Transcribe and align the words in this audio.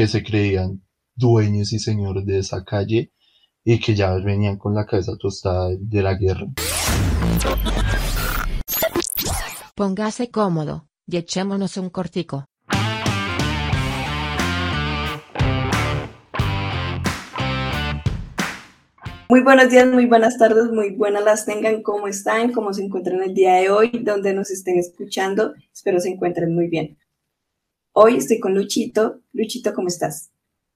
que 0.00 0.06
se 0.06 0.24
creían 0.24 0.82
dueños 1.14 1.74
y 1.74 1.78
señores 1.78 2.24
de 2.24 2.38
esa 2.38 2.64
calle 2.64 3.12
y 3.62 3.78
que 3.78 3.94
ya 3.94 4.14
venían 4.14 4.56
con 4.56 4.74
la 4.74 4.86
cabeza 4.86 5.12
tostada 5.20 5.68
de 5.78 6.02
la 6.02 6.14
guerra. 6.14 6.46
Póngase 9.74 10.30
cómodo 10.30 10.88
y 11.06 11.18
echémonos 11.18 11.76
un 11.76 11.90
cortico. 11.90 12.46
Muy 19.28 19.42
buenos 19.42 19.68
días, 19.68 19.86
muy 19.86 20.06
buenas 20.06 20.38
tardes, 20.38 20.72
muy 20.72 20.96
buenas 20.96 21.24
las 21.24 21.44
tengan, 21.44 21.82
cómo 21.82 22.08
están, 22.08 22.52
cómo 22.52 22.72
se 22.72 22.84
encuentran 22.84 23.22
el 23.22 23.34
día 23.34 23.56
de 23.56 23.68
hoy, 23.68 23.90
donde 24.02 24.32
nos 24.32 24.50
estén 24.50 24.78
escuchando, 24.78 25.52
espero 25.74 26.00
se 26.00 26.08
encuentren 26.08 26.54
muy 26.54 26.68
bien. 26.68 26.96
Hoy 27.92 28.16
estoy 28.16 28.38
con 28.38 28.54
Luchito. 28.54 29.20
Luchito, 29.32 29.74
¿cómo 29.74 29.88
estás? 29.88 30.30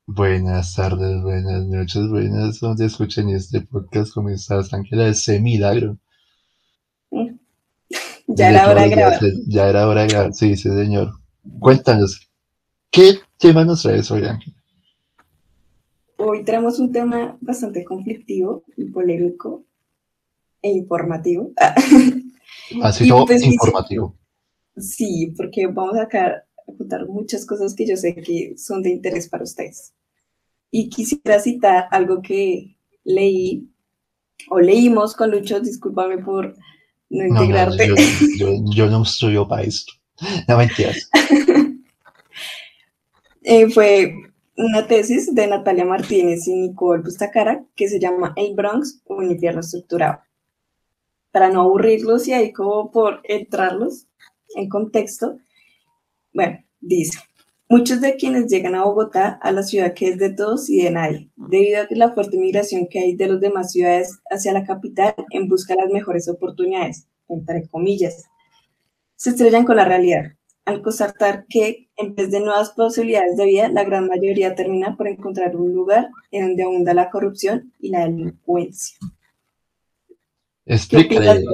Buenas 0.05 0.75
tardes, 0.75 1.23
buenas 1.23 1.65
noches, 1.67 2.09
buenas 2.09 2.59
donde 2.59 2.87
escuchen 2.87 3.29
este 3.29 3.61
podcast. 3.61 4.13
¿Cómo 4.13 4.31
estás, 4.31 4.75
Ángela? 4.75 5.07
Ese 5.09 5.41
milagro. 5.41 5.97
Mm. 7.11 7.37
Ya 8.27 8.51
era 8.51 8.71
hora 8.71 8.83
de 8.83 8.89
grabar. 8.89 9.21
Ya 9.47 9.69
era 9.69 9.87
hora 9.87 10.01
de 10.03 10.09
grabar, 10.09 10.35
sí, 10.35 10.57
sí, 10.57 10.69
señor. 10.69 11.13
Cuéntanos, 11.61 12.29
¿qué 12.91 13.19
tema 13.39 13.65
nos 13.65 13.83
traes 13.83 14.11
hoy, 14.11 14.25
Ángela? 14.25 14.57
Hoy 16.17 16.43
tenemos 16.43 16.81
un 16.81 16.91
tema 16.91 17.37
bastante 17.41 17.85
conflictivo 17.85 18.65
y 18.77 18.87
polémico 18.87 19.65
e 20.63 20.71
informativo. 20.71 21.53
Ha 22.83 22.93
sido 22.93 23.27
pues, 23.27 23.43
informativo. 23.45 24.17
Sí, 24.77 25.33
porque 25.37 25.67
vamos 25.67 25.97
a, 25.97 26.09
contar 26.65 27.07
muchas 27.07 27.47
cosas 27.47 27.75
que 27.75 27.87
yo 27.87 27.97
sé 27.97 28.15
que 28.15 28.55
son 28.57 28.83
de 28.83 28.91
interés 28.91 29.29
para 29.29 29.45
ustedes. 29.45 29.93
Y 30.71 30.89
quisiera 30.89 31.39
citar 31.39 31.87
algo 31.91 32.23
que 32.23 32.77
leí 33.05 33.69
o 34.51 34.59
leímos 34.59 35.15
con 35.15 35.31
Lucho, 35.31 35.61
discúlpame 35.61 36.19
por 36.19 36.57
no 37.11 37.27
integrarte. 37.27 37.89
yo, 38.39 38.87
no 38.87 39.03
estudio 39.03 39.47
para 39.47 39.63
esto. 39.63 39.93
No 40.49 40.59
mentiras. 40.59 41.09
eh, 43.43 43.71
fue 43.71 44.15
una 44.57 44.87
tesis 44.87 45.35
de 45.35 45.47
Natalia 45.47 45.85
Martínez 45.85 46.47
y 46.47 46.55
Nicole 46.55 47.03
Bustacara 47.03 47.65
que 47.75 47.89
se 47.89 47.99
llama 47.99 48.33
El 48.37 48.55
Bronx, 48.55 49.03
un 49.07 49.31
infierno 49.31 49.61
estructurado. 49.61 50.21
Para 51.31 51.51
no 51.51 51.63
aburrirlos 51.63 52.29
y 52.29 52.33
ahí 52.33 52.53
como 52.53 52.91
por 52.91 53.21
entrarlos 53.25 54.07
en 54.55 54.69
contexto, 54.69 55.39
bueno, 56.33 56.64
dice, 56.87 57.19
muchos 57.69 58.01
de 58.01 58.17
quienes 58.17 58.51
llegan 58.51 58.75
a 58.75 58.85
Bogotá, 58.85 59.39
a 59.43 59.53
la 59.53 59.63
ciudad 59.63 59.95
que 59.95 60.09
es 60.09 60.19
de 60.19 60.31
todos 60.31 60.69
y 60.71 60.83
de 60.83 60.91
nadie, 60.91 61.31
debido 61.37 61.83
a 61.83 61.87
la 61.91 62.13
fuerte 62.13 62.39
migración 62.39 62.87
que 62.89 63.01
hay 63.01 63.17
de 63.17 63.29
las 63.29 63.41
demás 63.41 63.73
ciudades 63.73 64.19
hacia 64.31 64.53
la 64.53 64.65
capital 64.65 65.15
en 65.31 65.49
busca 65.49 65.75
de 65.75 65.83
las 65.83 65.91
mejores 65.91 66.29
oportunidades, 66.29 67.07
entre 67.29 67.67
comillas, 67.69 68.25
se 69.17 69.31
estrellan 69.31 69.65
con 69.65 69.77
la 69.77 69.85
realidad 69.85 70.33
al 70.65 70.83
constatar 70.83 71.47
que, 71.47 71.89
en 71.97 72.15
vez 72.15 72.31
de 72.31 72.41
nuevas 72.41 72.71
posibilidades 72.71 73.37
de 73.37 73.45
vida, 73.45 73.69
la 73.69 73.85
gran 73.85 74.09
mayoría 74.09 74.55
termina 74.55 74.97
por 74.97 75.09
encontrar 75.09 75.57
un 75.57 75.75
lugar 75.75 76.09
en 76.31 76.49
donde 76.49 76.63
abunda 76.63 76.95
la 76.95 77.11
corrupción 77.11 77.73
y 77.81 77.91
la 77.91 78.05
delincuencia. 78.07 78.97
Explícale. 80.67 81.45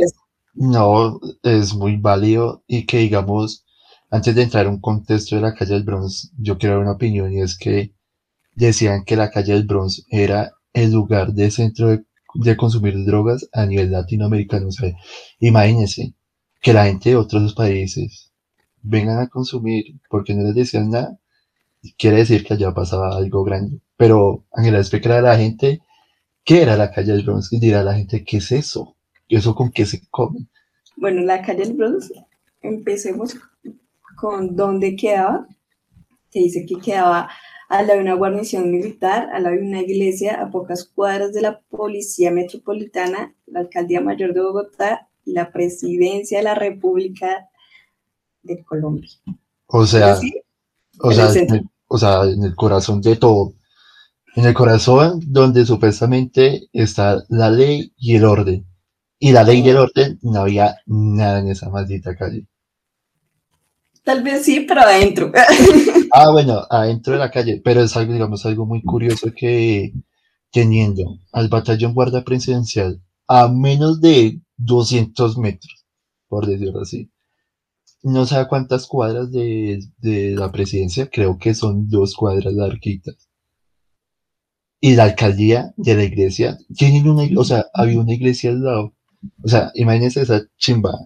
No, 0.54 1.20
es 1.42 1.74
muy 1.74 1.96
válido 1.96 2.62
y 2.66 2.86
que, 2.86 2.98
digamos, 2.98 3.64
antes 4.10 4.34
de 4.34 4.42
entrar 4.42 4.66
en 4.66 4.72
un 4.72 4.80
contexto 4.80 5.36
de 5.36 5.42
la 5.42 5.54
calle 5.54 5.74
del 5.74 5.84
Bronx, 5.84 6.32
yo 6.36 6.58
quiero 6.58 6.74
dar 6.74 6.82
una 6.82 6.92
opinión 6.92 7.32
y 7.32 7.40
es 7.40 7.56
que 7.56 7.94
decían 8.54 9.04
que 9.04 9.16
la 9.16 9.30
calle 9.30 9.52
del 9.52 9.66
Bronx 9.66 10.04
era 10.10 10.52
el 10.72 10.92
lugar 10.92 11.32
de 11.32 11.50
centro 11.50 11.88
de, 12.34 12.56
consumir 12.56 13.04
drogas 13.04 13.48
a 13.52 13.66
nivel 13.66 13.92
latinoamericano. 13.92 14.68
O 14.68 14.72
sea, 14.72 14.92
imagínense 15.38 16.14
que 16.60 16.72
la 16.72 16.86
gente 16.86 17.10
de 17.10 17.16
otros 17.16 17.54
países 17.54 18.32
vengan 18.82 19.18
a 19.20 19.28
consumir 19.28 20.00
porque 20.08 20.34
no 20.34 20.42
les 20.42 20.54
decían 20.54 20.90
nada, 20.90 21.18
quiere 21.96 22.18
decir 22.18 22.44
que 22.44 22.54
allá 22.54 22.74
pasaba 22.74 23.16
algo 23.16 23.44
grande. 23.44 23.80
Pero 23.96 24.44
Ángela, 24.52 24.78
explica 24.78 25.18
a 25.18 25.22
la 25.22 25.36
gente 25.36 25.80
qué 26.44 26.62
era 26.62 26.76
la 26.76 26.90
calle 26.90 27.12
del 27.12 27.24
Bronx 27.24 27.52
y 27.52 27.60
dirá 27.60 27.84
la 27.84 27.94
gente 27.94 28.24
qué 28.24 28.38
es 28.38 28.50
eso, 28.50 28.96
eso 29.28 29.54
con 29.54 29.70
qué 29.70 29.86
se 29.86 30.02
come. 30.10 30.48
Bueno, 30.96 31.22
la 31.22 31.42
calle 31.42 31.64
del 31.64 31.74
Bronx, 31.74 32.12
empecemos 32.60 33.36
con 34.20 34.54
dónde 34.54 34.96
quedaba. 34.96 35.46
Se 36.28 36.40
dice 36.40 36.66
que 36.66 36.78
quedaba 36.78 37.30
al 37.70 37.86
lado 37.86 37.98
de 37.98 38.04
una 38.04 38.14
guarnición 38.14 38.70
militar, 38.70 39.30
al 39.32 39.44
lado 39.44 39.56
de 39.56 39.62
una 39.62 39.80
iglesia, 39.80 40.42
a 40.42 40.50
pocas 40.50 40.84
cuadras 40.84 41.32
de 41.32 41.40
la 41.40 41.60
Policía 41.60 42.30
Metropolitana, 42.30 43.34
la 43.46 43.60
Alcaldía 43.60 44.00
Mayor 44.00 44.34
de 44.34 44.42
Bogotá 44.42 45.08
y 45.24 45.32
la 45.32 45.50
Presidencia 45.50 46.38
de 46.38 46.44
la 46.44 46.54
República 46.54 47.48
de 48.42 48.62
Colombia. 48.62 49.08
O 49.66 49.86
sea, 49.86 50.18
o, 50.98 51.12
sea 51.12 51.32
en 51.32 51.54
el, 51.54 51.70
o 51.88 51.96
sea, 51.96 52.24
en 52.24 52.44
el 52.44 52.54
corazón 52.54 53.00
de 53.00 53.16
todo. 53.16 53.54
En 54.36 54.44
el 54.44 54.54
corazón 54.54 55.20
donde 55.26 55.64
supuestamente 55.64 56.68
está 56.72 57.24
la 57.28 57.50
ley 57.50 57.92
y 57.96 58.16
el 58.16 58.24
orden. 58.24 58.66
Y 59.18 59.32
la 59.32 59.44
ley 59.44 59.60
y 59.60 59.68
el 59.70 59.76
orden 59.76 60.18
no 60.22 60.40
había 60.40 60.76
nada 60.86 61.40
en 61.40 61.48
esa 61.48 61.70
maldita 61.70 62.16
calle. 62.16 62.46
Tal 64.04 64.22
vez 64.22 64.44
sí, 64.44 64.60
pero 64.60 64.80
adentro. 64.80 65.30
ah, 66.12 66.30
bueno, 66.30 66.62
adentro 66.70 67.12
de 67.12 67.18
la 67.18 67.30
calle. 67.30 67.60
Pero 67.62 67.82
es 67.82 67.96
algo, 67.96 68.12
digamos, 68.12 68.44
algo 68.46 68.66
muy 68.66 68.82
curioso 68.82 69.28
que 69.36 69.92
teniendo 70.50 71.18
al 71.32 71.48
batallón 71.48 71.94
guardia 71.94 72.24
presidencial 72.24 73.00
a 73.28 73.48
menos 73.48 74.00
de 74.00 74.40
200 74.56 75.38
metros, 75.38 75.86
por 76.28 76.46
decirlo 76.46 76.80
así, 76.80 77.10
no 78.02 78.26
sé 78.26 78.44
cuántas 78.48 78.86
cuadras 78.86 79.30
de, 79.30 79.80
la 80.02 80.50
presidencia, 80.50 81.08
creo 81.08 81.38
que 81.38 81.54
son 81.54 81.88
dos 81.88 82.14
cuadras 82.16 82.52
larguitas. 82.54 83.28
Y 84.80 84.94
la 84.96 85.04
alcaldía 85.04 85.74
de 85.76 85.94
la 85.94 86.04
iglesia, 86.04 86.58
tienen 86.74 87.08
una, 87.08 87.28
o 87.38 87.44
sea, 87.44 87.66
había 87.74 88.00
una 88.00 88.14
iglesia 88.14 88.50
al 88.50 88.62
lado. 88.62 88.94
O 89.44 89.48
sea, 89.48 89.70
imagínense 89.74 90.22
esa 90.22 90.42
chimba. 90.56 90.98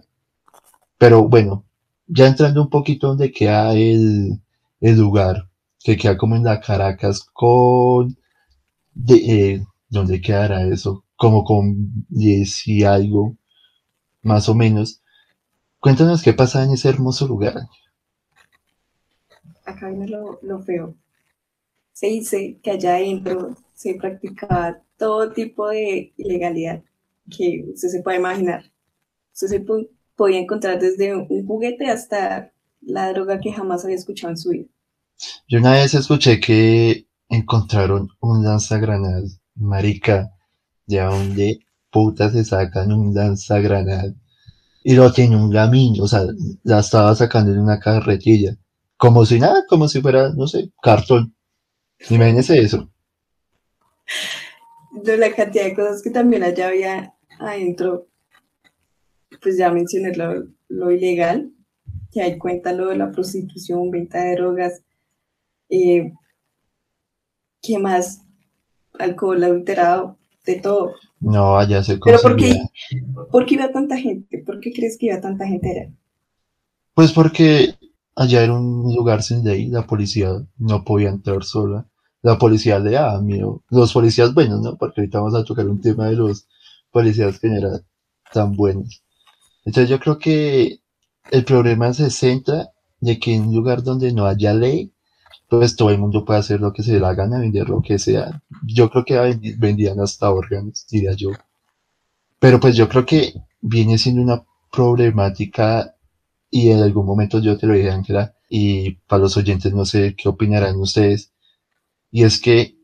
Pero 0.97 1.27
bueno, 1.27 1.64
ya 2.07 2.27
entrando 2.27 2.61
un 2.61 2.69
poquito 2.69 3.07
donde 3.07 3.31
queda 3.31 3.73
el, 3.73 4.41
el 4.81 4.97
lugar, 4.97 5.49
que 5.79 5.97
queda 5.97 6.17
como 6.17 6.35
en 6.35 6.43
la 6.43 6.59
Caracas 6.61 7.27
con, 7.33 8.17
de, 8.93 9.15
eh, 9.15 9.65
¿dónde 9.89 10.21
quedará 10.21 10.63
eso? 10.67 11.05
Como 11.15 11.43
con 11.43 12.05
10 12.09 12.67
y 12.67 12.83
algo, 12.83 13.35
más 14.21 14.49
o 14.49 14.55
menos 14.55 15.01
Cuéntanos 15.85 16.23
qué 16.23 16.33
pasa 16.33 16.63
en 16.63 16.71
ese 16.71 16.89
hermoso 16.89 17.27
lugar. 17.27 17.53
Acá 19.65 19.87
viene 19.89 20.07
lo, 20.07 20.59
feo. 20.63 20.95
Se 21.93 22.07
dice 22.07 22.57
que 22.63 22.71
allá 22.71 22.95
adentro 22.95 23.55
se 23.75 23.93
practicaba 23.93 24.81
todo 24.97 25.31
tipo 25.31 25.67
de 25.67 26.11
ilegalidad 26.17 26.81
que 27.29 27.65
usted 27.71 27.89
se 27.89 28.01
puede 28.01 28.17
imaginar. 28.17 28.63
Usted 29.31 29.47
se 29.47 29.59
podía 30.15 30.39
encontrar 30.39 30.79
desde 30.79 31.15
un 31.15 31.45
juguete 31.45 31.87
hasta 31.87 32.51
la 32.81 33.11
droga 33.11 33.39
que 33.39 33.51
jamás 33.51 33.83
había 33.83 33.95
escuchado 33.95 34.31
en 34.31 34.37
su 34.37 34.49
vida. 34.49 34.65
Yo 35.47 35.59
una 35.59 35.73
vez 35.73 35.93
escuché 35.93 36.39
que 36.39 37.07
encontraron 37.29 38.09
un 38.19 38.43
lanzagranadas. 38.43 39.39
Marica, 39.55 40.31
¿de 40.85 40.99
dónde 40.99 41.59
puta 41.89 42.29
se 42.29 42.43
sacan 42.43 42.91
un 42.91 43.13
lanzagranadas? 43.13 44.13
y 44.87 44.93
lo 44.93 45.11
tiene 45.11 45.35
un 45.35 45.49
gamín, 45.49 45.99
o 45.99 46.07
sea, 46.07 46.27
la 46.61 46.79
estaba 46.79 47.15
sacando 47.15 47.51
en 47.51 47.57
una 47.57 47.79
carretilla, 47.79 48.55
como 48.97 49.25
si 49.25 49.39
nada, 49.39 49.65
como 49.67 49.87
si 49.87 49.99
fuera, 49.99 50.29
no 50.29 50.45
sé, 50.45 50.69
cartón. 50.79 51.35
Imagínese 52.11 52.61
eso. 52.61 52.87
De 55.03 55.17
la 55.17 55.33
cantidad 55.33 55.63
de 55.65 55.73
cosas 55.73 56.03
que 56.03 56.11
también 56.11 56.43
allá 56.43 56.67
había 56.67 57.15
adentro, 57.39 58.07
pues 59.41 59.57
ya 59.57 59.71
mencioné 59.71 60.13
lo, 60.69 60.91
ilegal, 60.91 61.51
que 62.11 62.21
hay 62.21 62.37
cuenta 62.37 62.73
lo 62.73 62.87
de 62.87 62.97
la 62.97 63.11
prostitución, 63.11 63.91
venta 63.91 64.23
de 64.23 64.35
drogas, 64.35 64.81
eh, 65.69 66.13
¿qué 67.61 67.79
más? 67.79 68.21
Alcohol 68.97 69.43
adulterado, 69.43 70.17
de 70.45 70.55
todo. 70.55 70.93
No, 71.19 71.57
allá 71.57 71.83
se 71.83 71.97
Pero 71.97 72.19
¿por 72.19 72.35
qué, 72.35 72.59
¿por 73.31 73.45
qué 73.45 73.55
iba 73.55 73.71
tanta 73.71 73.97
gente? 73.97 74.43
¿Por 74.45 74.59
qué 74.59 74.71
crees 74.71 74.97
que 74.97 75.07
iba 75.07 75.19
tanta 75.19 75.47
gente 75.47 75.69
allá? 75.69 75.91
Pues 76.93 77.11
porque 77.11 77.75
allá 78.15 78.43
era 78.43 78.53
un 78.53 78.93
lugar 78.95 79.21
sin 79.21 79.43
ley, 79.43 79.67
la 79.67 79.85
policía 79.85 80.31
no 80.57 80.83
podía 80.83 81.09
entrar 81.09 81.43
sola. 81.43 81.87
La 82.21 82.37
policía 82.39 82.79
le 82.79 82.91
daba 82.91 83.21
miedo. 83.21 83.63
Los 83.69 83.93
policías 83.93 84.33
buenos, 84.33 84.61
¿no? 84.61 84.77
Porque 84.77 85.01
ahorita 85.01 85.19
vamos 85.19 85.35
a 85.35 85.43
tocar 85.43 85.67
un 85.67 85.79
tema 85.79 86.09
de 86.09 86.15
los 86.15 86.47
policías 86.89 87.39
que 87.39 87.49
no 87.49 87.57
eran 87.57 87.81
tan 88.33 88.55
buenos. 88.55 89.04
Entonces 89.65 89.89
yo 89.89 89.99
creo 89.99 90.17
que 90.17 90.79
el 91.31 91.43
problema 91.43 91.93
se 91.93 92.09
centra 92.09 92.69
de 92.99 93.19
que 93.19 93.35
en 93.35 93.47
un 93.47 93.55
lugar 93.55 93.83
donde 93.83 94.13
no 94.13 94.25
haya 94.25 94.53
ley, 94.53 94.91
pues 95.49 95.75
todo 95.75 95.89
el 95.89 95.99
mundo 95.99 96.23
puede 96.23 96.39
hacer 96.39 96.61
lo 96.61 96.71
que 96.71 96.83
se 96.83 96.93
le 96.93 96.99
da 96.99 97.13
gana, 97.13 97.39
vender 97.39 97.67
lo 97.69 97.81
que 97.81 97.99
sea. 97.99 98.41
Yo 98.63 98.89
creo 98.89 99.05
que 99.05 99.55
vendían 99.57 99.99
hasta 99.99 100.31
órganos, 100.31 100.85
diría 100.89 101.13
yo. 101.13 101.31
Pero 102.39 102.59
pues 102.59 102.75
yo 102.75 102.87
creo 102.87 103.05
que 103.05 103.33
viene 103.61 103.97
siendo 103.97 104.21
una 104.21 104.43
problemática 104.71 105.95
y 106.49 106.69
en 106.69 106.79
algún 106.79 107.05
momento 107.05 107.39
yo 107.39 107.57
te 107.57 107.67
lo 107.67 107.73
dije, 107.73 107.91
Ángela, 107.91 108.35
y 108.49 108.91
para 109.07 109.23
los 109.23 109.35
oyentes 109.37 109.73
no 109.73 109.85
sé 109.85 110.15
qué 110.15 110.29
opinarán 110.29 110.77
ustedes, 110.77 111.31
y 112.11 112.23
es 112.23 112.39
que 112.39 112.75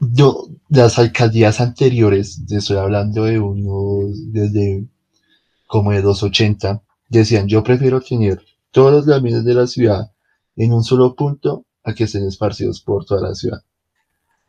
yo, 0.00 0.48
las 0.68 0.98
alcaldías 0.98 1.60
anteriores, 1.60 2.42
estoy 2.50 2.76
hablando 2.76 3.24
de 3.24 3.38
unos, 3.38 4.32
desde 4.32 4.86
como 5.66 5.92
de 5.92 6.02
280, 6.02 6.82
decían, 7.08 7.48
yo 7.48 7.62
prefiero 7.62 8.00
tener 8.00 8.42
todos 8.70 8.92
los 8.92 9.06
caminos 9.06 9.44
de 9.44 9.54
la 9.54 9.66
ciudad 9.66 10.12
en 10.56 10.72
un 10.72 10.82
solo 10.84 11.14
punto 11.14 11.64
a 11.82 11.94
que 11.94 12.04
estén 12.04 12.26
esparcidos 12.26 12.80
por 12.80 13.04
toda 13.04 13.28
la 13.28 13.34
ciudad. 13.34 13.62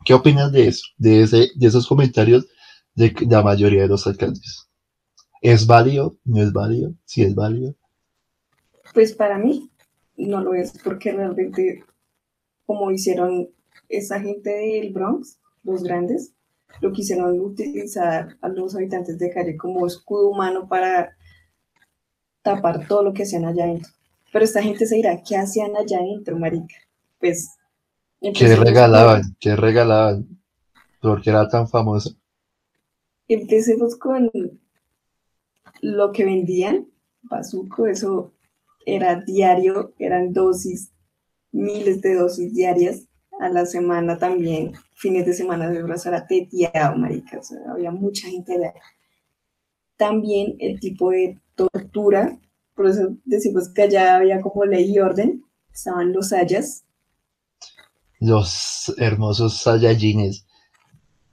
¿Qué 0.04 0.14
opinas 0.14 0.52
de 0.52 0.68
eso? 0.68 0.86
De, 0.98 1.22
ese, 1.22 1.48
de 1.54 1.66
esos 1.66 1.86
comentarios 1.86 2.46
de 2.94 3.12
la 3.28 3.42
mayoría 3.42 3.82
de 3.82 3.88
los 3.88 4.06
alcaldes. 4.06 4.68
¿Es 5.42 5.66
válido? 5.66 6.16
¿No 6.24 6.42
es 6.42 6.52
válido? 6.52 6.94
¿Sí 7.04 7.22
es 7.22 7.34
válido? 7.34 7.74
Pues 8.94 9.14
para 9.14 9.38
mí 9.38 9.70
no 10.16 10.40
lo 10.40 10.54
es, 10.54 10.72
porque 10.82 11.12
realmente, 11.12 11.84
como 12.64 12.90
hicieron 12.90 13.48
esa 13.88 14.20
gente 14.20 14.50
del 14.50 14.92
Bronx, 14.92 15.38
los 15.62 15.82
grandes, 15.82 16.32
lo 16.80 16.92
quisieron 16.92 17.40
utilizar 17.40 18.36
a 18.40 18.48
los 18.48 18.74
habitantes 18.74 19.18
de 19.18 19.30
calle 19.30 19.56
como 19.56 19.86
escudo 19.86 20.28
humano 20.28 20.68
para 20.68 21.16
tapar 22.42 22.86
todo 22.86 23.02
lo 23.02 23.12
que 23.12 23.22
hacían 23.22 23.44
allá 23.44 23.64
adentro. 23.64 23.90
Pero 24.32 24.44
esta 24.44 24.62
gente 24.62 24.86
se 24.86 24.96
dirá, 24.96 25.22
¿qué 25.26 25.36
hacían 25.36 25.76
allá 25.76 25.98
adentro, 25.98 26.38
marica? 26.38 26.76
Pues... 27.18 27.50
¿Qué 28.20 28.56
regalaban? 28.56 29.36
¿Qué 29.38 29.56
regalaban? 29.56 30.26
Porque 31.00 31.30
era 31.30 31.48
tan 31.48 31.68
famosa. 31.68 32.10
Empecemos 33.28 33.96
con 33.96 34.30
lo 35.82 36.12
que 36.12 36.24
vendían, 36.24 36.88
Bazuco, 37.22 37.86
eso 37.86 38.32
era 38.84 39.20
diario, 39.20 39.92
eran 39.98 40.32
dosis, 40.32 40.90
miles 41.52 42.00
de 42.00 42.14
dosis 42.14 42.54
diarias 42.54 43.05
a 43.40 43.48
la 43.48 43.66
semana 43.66 44.18
también, 44.18 44.72
fines 44.94 45.26
de 45.26 45.34
semana 45.34 45.68
de 45.68 45.82
horas 45.82 46.06
era 46.06 46.26
teteado, 46.26 46.96
marica, 46.96 47.38
o 47.38 47.42
sea, 47.42 47.58
había 47.70 47.90
mucha 47.90 48.28
gente 48.28 48.54
allá. 48.54 48.74
También 49.96 50.56
el 50.58 50.80
tipo 50.80 51.10
de 51.10 51.38
tortura, 51.54 52.38
por 52.74 52.86
eso 52.86 53.16
decimos 53.24 53.68
que 53.68 53.82
allá 53.82 54.16
había 54.16 54.40
como 54.40 54.64
ley 54.64 54.92
y 54.92 54.98
orden, 54.98 55.44
estaban 55.72 56.12
los 56.12 56.30
sayas, 56.30 56.84
Los 58.18 58.94
hermosos 58.96 59.60
Saiyajines. 59.60 60.46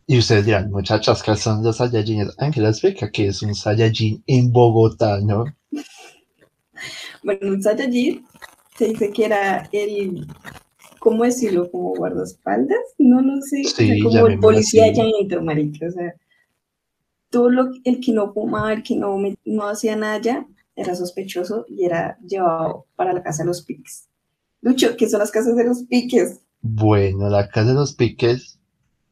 Y 0.05 0.17
ustedes 0.17 0.45
dirán, 0.45 0.69
muchachas, 0.69 1.23
¿qué 1.23 1.35
son 1.35 1.63
los 1.63 1.77
Saiyajines? 1.77 2.35
Ángela 2.37 2.69
explica 2.69 3.09
que 3.09 3.27
es 3.27 3.41
un 3.41 3.55
Saiyajin 3.55 4.21
en 4.27 4.51
Bogotá, 4.51 5.19
¿no? 5.21 5.45
Bueno, 7.23 7.53
un 7.53 7.63
Saiyajin 7.63 8.25
se 8.77 8.87
dice 8.87 9.11
que 9.11 9.25
era 9.25 9.69
el, 9.71 10.27
¿cómo 11.03 11.25
decirlo? 11.25 11.69
Como 11.69 11.93
guardaespaldas, 11.95 12.79
no 12.97 13.21
lo 13.21 13.41
sé, 13.41 13.63
o 13.65 13.67
sea, 13.67 13.93
Sí, 13.93 13.99
como 14.01 14.25
el 14.25 14.39
policía 14.39 14.85
adentro, 14.85 15.43
marica, 15.43 15.87
o 15.87 15.91
sea, 15.91 16.15
todo 17.29 17.49
lo, 17.49 17.71
el 17.83 17.99
que 17.99 18.13
no 18.13 18.31
fumaba, 18.31 18.71
el 18.71 18.83
que 18.83 18.95
no, 18.95 19.17
no 19.43 19.67
hacía 19.67 19.97
nada 19.97 20.13
allá, 20.13 20.47
era 20.77 20.95
sospechoso 20.95 21.65
y 21.67 21.83
era 21.83 22.17
llevado 22.25 22.85
para 22.95 23.11
la 23.11 23.21
casa 23.21 23.43
de 23.43 23.47
los 23.47 23.63
piques. 23.63 24.07
Lucho, 24.61 24.95
¿qué 24.95 25.09
son 25.09 25.19
las 25.19 25.29
casas 25.29 25.57
de 25.57 25.65
los 25.65 25.83
piques? 25.83 26.39
Bueno, 26.61 27.29
la 27.29 27.49
casa 27.49 27.67
de 27.67 27.73
los 27.73 27.93
piques 27.95 28.57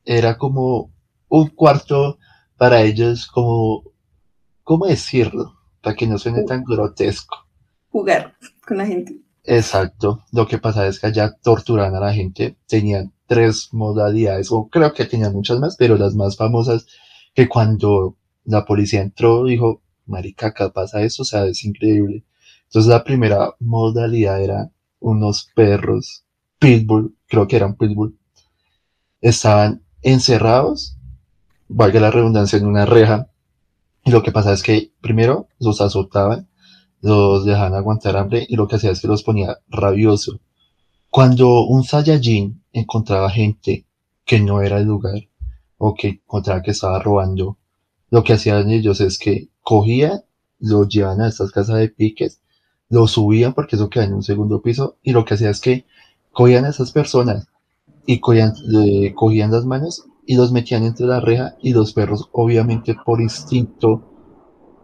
era 0.06 0.38
como 0.38 0.94
un 1.28 1.50
cuarto 1.50 2.20
para 2.56 2.84
ellos, 2.84 3.28
como, 3.28 3.84
¿cómo 4.64 4.86
decirlo? 4.86 5.56
Para 5.82 5.98
que 5.98 6.08
no 6.08 6.18
suene 6.18 6.44
tan 6.44 6.64
grotesco. 6.64 7.36
Jugar 7.90 8.38
con 8.66 8.78
la 8.78 8.86
gente. 8.86 9.20
Exacto. 9.44 10.24
Lo 10.32 10.48
que 10.48 10.58
pasa 10.60 10.88
es 10.88 11.00
que 11.00 11.08
allá 11.08 11.36
torturaban 11.42 11.96
a 11.96 12.00
la 12.00 12.14
gente. 12.14 12.58
Tenían 12.68 13.14
tres 13.28 13.70
modalidades, 13.72 14.52
o 14.52 14.68
creo 14.70 14.94
que 14.94 15.06
tenían 15.06 15.34
muchas 15.34 15.60
más, 15.60 15.76
pero 15.78 15.98
las 15.98 16.16
más 16.16 16.36
famosas 16.38 16.86
que 17.34 17.48
cuando 17.48 18.18
la 18.44 18.66
policía 18.66 19.02
entró 19.02 19.46
dijo, 19.46 19.82
marica, 20.06 20.54
pasa 20.74 21.02
eso, 21.02 21.24
o 21.24 21.26
sea, 21.26 21.46
es 21.46 21.64
increíble. 21.64 22.26
Entonces 22.66 22.90
la 22.90 23.04
primera 23.04 23.56
modalidad 23.60 24.42
era 24.42 24.72
unos 25.00 25.50
perros 25.56 26.26
pitbull, 26.60 27.16
creo 27.28 27.48
que 27.48 27.56
eran 27.56 27.76
pitbull, 27.76 28.18
estaban 29.22 29.84
encerrados, 30.02 30.98
valga 31.68 32.00
la 32.00 32.12
redundancia, 32.12 32.58
en 32.60 32.66
una 32.68 32.86
reja. 32.86 33.30
Y 34.04 34.12
lo 34.12 34.24
que 34.24 34.32
pasa 34.32 34.54
es 34.54 34.64
que 34.64 34.92
primero 35.02 35.48
los 35.60 35.82
azotaban, 35.82 36.50
los 37.02 37.46
dejaban 37.46 37.74
aguantar 37.74 38.16
hambre 38.16 38.46
y 38.48 38.56
lo 38.56 38.68
que 38.68 38.76
hacía 38.76 38.92
es 38.92 39.02
que 39.02 39.08
los 39.08 39.24
ponía 39.24 39.58
rabioso. 39.68 40.40
Cuando 41.10 41.66
un 41.66 41.84
Saiyajin 41.84 42.64
encontraba 42.72 43.30
gente 43.30 43.86
que 44.24 44.40
no 44.40 44.62
era 44.62 44.78
el 44.78 44.86
lugar 44.86 45.28
o 45.78 45.94
que 45.94 46.08
encontraba 46.08 46.62
que 46.62 46.72
estaba 46.72 47.00
robando, 47.00 47.58
lo 48.10 48.24
que 48.24 48.34
hacían 48.34 48.70
ellos 48.70 49.02
es 49.02 49.18
que 49.18 49.50
cogían, 49.62 50.22
los 50.60 50.88
llevaban 50.90 51.22
a 51.22 51.28
estas 51.28 51.52
casas 51.52 51.78
de 51.78 51.90
piques, 51.90 52.42
los 52.90 53.12
subían 53.12 53.54
porque 53.54 53.76
eso 53.76 53.90
queda 53.90 54.06
en 54.06 54.14
un 54.14 54.24
segundo 54.24 54.62
piso 54.62 54.98
y 55.02 55.12
lo 55.12 55.26
que 55.26 55.34
hacía 55.34 55.50
es 55.50 55.60
que 55.60 55.86
cogían 56.32 56.66
a 56.66 56.70
esas 56.70 56.92
personas 56.92 57.48
y 58.06 58.20
cogían, 58.20 58.54
cogían 59.16 59.52
las 59.52 59.66
manos 59.66 60.06
y 60.26 60.36
los 60.36 60.52
metían 60.52 60.84
entre 60.84 61.08
la 61.08 61.20
reja 61.20 61.56
y 61.62 61.74
los 61.74 61.94
perros 61.94 62.30
obviamente 62.32 62.96
por 63.06 63.22
instinto 63.22 64.11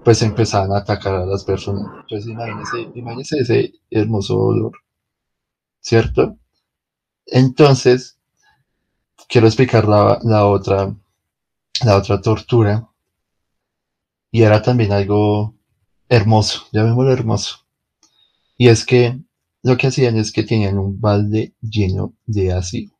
pues 0.07 0.21
empezaban 0.21 0.71
a 0.71 0.77
atacar 0.77 1.15
a 1.15 1.25
las 1.25 1.43
personas. 1.43 1.85
Entonces 2.03 2.31
imagínense, 2.31 2.91
imagínense 2.95 3.39
ese 3.39 3.73
hermoso 3.91 4.37
dolor, 4.37 4.71
¿cierto? 5.81 6.37
Entonces, 7.25 8.17
quiero 9.27 9.47
explicar 9.47 9.85
la, 9.85 10.17
la 10.23 10.45
otra, 10.45 10.95
la 11.83 11.97
otra 11.97 12.21
tortura 12.21 12.87
y 14.31 14.43
era 14.43 14.61
también 14.61 14.93
algo 14.93 15.53
hermoso, 16.07 16.67
llamémoslo 16.71 17.11
hermoso. 17.11 17.57
Y 18.57 18.69
es 18.69 18.85
que 18.85 19.19
lo 19.61 19.75
que 19.75 19.87
hacían 19.87 20.15
es 20.15 20.31
que 20.31 20.43
tenían 20.43 20.77
un 20.77 21.01
balde 21.01 21.53
lleno 21.59 22.13
de 22.25 22.53
ácido. 22.53 22.93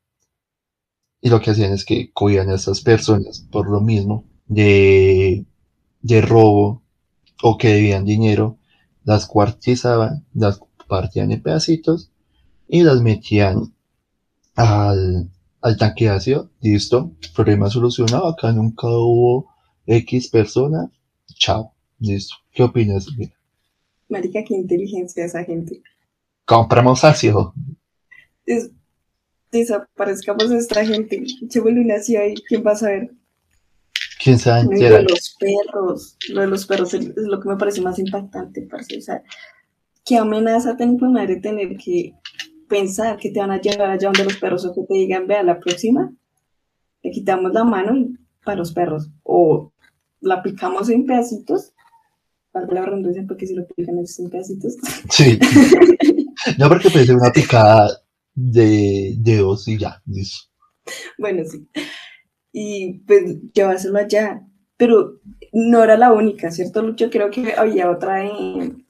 Y 1.22 1.30
lo 1.30 1.40
que 1.40 1.52
hacían 1.52 1.72
es 1.72 1.86
que 1.86 2.12
cogían 2.12 2.50
a 2.50 2.56
esas 2.56 2.82
personas 2.82 3.48
por 3.50 3.70
lo 3.70 3.80
mismo 3.80 4.26
de, 4.46 5.46
de 6.02 6.22
robo 6.22 6.84
o 7.44 7.58
que 7.58 7.70
debían 7.70 8.06
dinero, 8.06 8.58
las 9.04 9.26
cuartizaban, 9.26 10.26
las 10.34 10.60
partían 10.88 11.32
en 11.32 11.42
pedacitos 11.42 12.12
y 12.68 12.84
las 12.84 13.02
metían 13.02 13.74
al, 14.56 15.30
al 15.62 15.78
tanque 15.78 16.06
de 16.06 16.12
ácido. 16.12 16.50
Listo, 16.62 17.12
problema 17.36 17.70
solucionado. 17.70 18.28
Acá 18.28 18.52
nunca 18.52 18.88
hubo 18.88 19.48
X 19.86 20.30
persona. 20.30 20.92
Chao. 21.36 21.74
Listo. 22.00 22.36
¿Qué 22.52 22.64
opinas? 22.64 23.08
Marica, 24.10 24.44
qué 24.44 24.56
inteligencia 24.56 25.26
esa 25.26 25.44
gente. 25.44 25.82
Compramos 26.46 27.04
ácido. 27.04 27.54
Es, 28.46 28.72
desaparezcamos 29.52 30.50
de 30.50 30.58
esta 30.58 30.86
gente. 30.86 31.24
Se 31.50 31.60
vuelve 31.60 31.82
una 31.82 32.00
ciudad 32.00 32.26
y 32.26 32.36
quién 32.36 32.64
va 32.66 32.72
a 32.72 32.78
saber. 32.78 33.12
¿Quién 34.28 34.78
y 34.78 34.82
Lo 34.84 34.98
de 34.98 35.04
los 35.04 35.38
perros, 35.40 36.18
lo 36.30 36.42
de 36.42 36.48
los 36.48 36.66
perros 36.66 36.94
es, 36.94 37.12
lo 37.16 37.40
que 37.40 37.48
me 37.48 37.56
parece 37.56 37.82
más 37.82 37.98
impactante, 37.98 38.68
parce. 38.70 38.98
O 38.98 39.02
sea, 39.02 39.24
qué 40.04 40.18
amenaza 40.18 40.76
tan 40.76 40.98
de 40.98 41.08
madre 41.08 41.38
tener 41.38 41.78
que 41.78 42.14
pensar 42.68 43.18
que 43.18 43.30
te 43.30 43.40
van 43.40 43.52
a 43.52 43.62
llevar 43.62 43.90
allá 43.90 44.10
donde 44.10 44.26
los 44.26 44.38
perros 44.38 44.66
o 44.66 44.74
que 44.74 44.82
te 44.82 44.94
digan, 44.96 45.28
vea, 45.28 45.44
la 45.44 45.60
próxima 45.60 46.12
le 47.04 47.12
quitamos 47.12 47.54
la 47.54 47.64
mano 47.64 47.96
y 47.96 48.18
para 48.44 48.58
los 48.58 48.74
perros. 48.74 49.10
O 49.24 49.72
la 50.20 50.44
picamos 50.44 50.90
en 50.90 51.06
pedacitos, 51.06 51.72
valga 52.54 52.74
la 52.74 52.86
redundancia 52.86 53.24
porque 53.26 53.48
si 53.48 53.56
lo 53.56 53.66
pican 53.66 53.98
es 54.00 54.20
en 54.20 54.30
pedacitos. 54.30 54.76
Sí. 55.10 55.40
No, 56.58 56.70
porque 56.70 56.90
puede 56.90 57.06
ser 57.06 57.16
una 57.16 57.32
picada 57.32 57.90
de 58.34 59.16
dedos 59.18 59.68
y 59.68 59.78
ya. 59.78 60.02
Listo. 60.06 60.48
Bueno, 61.18 61.44
sí. 61.44 61.68
Y 62.52 63.00
pues 63.06 63.38
llevárselo 63.54 64.00
allá. 64.00 64.42
Pero 64.78 65.20
no 65.54 65.84
era 65.84 65.98
la 65.98 66.14
única, 66.14 66.52
¿cierto, 66.52 66.82
Lucho? 66.82 67.10
Creo 67.10 67.32
que 67.32 67.54
había 67.56 67.90
otra 67.90 68.24
en 68.24 68.86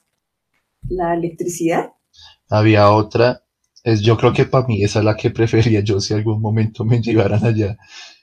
la 0.90 1.14
electricidad. 1.14 1.92
Había 2.50 2.92
otra. 2.92 3.44
Es, 3.84 4.02
yo 4.02 4.18
creo 4.18 4.34
que 4.34 4.46
para 4.46 4.68
mí 4.68 4.84
esa 4.84 5.00
es 5.00 5.06
la 5.06 5.16
que 5.16 5.32
prefería 5.32 5.80
yo 5.82 6.00
si 6.02 6.14
algún 6.14 6.42
momento 6.42 6.84
me 6.84 7.02
llevaran 7.02 7.46
allá. 7.46 7.78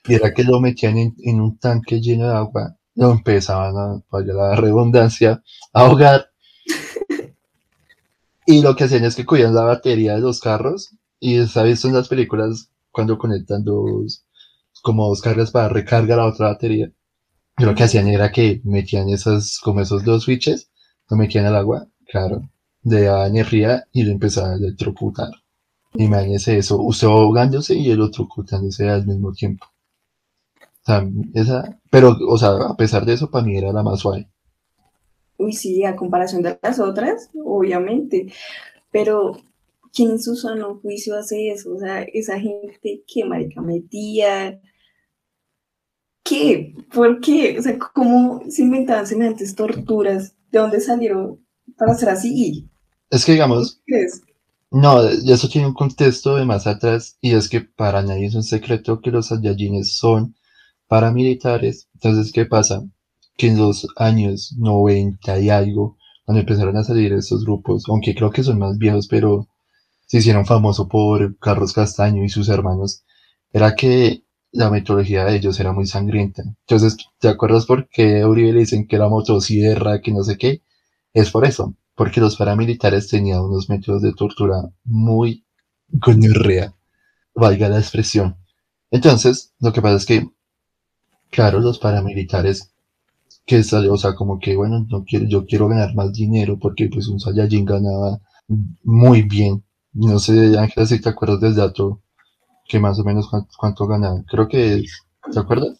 Y 0.07 0.13
era 0.13 0.33
que 0.33 0.43
lo 0.43 0.59
metían 0.59 0.97
en, 0.97 1.15
en 1.23 1.41
un 1.41 1.57
tanque 1.57 1.99
lleno 1.99 2.27
de 2.27 2.35
agua. 2.35 2.77
Lo 2.95 3.11
empezaban 3.11 3.75
a, 3.77 4.03
vaya 4.09 4.33
la 4.33 4.55
redundancia, 4.55 5.43
a 5.73 5.81
ahogar. 5.81 6.29
Y 8.47 8.61
lo 8.61 8.75
que 8.75 8.83
hacían 8.83 9.05
es 9.05 9.15
que 9.15 9.25
cogían 9.25 9.55
la 9.55 9.63
batería 9.63 10.13
de 10.13 10.21
los 10.21 10.39
carros 10.39 10.95
Y 11.19 11.45
sabes, 11.47 11.79
son 11.79 11.93
las 11.93 12.07
películas 12.07 12.69
cuando 12.91 13.17
conectan 13.17 13.63
dos, 13.63 14.24
como 14.85 15.07
dos 15.09 15.21
cargas 15.21 15.51
para 15.51 15.67
recargar 15.67 16.19
la 16.19 16.27
otra 16.27 16.49
batería. 16.49 16.91
Y 17.57 17.63
lo 17.65 17.73
que 17.73 17.83
hacían 17.83 18.07
era 18.07 18.31
que 18.31 18.61
metían 18.63 19.09
esas, 19.09 19.59
como 19.59 19.81
esos 19.81 20.03
dos 20.03 20.23
switches, 20.23 20.69
lo 21.09 21.17
metían 21.17 21.45
al 21.45 21.55
agua, 21.55 21.87
claro, 22.07 22.49
de 22.83 23.07
energía 23.07 23.85
y 23.91 24.03
lo 24.03 24.11
empezaban 24.11 24.51
a 24.53 24.57
electrocutar. 24.57 25.31
Imagínese 25.95 26.57
eso, 26.57 26.79
usted 26.81 27.07
ahogándose 27.07 27.73
y 27.75 27.89
el 27.89 28.01
otro 28.01 28.25
ocultándose 28.25 28.87
al 28.87 29.07
mismo 29.07 29.33
tiempo. 29.33 29.65
O 30.61 30.85
sea, 30.85 31.03
esa, 31.33 31.79
pero, 31.89 32.15
o 32.27 32.37
sea, 32.37 32.49
a 32.49 32.77
pesar 32.77 33.05
de 33.05 33.13
eso, 33.13 33.31
para 33.31 33.43
mí 33.43 33.57
era 33.57 33.73
la 33.73 33.81
más 33.81 34.01
suave. 34.01 34.29
Uy, 35.37 35.53
sí, 35.53 35.83
a 35.83 35.95
comparación 35.95 36.43
de 36.43 36.59
las 36.61 36.79
otras, 36.79 37.31
obviamente. 37.43 38.31
Pero, 38.91 39.37
¿quién 39.91 40.11
en 40.11 40.21
su 40.21 40.35
sano 40.35 40.79
juicio 40.81 41.17
hace 41.17 41.49
eso? 41.49 41.73
O 41.73 41.79
sea, 41.79 42.03
esa 42.03 42.39
gente 42.39 43.03
que 43.07 43.25
marica 43.25 43.61
metía. 43.61 44.61
¿Qué? 46.25 46.73
¿Por 46.91 47.21
qué? 47.21 47.57
O 47.59 47.61
sea, 47.61 47.77
¿cómo 47.77 48.41
se 48.49 48.63
inventaban 48.63 49.05
semejantes 49.05 49.55
torturas? 49.55 50.33
¿De 50.51 50.59
dónde 50.59 50.81
salieron 50.81 51.39
para 51.77 51.93
ser 51.93 52.09
así? 52.09 52.67
Es 53.11 53.23
que, 53.23 53.33
digamos, 53.33 53.79
¿Qué 53.85 54.07
no, 54.71 55.01
eso 55.07 55.47
tiene 55.47 55.67
un 55.67 55.73
contexto 55.73 56.35
de 56.35 56.43
más 56.43 56.67
atrás, 56.67 57.17
y 57.21 57.31
es 57.31 57.47
que 57.47 57.61
para 57.61 58.01
nadie 58.01 58.25
es 58.25 58.35
un 58.35 58.43
secreto 58.43 58.99
que 58.99 59.09
los 59.11 59.27
Saiyajines 59.27 59.95
son 59.95 60.35
paramilitares. 60.87 61.87
Entonces, 61.93 62.33
¿qué 62.33 62.45
pasa? 62.45 62.83
Que 63.37 63.47
en 63.47 63.57
los 63.57 63.87
años 63.95 64.53
90 64.57 65.39
y 65.39 65.49
algo, 65.49 65.97
cuando 66.25 66.41
empezaron 66.41 66.75
a 66.75 66.83
salir 66.83 67.13
estos 67.13 67.45
grupos, 67.45 67.85
aunque 67.87 68.15
creo 68.15 68.31
que 68.31 68.43
son 68.43 68.59
más 68.59 68.77
viejos, 68.77 69.07
pero 69.07 69.47
se 70.07 70.17
hicieron 70.17 70.45
famosos 70.45 70.87
por 70.89 71.37
Carlos 71.37 71.71
Castaño 71.71 72.23
y 72.25 72.29
sus 72.29 72.49
hermanos, 72.49 73.03
era 73.53 73.75
que 73.75 74.24
la 74.55 74.69
metodología 74.69 75.25
de 75.25 75.35
ellos 75.35 75.59
era 75.59 75.73
muy 75.73 75.85
sangrienta. 75.85 76.43
Entonces, 76.43 76.97
¿te 77.19 77.27
acuerdas 77.27 77.65
por 77.65 77.87
qué 77.89 78.25
Uribe 78.25 78.53
le 78.53 78.59
dicen 78.61 78.87
que 78.87 78.95
era 78.95 79.09
motosierra, 79.09 80.01
que 80.01 80.11
no 80.11 80.23
sé 80.23 80.37
qué? 80.37 80.61
Es 81.13 81.31
por 81.31 81.45
eso, 81.45 81.75
porque 81.95 82.21
los 82.21 82.37
paramilitares 82.37 83.07
tenían 83.07 83.41
unos 83.41 83.69
métodos 83.69 84.01
de 84.01 84.13
tortura 84.13 84.69
muy 84.83 85.45
gonorrea, 85.89 86.73
valga 87.35 87.69
la 87.69 87.79
expresión. 87.79 88.37
Entonces, 88.91 89.53
lo 89.59 89.73
que 89.73 89.81
pasa 89.81 89.97
es 89.97 90.05
que, 90.05 90.29
claro, 91.29 91.59
los 91.59 91.79
paramilitares 91.79 92.71
que 93.45 93.63
salió, 93.63 93.93
o 93.93 93.97
sea, 93.97 94.15
como 94.15 94.39
que, 94.39 94.55
bueno, 94.55 94.85
no 94.89 95.03
quiero, 95.05 95.25
yo 95.27 95.45
quiero 95.45 95.67
ganar 95.67 95.93
más 95.95 96.13
dinero 96.13 96.57
porque 96.59 96.89
pues 96.89 97.07
un 97.07 97.19
Saiyajin 97.19 97.65
ganaba 97.65 98.19
muy 98.83 99.23
bien. 99.23 99.63
No 99.93 100.19
sé, 100.19 100.57
Ángela, 100.57 100.85
si 100.85 100.99
te 101.01 101.09
acuerdas 101.09 101.41
del 101.41 101.55
dato, 101.55 102.01
que 102.67 102.79
más 102.79 102.99
o 102.99 103.03
menos 103.03 103.29
cuánto, 103.29 103.49
cuánto 103.57 103.87
ganaba. 103.87 104.23
Creo 104.27 104.47
que, 104.47 104.83
¿te 105.31 105.39
acuerdas? 105.39 105.79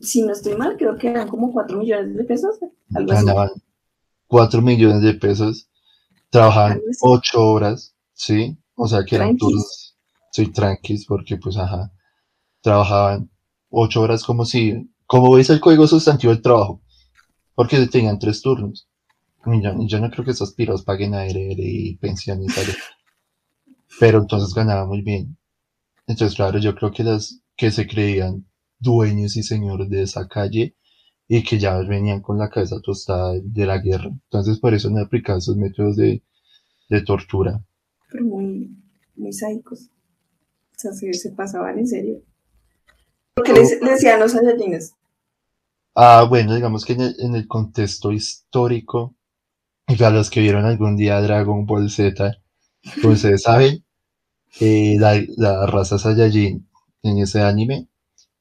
Si 0.00 0.22
no 0.22 0.32
estoy 0.32 0.56
mal, 0.56 0.76
creo 0.76 0.96
que 0.96 1.08
eran 1.08 1.28
como 1.28 1.52
4 1.52 1.78
millones 1.78 2.16
de 2.16 2.24
pesos, 2.24 2.56
algo 2.94 3.12
así. 3.12 3.24
Ganaban 3.24 3.50
4 4.26 4.60
millones 4.60 5.02
de 5.02 5.14
pesos, 5.14 5.68
trabajaban 6.30 6.72
Algo 6.72 6.84
así. 6.90 6.98
8 7.02 7.50
horas, 7.50 7.94
¿sí? 8.12 8.56
O 8.74 8.88
sea, 8.88 9.04
que 9.04 9.16
eran 9.16 9.28
Tranquis. 9.28 9.40
turnos, 9.40 9.96
soy 10.32 10.52
tranquis, 10.52 11.06
porque 11.06 11.36
pues, 11.36 11.56
ajá, 11.56 11.92
trabajaban 12.60 13.30
8 13.70 14.00
horas 14.00 14.24
como 14.24 14.44
si, 14.44 14.90
como 15.06 15.32
ves 15.32 15.50
el 15.50 15.60
código 15.60 15.86
sustantivo 15.86 16.32
del 16.32 16.42
trabajo, 16.42 16.80
porque 17.54 17.86
tenían 17.86 18.18
tres 18.18 18.42
turnos. 18.42 18.88
Y 19.46 19.62
yo, 19.62 19.72
yo 19.86 20.00
no 20.00 20.10
creo 20.10 20.24
que 20.24 20.30
esos 20.30 20.52
piros 20.52 20.82
paguen 20.82 21.14
ARR 21.14 21.58
y 21.58 21.96
pensión 21.96 22.42
y 22.42 22.46
tal. 22.46 22.64
Pero 24.00 24.18
entonces 24.18 24.54
ganaba 24.54 24.86
muy 24.86 25.02
bien. 25.02 25.36
Entonces, 26.06 26.36
claro, 26.36 26.58
yo 26.58 26.74
creo 26.74 26.90
que 26.90 27.04
las 27.04 27.40
que 27.56 27.70
se 27.70 27.86
creían 27.86 28.46
dueños 28.78 29.36
y 29.36 29.42
señores 29.42 29.88
de 29.88 30.02
esa 30.02 30.26
calle 30.28 30.76
y 31.28 31.42
que 31.44 31.58
ya 31.58 31.78
venían 31.78 32.20
con 32.20 32.38
la 32.38 32.50
cabeza 32.50 32.80
tostada 32.82 33.34
de 33.42 33.66
la 33.66 33.78
guerra. 33.78 34.10
Entonces, 34.10 34.58
por 34.58 34.74
eso 34.74 34.88
han 34.88 34.98
aplicado 34.98 35.38
esos 35.38 35.56
métodos 35.56 35.96
de, 35.96 36.22
de 36.88 37.02
tortura. 37.02 37.62
Pero 38.10 38.24
muy, 38.24 38.70
muy 39.16 39.32
sádicos. 39.32 39.88
O 40.76 40.78
sea, 40.78 40.92
se, 40.92 41.12
se 41.14 41.30
pasaban 41.30 41.78
en 41.78 41.86
serio. 41.86 42.22
Porque 43.34 43.52
les, 43.52 43.80
les 43.80 43.90
decían 43.92 44.20
los 44.20 44.32
Saiyajines. 44.32 44.94
Ah, 45.94 46.26
bueno, 46.28 46.54
digamos 46.54 46.84
que 46.84 46.94
en 46.94 47.00
el, 47.02 47.14
en 47.18 47.34
el 47.34 47.46
contexto 47.46 48.12
histórico, 48.12 49.14
y 49.88 49.96
para 49.96 50.10
los 50.10 50.30
que 50.30 50.40
vieron 50.40 50.64
algún 50.64 50.96
día 50.96 51.20
Dragon 51.20 51.66
Ball 51.66 51.90
Z, 51.90 52.38
pues 53.02 53.16
ustedes 53.16 53.42
saben, 53.42 53.81
eh, 54.60 54.96
la, 54.98 55.20
la 55.36 55.66
raza 55.66 55.98
Saiyajin 55.98 56.66
en 57.02 57.18
ese 57.18 57.42
anime, 57.42 57.88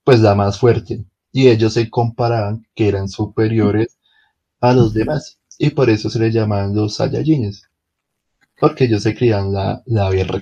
pues 0.03 0.19
la 0.19 0.35
más 0.35 0.59
fuerte. 0.59 1.05
Y 1.31 1.47
ellos 1.47 1.73
se 1.73 1.89
comparaban 1.89 2.67
que 2.75 2.87
eran 2.87 3.09
superiores 3.09 3.97
a 4.61 4.73
los 4.73 4.93
demás. 4.93 5.39
Y 5.57 5.71
por 5.71 5.89
eso 5.89 6.09
se 6.09 6.19
les 6.19 6.33
llamaban 6.33 6.75
los 6.75 6.95
Saiyajines. 6.95 7.69
Porque 8.59 8.85
ellos 8.85 9.03
se 9.03 9.15
crían 9.15 9.53
la, 9.53 9.81
la 9.85 10.09
verga. 10.09 10.41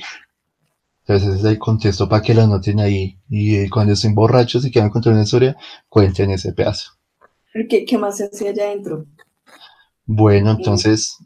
Entonces 1.02 1.30
ese 1.30 1.40
es 1.40 1.46
el 1.46 1.60
contexto 1.60 2.08
para 2.08 2.22
que 2.22 2.34
la 2.36 2.46
noten 2.48 2.80
ahí. 2.80 3.18
Y 3.30 3.56
eh, 3.56 3.70
cuando 3.70 3.94
estén 3.94 4.14
borrachos 4.14 4.66
y 4.66 4.72
quieran 4.72 4.92
contar 4.92 5.14
una 5.14 5.24
historia, 5.24 5.58
cuenten 5.88 6.32
ese 6.32 6.54
pedazo. 6.54 6.92
¿Qué, 7.68 7.86
qué 7.86 7.98
más 7.98 8.18
se 8.18 8.26
hacía 8.26 8.52
allá 8.52 8.66
adentro? 8.66 9.06
Bueno, 10.06 10.52
entonces, 10.52 11.18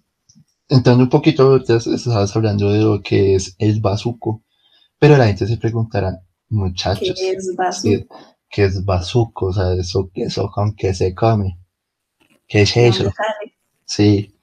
entrando 0.74 1.04
un 1.04 1.10
poquito, 1.10 1.44
ahorita 1.44 1.78
estabas 1.78 2.36
hablando 2.36 2.72
de 2.72 2.80
lo 2.80 3.02
que 3.02 3.36
es 3.36 3.56
el 3.60 3.80
bazuco, 3.80 4.42
pero 5.00 5.18
la 5.18 5.28
gente 5.28 5.48
se 5.48 5.58
preguntará, 5.58 6.12
¿Qué 6.12 6.56
muchachos, 6.56 7.20
es 7.20 7.56
Basu? 7.56 7.88
¿qué, 7.88 8.08
qué 8.50 8.66
es 8.66 8.84
bazuco? 8.84 9.48
O 9.48 9.54
sea, 9.54 9.74
eso, 9.74 10.10
eso 10.14 10.50
con 10.52 10.76
qué 10.76 10.94
se 10.94 11.14
come, 11.14 11.60
¿qué 12.48 12.64
es 12.64 12.76
eso? 12.76 13.12
Sí, 13.86 14.34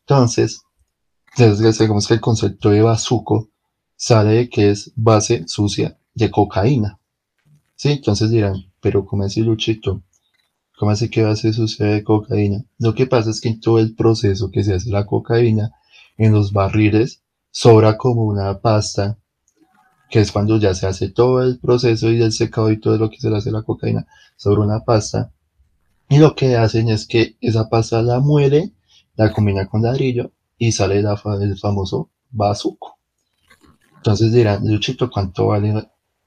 entonces, 0.00 0.62
entonces 1.36 1.78
digamos 1.78 2.06
que 2.06 2.14
el 2.14 2.20
concepto 2.20 2.70
de 2.70 2.82
bazuco 2.82 3.48
sale 3.96 4.30
de 4.30 4.48
que 4.48 4.70
es 4.70 4.92
base 4.96 5.44
sucia 5.46 5.98
de 6.14 6.30
cocaína. 6.30 6.98
Sí, 7.74 7.92
entonces 7.92 8.30
dirán, 8.30 8.72
pero 8.80 9.06
¿cómo 9.06 9.24
así, 9.24 9.40
Luchito? 9.40 10.02
¿Cómo 10.78 10.92
así 10.92 11.10
que 11.10 11.22
base 11.22 11.52
sucia 11.52 11.86
de 11.86 12.04
cocaína? 12.04 12.64
Lo 12.78 12.94
que 12.94 13.06
pasa 13.06 13.30
es 13.30 13.40
que 13.40 13.50
en 13.50 13.60
todo 13.60 13.78
el 13.78 13.94
proceso 13.94 14.50
que 14.50 14.64
se 14.64 14.74
hace 14.74 14.90
la 14.90 15.06
cocaína, 15.06 15.72
en 16.24 16.32
los 16.32 16.52
barriles, 16.52 17.22
sobra 17.50 17.98
como 17.98 18.24
una 18.24 18.60
pasta, 18.60 19.18
que 20.10 20.20
es 20.20 20.32
cuando 20.32 20.58
ya 20.58 20.74
se 20.74 20.86
hace 20.86 21.10
todo 21.10 21.42
el 21.42 21.58
proceso 21.60 22.10
y 22.10 22.22
el 22.22 22.32
secado 22.32 22.70
y 22.70 22.80
todo 22.80 22.98
lo 22.98 23.10
que 23.10 23.18
se 23.18 23.30
le 23.30 23.38
hace 23.38 23.50
a 23.50 23.52
la 23.54 23.62
cocaína, 23.62 24.06
sobra 24.36 24.62
una 24.62 24.80
pasta. 24.80 25.32
Y 26.10 26.18
lo 26.18 26.36
que 26.36 26.56
hacen 26.56 26.88
es 26.90 27.06
que 27.06 27.36
esa 27.40 27.68
pasta 27.70 28.02
la 28.02 28.20
muele, 28.20 28.72
la 29.16 29.32
combina 29.32 29.66
con 29.68 29.82
ladrillo 29.82 30.32
y 30.58 30.72
sale 30.72 31.02
la 31.02 31.20
el 31.42 31.58
famoso 31.58 32.10
bazuco. 32.30 32.98
Entonces 33.96 34.32
dirán, 34.32 34.66
Luchito, 34.66 35.10
¿cuánto 35.10 35.48
vale 35.48 35.72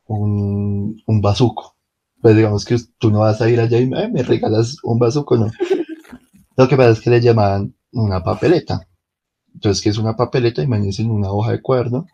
un, 0.08 1.02
un 1.06 1.22
bazuco? 1.22 1.76
Pues 2.22 2.36
digamos 2.36 2.64
que 2.66 2.78
tú 2.98 3.12
no 3.12 3.20
vas 3.20 3.42
a 3.42 3.50
ir 3.50 3.60
allá 3.60 3.80
y 3.80 3.92
"Ay, 3.94 4.12
me 4.12 4.24
regalas 4.24 4.78
un 4.84 4.98
bazuco, 5.00 5.36
no. 5.38 5.52
Lo 6.58 6.68
que 6.68 6.78
pasa 6.78 6.92
es 6.92 7.02
que 7.02 7.10
le 7.12 7.22
llamaban 7.22 7.76
una 7.92 8.24
papeleta. 8.24 8.88
Entonces, 9.54 9.84
¿qué 9.84 9.90
es 9.90 9.98
una 9.98 10.16
papeleta? 10.16 10.64
Imagínense 10.64 11.02
en 11.02 11.12
una 11.12 11.32
hoja 11.32 11.52
de 11.52 11.62
cuerno. 11.62 12.08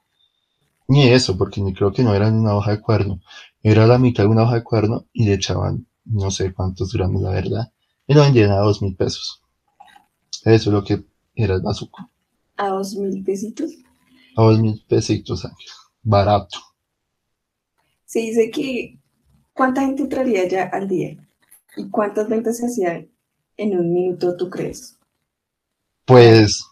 Ni 0.87 1.07
eso, 1.07 1.37
porque 1.37 1.61
ni 1.61 1.73
creo 1.73 1.93
que 1.93 2.03
no 2.03 2.13
era 2.13 2.27
en 2.27 2.35
una 2.35 2.55
hoja 2.55 2.71
de 2.71 2.81
cuerno. 2.81 3.21
Era 3.61 3.85
la 3.85 3.97
mitad 3.97 4.23
de 4.23 4.29
una 4.29 4.43
hoja 4.43 4.55
de 4.55 4.63
cuerno 4.63 5.05
y 5.13 5.25
le 5.25 5.33
echaban 5.33 5.85
no 6.05 6.31
sé 6.31 6.53
cuántos 6.53 6.93
gramos, 6.93 7.21
la 7.21 7.31
verdad. 7.31 7.71
Y 8.07 8.13
lo 8.13 8.21
vendían 8.21 8.51
a 8.51 8.57
dos 8.57 8.81
mil 8.81 8.95
pesos. 8.95 9.41
Eso 10.43 10.69
es 10.69 10.73
lo 10.73 10.83
que 10.83 11.03
era 11.35 11.55
el 11.55 11.61
bazuco. 11.61 12.09
A 12.57 12.69
dos 12.69 12.95
mil 12.95 13.23
pesitos. 13.23 13.71
A 14.35 14.41
dos 14.41 14.59
mil 14.59 14.83
pesitos, 14.87 15.45
Ángel. 15.45 15.67
Barato. 16.01 16.57
Se 18.05 18.19
dice 18.19 18.49
que 18.49 18.99
¿cuánta 19.53 19.81
gente 19.81 20.03
entraría 20.03 20.47
ya 20.47 20.63
al 20.63 20.87
día? 20.87 21.17
¿Y 21.77 21.89
cuántas 21.89 22.27
ventas 22.27 22.57
se 22.57 22.65
hacían 22.65 23.09
en 23.57 23.77
un 23.77 23.93
minuto, 23.93 24.35
tú 24.35 24.49
crees? 24.49 24.97
Pues 26.05 26.65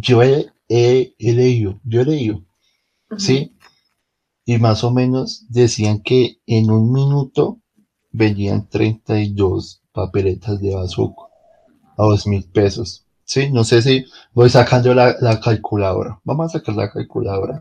yo 0.00 0.22
he, 0.22 0.46
he- 0.68 1.14
he 1.18 1.32
leído, 1.32 1.80
yo 1.84 2.00
he 2.02 2.04
leído. 2.04 2.44
¿sí? 3.16 3.52
Y 4.46 4.58
más 4.58 4.84
o 4.84 4.92
menos 4.92 5.46
decían 5.50 6.02
que 6.02 6.38
en 6.46 6.70
un 6.70 6.92
minuto 6.92 7.60
vendían 8.12 8.68
32 8.68 9.82
papeletas 9.92 10.60
de 10.60 10.74
bazuco 10.74 11.30
a 11.98 12.04
dos 12.04 12.26
mil 12.26 12.44
pesos. 12.44 13.06
Sí, 13.24 13.50
no 13.52 13.64
sé 13.64 13.82
si 13.82 14.04
voy 14.34 14.50
sacando 14.50 14.94
la, 14.94 15.16
la 15.20 15.40
calculadora. 15.40 16.20
Vamos 16.24 16.46
a 16.54 16.58
sacar 16.58 16.76
la 16.76 16.90
calculadora. 16.92 17.60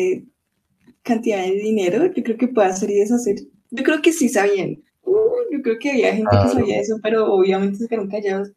cantidad 1.04 1.44
de 1.44 1.52
dinero, 1.54 2.06
yo 2.14 2.24
creo 2.24 2.38
que 2.38 2.48
puede 2.48 2.68
hacer 2.70 2.90
y 2.90 2.96
deshacer. 3.00 3.36
Yo 3.72 3.84
creo 3.84 4.02
que 4.02 4.14
sí 4.14 4.30
sabían. 4.30 4.82
Uh, 5.04 5.14
yo 5.52 5.62
creo 5.64 5.78
que 5.80 5.92
había 5.92 6.14
gente 6.16 6.30
Claro. 6.30 6.50
que 6.50 6.56
sabía 6.56 6.80
eso, 6.80 6.98
pero 7.02 7.34
obviamente 7.34 7.78
se 7.78 7.88
quedaron 7.88 8.10
callados. 8.10 8.52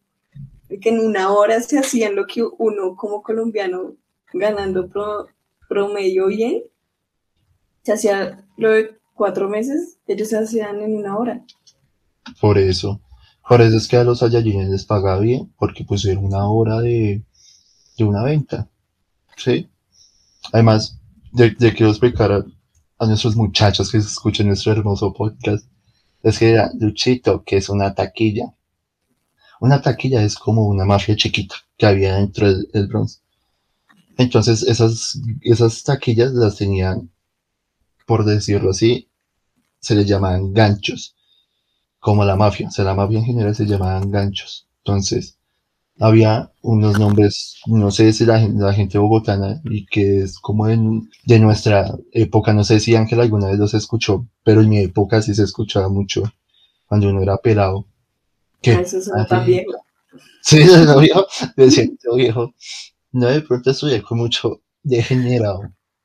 Que 0.81 0.89
en 0.89 1.01
una 1.01 1.31
hora 1.33 1.61
se 1.61 1.79
hacían 1.79 2.15
lo 2.17 2.27
que 2.27 2.43
uno 2.59 2.97
como 2.97 3.23
colombiano 3.23 3.97
ganando 4.33 4.89
pro- 4.89 5.27
promedio 5.69 6.27
bien, 6.27 6.63
se 7.83 7.93
hacía 7.93 8.47
lo 8.57 8.71
de 8.71 8.99
cuatro 9.15 9.49
meses, 9.49 9.99
ellos 10.07 10.29
se 10.29 10.39
hacían 10.39 10.81
en 10.81 10.97
una 10.97 11.17
hora. 11.17 11.45
Por 12.41 12.59
eso. 12.59 13.01
Por 13.49 13.61
eso 13.61 13.77
es 13.77 13.89
que 13.89 13.97
a 13.97 14.05
los 14.05 14.21
Saiyajines 14.21 14.69
les 14.69 14.85
paga 14.85 15.19
bien, 15.19 15.53
porque 15.59 15.85
pues 15.85 16.05
era 16.05 16.21
una 16.21 16.49
hora 16.49 16.81
de, 16.81 17.23
de 17.99 18.05
una 18.05 18.23
venta. 18.23 18.69
¿Sí? 19.37 19.69
Además, 20.53 21.01
de, 21.33 21.51
de 21.51 21.73
quiero 21.73 21.91
explicar 21.91 22.31
a, 22.31 22.45
a 22.99 23.07
nuestros 23.07 23.35
muchachos 23.35 23.91
que 23.91 23.99
escuchan 23.99 24.47
nuestro 24.47 24.73
hermoso 24.73 25.13
podcast, 25.13 25.67
es 26.23 26.39
que 26.39 26.51
era 26.51 26.71
Luchito, 26.79 27.43
que 27.43 27.57
es 27.57 27.69
una 27.69 27.95
taquilla. 27.95 28.55
Una 29.61 29.83
taquilla 29.83 30.23
es 30.23 30.37
como 30.37 30.67
una 30.69 30.85
mafia 30.85 31.17
chiquita 31.17 31.57
que 31.77 31.87
había 31.87 32.17
dentro 32.17 32.47
del, 32.47 32.69
del 32.73 32.87
Bronx. 32.87 33.22
Entonces, 34.23 34.63
esas, 34.65 35.21
esas 35.43 35.83
taquillas 35.85 36.33
las 36.33 36.57
tenían, 36.57 37.11
por 38.07 38.25
decirlo 38.25 38.71
así, 38.71 39.09
se 39.81 39.95
les 39.97 40.07
llamaban 40.07 40.53
ganchos 40.55 41.17
como 42.01 42.25
la 42.25 42.37
mafia, 42.37 42.69
o 42.69 42.71
sea, 42.71 42.85
la 42.85 42.95
mafia 42.95 43.19
en 43.21 43.25
general 43.27 43.55
se 43.55 43.67
llamaban 43.67 44.11
ganchos. 44.11 44.69
Entonces, 44.85 45.39
había 46.01 46.53
unos 46.63 46.99
nombres, 46.99 47.57
no 47.67 47.91
sé 47.91 48.13
si 48.13 48.27
la, 48.27 48.41
gen- 48.41 48.61
la 48.61 48.73
gente 48.75 48.99
bogotana, 48.99 49.61
y 49.65 49.87
que 49.87 50.21
es 50.23 50.39
como 50.41 50.69
en- 50.69 51.11
de 51.27 51.39
nuestra 51.41 51.95
época, 52.13 52.53
no 52.55 52.65
sé 52.65 52.81
si 52.81 52.97
Ángel 52.97 53.21
alguna 53.21 53.49
vez 53.49 53.59
los 53.59 53.75
escuchó, 53.75 54.27
pero 54.45 54.63
en 54.63 54.71
mi 54.71 54.79
época 54.81 55.23
sí 55.23 55.35
se 55.35 55.45
escuchaba 55.45 55.89
mucho, 55.91 56.25
cuando 56.89 57.11
uno 57.11 57.23
era 57.23 57.39
pelado. 57.39 57.87
¿Qué? 58.63 58.73
Ah, 58.75 58.81
Eso 58.83 58.99
es 58.99 59.11
Ah, 59.15 59.27
tan 59.27 59.47
viejo. 59.47 59.73
Sí, 60.43 60.65
no, 60.87 60.99
viejo, 61.01 61.27
siento 61.71 62.17
viejo. 62.17 62.55
No, 63.13 63.27
de 63.29 63.43
pronto 63.43 63.71
estudié 63.71 64.03
con 64.03 64.19
mucho 64.19 64.63
degenerado. 64.83 65.61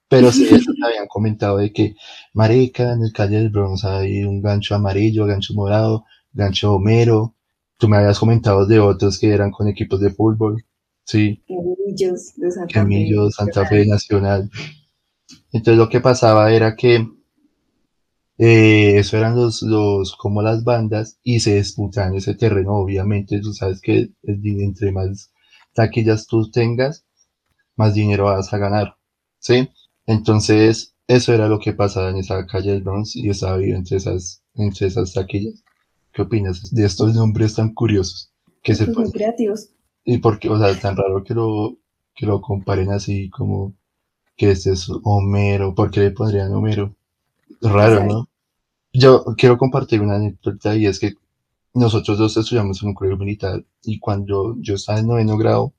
Pero 0.10 0.32
sí, 0.32 0.46
eso 0.46 0.72
me 0.78 0.88
habían 0.88 1.08
comentado 1.08 1.58
de 1.58 1.74
que, 1.74 1.96
marica, 2.34 2.94
en 2.94 3.04
el 3.04 3.12
calle 3.12 3.38
del 3.38 3.50
Bronx 3.50 3.84
hay 3.84 4.24
un 4.24 4.42
gancho 4.42 4.76
amarillo, 4.76 5.26
gancho 5.26 5.54
morado, 5.54 6.06
gancho 6.32 6.76
homero. 6.76 7.36
Tú 7.78 7.88
me 7.88 7.98
habías 7.98 8.20
comentado 8.20 8.66
de 8.66 8.80
otros 8.80 9.20
que 9.20 9.30
eran 9.30 9.52
con 9.52 9.68
equipos 9.68 10.00
de 10.00 10.12
fútbol. 10.12 10.64
Sí, 11.04 11.42
Millos 11.88 12.34
de 12.36 12.52
Santa 12.52 12.68
Fe. 12.68 12.74
Camillo, 12.74 13.32
Santa 13.32 13.66
Fe 13.66 13.86
Nacional. 13.86 14.50
Entonces 15.52 15.78
lo 15.78 15.90
que 15.90 16.02
pasaba 16.02 16.52
era 16.52 16.76
que 16.76 17.08
eh, 18.38 18.98
eso 18.98 19.18
eran 19.18 19.36
los, 19.36 19.62
los, 19.62 20.16
como 20.16 20.42
las 20.42 20.64
bandas 20.64 21.20
y 21.24 21.40
se 21.40 21.56
disputaban 21.56 22.16
ese 22.16 22.36
terreno. 22.36 22.74
Obviamente, 22.76 23.40
tú 23.40 23.54
sabes 23.54 23.82
que 23.82 24.12
entre 24.24 24.92
más 24.92 25.32
taquillas 25.78 26.26
tú 26.26 26.50
tengas, 26.50 27.06
más 27.76 27.94
dinero 27.94 28.26
vas 28.26 28.52
a 28.52 28.58
ganar. 28.58 28.98
¿Sí? 29.38 29.70
Entonces, 30.08 30.96
eso 31.08 31.34
era 31.34 31.48
lo 31.48 31.60
que 31.60 31.74
pasaba 31.74 32.10
en 32.10 32.18
esa 32.18 32.48
calle 32.48 32.72
del 32.72 32.82
Bronx 32.82 33.16
y 33.16 33.30
estaba 33.30 33.58
vivo 33.58 33.78
entre 33.78 33.98
esas, 33.98 34.42
entre 34.56 34.88
esas 34.88 35.14
taquillas. 35.14 35.64
¿Qué 36.12 36.24
opinas 36.24 36.74
de 36.74 36.84
estos 36.84 37.14
nombres 37.14 37.54
tan 37.54 37.76
curiosos 37.76 38.32
que 38.64 38.74
se 38.74 38.88
ponen? 38.88 39.12
creativos. 39.12 39.70
Y 40.04 40.18
porque, 40.18 40.50
o 40.50 40.58
sea, 40.58 40.74
tan 40.80 40.98
raro 40.98 41.24
que 41.24 41.36
lo, 41.36 41.78
que 42.16 42.26
lo 42.26 42.42
comparen 42.42 42.90
así 42.90 43.30
como 43.30 43.76
que 44.36 44.52
este 44.52 44.72
es 44.72 44.90
Homero, 45.04 45.76
¿por 45.76 45.92
qué 45.92 46.00
le 46.00 46.12
pondrían 46.12 46.54
Homero? 46.54 46.96
Raro. 47.62 48.04
¿no? 48.04 48.30
Yo 48.94 49.26
quiero 49.38 49.60
compartir 49.60 50.02
una 50.02 50.16
anécdota 50.16 50.76
y 50.76 50.88
es 50.88 51.00
que 51.00 51.14
nosotros 51.78 52.18
dos 52.18 52.36
estudiamos 52.38 52.82
en 52.82 52.90
un 52.90 52.96
colegio 52.96 53.18
militar 53.18 53.64
y 53.84 54.00
cuando 54.00 54.56
yo 54.60 54.76
estaba 54.76 55.00
en 55.00 55.08
noveno 55.08 55.38
grado, 55.38 55.74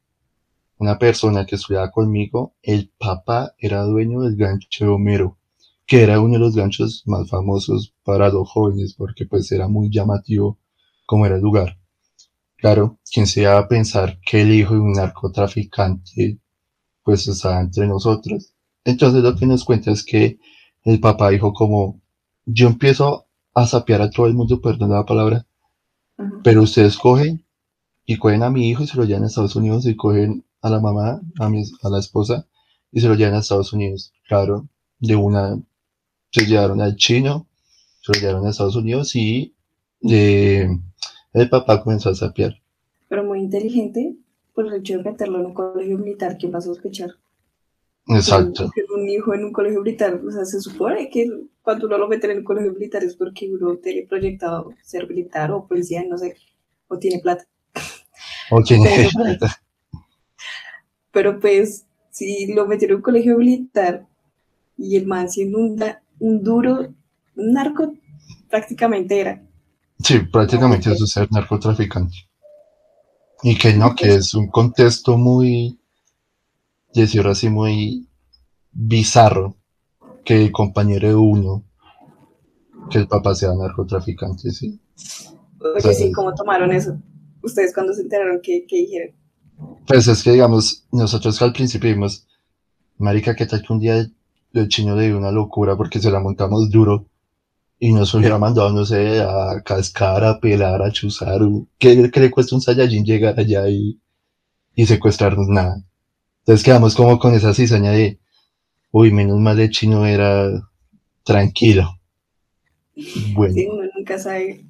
una 0.78 0.96
persona 0.96 1.44
que 1.44 1.56
estudiaba 1.56 1.90
conmigo, 1.90 2.54
el 2.62 2.92
papá 2.96 3.54
era 3.58 3.82
dueño 3.82 4.20
del 4.20 4.37
gancho 4.37 4.94
Homero, 4.94 5.38
que 5.87 6.02
era 6.02 6.20
uno 6.20 6.34
de 6.34 6.38
los 6.38 6.54
ganchos 6.54 7.02
más 7.06 7.28
famosos 7.28 7.94
para 8.04 8.28
los 8.28 8.48
jóvenes 8.48 8.94
porque 8.94 9.26
pues 9.26 9.50
era 9.50 9.66
muy 9.66 9.90
llamativo 9.90 10.58
como 11.04 11.26
era 11.26 11.34
el 11.34 11.42
lugar. 11.42 11.78
Claro, 12.56 12.98
quien 13.11 13.26
se 13.26 13.42
iba 13.42 13.58
a 13.58 13.66
pensar 13.66 14.20
que 14.24 14.42
el 14.42 14.52
hijo 14.52 14.74
de 14.74 14.80
un 14.80 14.92
narcotraficante 14.92 16.38
pues 17.02 17.26
estaba 17.26 17.61
entre 17.61 17.88
nosotros. 17.88 18.52
Entonces 18.84 19.22
lo 19.22 19.34
que 19.34 19.46
nos 19.46 19.64
cuenta 19.64 19.90
es 19.90 20.04
que 20.04 20.38
el 20.84 21.00
papá 21.00 21.30
dijo 21.30 21.52
como, 21.52 22.00
yo 22.46 22.68
empiezo 22.68 23.26
a 23.54 23.66
sapear 23.66 24.02
a 24.02 24.11
todo 24.11 24.26
el 24.26 24.34
mundo, 24.34 24.61
perdón 24.61 24.90
la 24.90 25.04
palabra, 25.04 25.47
Pero 26.42 26.62
ustedes 26.62 26.96
cogen 26.96 27.44
y 28.04 28.16
cogen 28.16 28.42
a 28.42 28.50
mi 28.50 28.68
hijo 28.68 28.83
y 28.83 28.87
se 28.87 28.96
lo 28.96 29.04
llevan 29.04 29.24
a 29.24 29.26
Estados 29.26 29.57
Unidos 29.57 29.87
y 29.87 29.96
cogen 29.96 30.44
a 30.61 30.70
la 30.70 30.81
mamá, 30.81 31.20
a, 31.38 31.48
mi, 31.48 31.62
a 31.83 31.88
la 31.88 31.98
esposa 31.98 32.46
y 32.90 33.00
se 33.00 33.09
lo 33.09 33.14
llevan 33.14 33.35
a 33.35 33.38
Estados 33.38 33.72
Unidos. 33.72 34.12
Claro, 34.26 34.68
de 34.98 35.16
una 35.16 35.59
se 36.31 36.46
llevaron 36.46 36.81
al 36.81 36.96
chino, 36.96 37.46
se 38.00 38.12
lo 38.12 38.20
llevaron 38.20 38.46
a 38.46 38.50
Estados 38.50 38.76
Unidos 38.76 39.14
y 39.14 39.54
eh, 40.09 40.68
el 41.33 41.48
papá 41.48 41.83
comenzó 41.83 42.11
a 42.11 42.14
sapear. 42.14 42.61
Pero 43.09 43.24
muy 43.24 43.40
inteligente 43.40 44.16
por 44.54 44.66
el 44.66 44.74
hecho 44.74 44.98
de 44.98 45.04
meterlo 45.04 45.38
en 45.38 45.46
un 45.46 45.54
colegio 45.54 45.98
militar. 45.98 46.37
¿Quién 46.38 46.52
va 46.52 46.59
a 46.59 46.62
sospechar? 46.62 47.11
Exacto. 48.09 48.71
Un 48.94 49.09
hijo 49.09 49.35
en 49.35 49.44
un 49.44 49.53
colegio 49.53 49.83
militar, 49.83 50.21
o 50.27 50.31
sea, 50.31 50.44
se 50.44 50.61
supone 50.61 51.11
que 51.11 51.29
cuando 51.62 51.87
uno 51.87 51.99
lo 51.99 52.09
mete 52.09 52.31
en 52.31 52.38
un 52.38 52.44
colegio 52.44 52.73
militar 52.73 53.05
es 53.05 53.14
porque 53.16 53.51
uno 53.53 53.77
tiene 53.77 54.07
proyectado 54.07 54.73
ser 54.83 55.07
militar 55.09 55.51
o 55.53 55.66
policía, 55.66 56.03
no 56.09 56.16
sé, 56.16 56.35
o 56.88 56.99
tiene 56.99 57.21
plata. 57.21 57.47
O 58.51 58.62
tiene- 58.62 59.09
Pero, 59.14 59.38
Pero 61.12 61.40
pues, 61.40 61.87
si 62.11 62.53
lo 62.53 62.66
metieron 62.66 62.94
en 62.94 62.97
un 62.99 63.03
colegio 63.03 63.37
militar 63.38 64.07
y 64.77 64.97
el 64.97 65.07
man 65.07 65.29
siendo 65.29 65.59
un, 65.59 65.83
un 66.21 66.42
duro, 66.42 66.88
un 67.37 67.53
narco 67.53 67.94
prácticamente 68.49 69.21
era, 69.21 69.42
Sí, 70.01 70.21
prácticamente 70.21 70.92
eso 70.92 71.05
es 71.05 71.11
ser 71.11 71.27
narcotraficante. 71.33 72.14
Y 73.42 73.57
que 73.59 73.73
no, 73.75 73.94
que 73.97 74.14
es 74.14 74.33
un 74.35 74.49
contexto 74.49 75.18
muy, 75.18 75.78
decirlo 77.02 77.30
así, 77.30 77.48
muy 77.48 78.08
bizarro 78.72 79.56
que 80.24 80.42
el 80.44 80.52
compañero 80.52 81.08
de 81.08 81.14
uno, 81.14 81.64
que 82.90 82.98
el 82.98 83.08
papá 83.08 83.34
sea 83.34 83.54
narcotraficante, 83.54 84.50
sí. 84.50 84.80
Oye, 85.61 85.72
O 85.76 85.80
sea, 85.80 85.92
sí, 85.92 86.12
¿cómo 86.12 86.34
tomaron 86.34 86.72
eso? 86.72 86.98
¿Ustedes 87.42 87.74
cuando 87.74 87.92
se 87.94 88.02
enteraron 88.02 88.40
qué, 88.42 88.66
qué 88.68 88.76
dijeron? 88.76 89.16
Pues 89.87 90.06
es 90.08 90.22
que, 90.22 90.32
digamos, 90.32 90.87
nosotros 90.92 91.40
al 91.42 91.52
principio 91.52 91.90
vimos, 91.90 92.26
marica, 92.98 93.34
¿qué 93.34 93.46
tal 93.46 93.62
que 93.62 93.72
un 93.72 93.80
día 93.80 93.96
el, 93.98 94.14
el 94.52 94.68
chino 94.68 94.96
le 94.96 95.06
dio 95.06 95.18
una 95.18 95.32
locura 95.32 95.76
porque 95.76 95.98
se 96.00 96.11
la 96.11 96.20
montamos 96.20 96.70
duro 96.70 97.06
y 97.78 97.92
nos 97.92 98.14
hubiera 98.14 98.38
mandado, 98.38 98.72
no 98.72 98.84
sé, 98.84 99.20
a 99.22 99.62
cascar, 99.64 100.24
a 100.24 100.40
pelar, 100.40 100.82
a 100.82 100.92
chuzar, 100.92 101.40
¿qué, 101.78 102.11
qué 102.11 102.20
le 102.20 102.30
cuesta 102.30 102.54
un 102.54 102.61
Saiyajin 102.61 103.04
llegar 103.04 103.38
allá 103.38 103.68
y, 103.68 104.00
y 104.74 104.87
secuestrarnos? 104.87 105.48
Nada. 105.48 105.84
Entonces 106.48 106.64
quedamos 106.64 106.94
como 106.94 107.18
con 107.18 107.34
esa 107.34 107.52
cizaña 107.52 107.90
de, 107.90 108.18
uy, 108.90 109.12
menos 109.12 109.38
mal 109.38 109.61
el 109.61 109.68
chino 109.68 110.06
era 110.06 110.48
tranquilo. 111.22 112.00
Bueno. 113.34 113.52
Sí, 113.52 113.66
uno 113.70 113.82
nunca 113.94 114.18
sabe. 114.18 114.64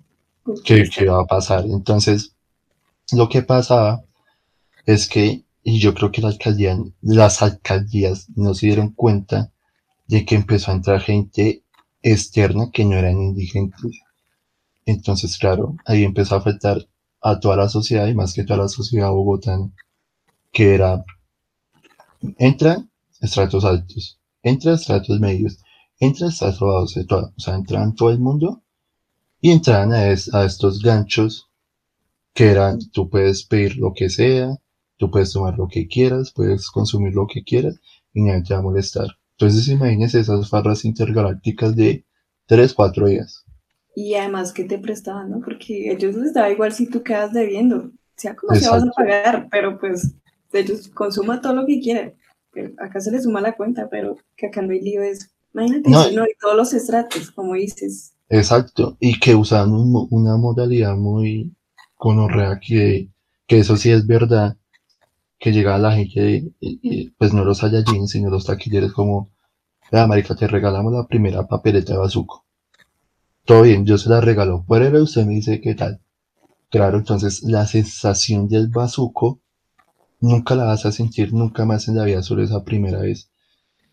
qué, 0.65 0.91
qué 0.93 1.05
va 1.05 1.23
a 1.23 1.27
pasar. 1.27 1.65
Entonces, 1.67 2.35
lo 3.13 3.29
que 3.29 3.43
pasaba 3.43 4.03
es 4.87 5.09
que, 5.09 5.45
y 5.63 5.79
yo 5.79 5.95
creo 5.95 6.11
que 6.11 6.21
la 6.21 6.31
alcaldía, 6.31 6.77
las 7.01 7.43
alcaldías 7.43 8.27
no 8.35 8.55
se 8.55 8.67
dieron 8.67 8.91
cuenta 8.91 9.53
de 10.09 10.25
que 10.25 10.35
empezó 10.35 10.73
a 10.73 10.75
entrar 10.75 11.01
gente 11.01 11.63
externa 12.03 12.73
que 12.73 12.85
no 12.85 12.97
eran 12.97 13.23
indigentes. 13.23 14.01
Entonces, 14.85 15.39
claro, 15.39 15.77
ahí 15.87 16.03
empezó 16.03 16.35
a 16.35 16.39
afectar 16.39 16.89
a 17.21 17.39
toda 17.39 17.57
la 17.57 17.69
sociedad 17.69 18.09
y 18.09 18.17
más 18.17 18.35
que 18.35 18.43
toda 18.43 18.65
la 18.65 18.69
sociedad 18.69 19.11
bogotana, 19.11 19.71
que 20.51 20.75
era, 20.75 21.05
entran 22.39 22.91
estratos 23.21 23.65
altos, 23.65 24.21
entra 24.43 24.75
estratos 24.75 25.21
medios, 25.21 25.59
entra 26.01 26.29
estratos 26.29 26.61
bajos, 26.61 26.97
o 26.97 27.41
sea, 27.41 27.55
entraban 27.57 27.95
todo 27.95 28.11
el 28.11 28.21
mundo 28.21 28.63
y 29.41 29.51
entraban 29.53 29.93
a, 29.93 30.09
es- 30.11 30.33
a 30.35 30.45
estos 30.47 30.83
ganchos 30.83 31.51
que 32.35 32.47
eran, 32.51 32.79
tú 32.93 33.11
puedes 33.11 33.45
pedir 33.45 33.77
lo 33.77 33.93
que 33.95 34.09
sea, 34.11 34.57
tú 34.97 35.11
puedes 35.11 35.33
tomar 35.33 35.59
lo 35.59 35.69
que 35.69 35.89
quieras, 35.89 36.33
puedes 36.35 36.71
consumir 36.71 37.15
lo 37.15 37.27
que 37.27 37.45
quieras 37.45 37.81
y 38.15 38.23
nadie 38.23 38.43
te 38.45 38.55
va 38.55 38.61
a 38.61 38.63
molestar. 38.63 39.09
Entonces 39.33 39.69
imagínense 39.69 40.21
esas 40.21 40.49
farras 40.51 40.85
intergalácticas 40.85 41.77
de 41.77 42.07
3, 42.47 42.75
4 42.75 43.07
días. 43.09 43.45
Y 43.95 44.15
además 44.15 44.53
que 44.53 44.65
te 44.65 44.79
prestaban, 44.79 45.31
¿no? 45.31 45.41
Porque 45.41 45.91
ellos 45.93 46.15
les 46.15 46.33
daba 46.33 46.51
igual 46.51 46.73
si 46.73 46.89
tú 46.89 47.03
quedas 47.03 47.33
debiendo. 47.33 47.91
Sea 48.17 48.37
como 48.37 48.55
sea, 48.55 48.71
vas 48.71 48.85
a 48.85 48.91
pagar, 48.93 49.49
pero 49.51 49.79
pues 49.79 50.15
ellos 50.53 50.89
consuman 50.89 51.41
todo 51.41 51.55
lo 51.55 51.67
que 51.67 51.81
quieran. 51.81 52.15
Pero 52.53 52.73
acá 52.79 53.01
se 53.01 53.11
les 53.11 53.25
suma 53.25 53.41
la 53.41 53.57
cuenta, 53.57 53.89
pero 53.91 54.17
que 54.37 54.47
acá 54.47 54.63
no 54.63 54.73
hay 54.73 54.81
lío 54.81 55.01
de 55.03 55.11
eso. 55.11 55.27
Imagínate, 55.55 55.91
No. 55.91 56.11
no, 56.13 56.25
y 56.25 56.35
todos 56.41 56.57
los 56.57 56.73
estratos, 56.75 57.31
como 57.31 57.55
dices. 57.55 58.15
Exacto. 58.29 58.97
Y 59.01 59.19
que 59.19 59.35
mo- 59.35 60.09
una 60.11 60.37
modalidad 60.37 60.97
muy 60.97 61.55
conorrea 61.97 62.59
que, 62.61 63.11
que 63.47 63.59
eso 63.61 63.77
sí 63.77 63.91
es 63.91 64.07
verdad, 64.07 64.57
que 65.39 65.53
llegaba 65.53 65.79
la 65.79 65.93
gente, 65.93 66.53
y- 66.61 66.81
y, 66.83 67.11
pues 67.11 67.33
no 67.33 67.45
los 67.45 67.59
Saiyajin, 67.59 68.09
sino 68.09 68.31
los 68.31 68.45
taquilleros 68.47 68.93
como, 68.93 69.31
vea 69.93 70.07
marica, 70.07 70.35
te 70.37 70.49
regalamos 70.49 70.93
la 70.93 71.07
primera 71.07 71.47
papeleta 71.47 71.93
de 71.95 71.99
bazuco. 72.01 72.45
Todo 73.45 73.63
bien, 73.63 73.85
yo 73.87 73.99
se 73.99 74.11
la 74.11 74.21
regalo. 74.21 74.63
Fuera 74.67 74.91
usted 75.03 75.25
me 75.27 75.35
dice 75.35 75.61
qué 75.61 75.75
tal. 75.75 76.01
Claro, 76.71 76.99
entonces 76.99 77.43
la 77.43 77.67
sensación 77.67 78.49
del 78.49 78.69
bazuco 78.69 79.41
nunca 80.21 80.55
la 80.55 80.65
vas 80.65 80.87
a 80.87 80.93
sentir 80.93 81.33
nunca 81.33 81.65
más 81.65 81.89
en 81.89 81.97
la 81.97 82.05
vida, 82.05 82.23
solo 82.23 82.43
esa 82.45 82.65
primera 82.65 83.01
vez. 83.01 83.31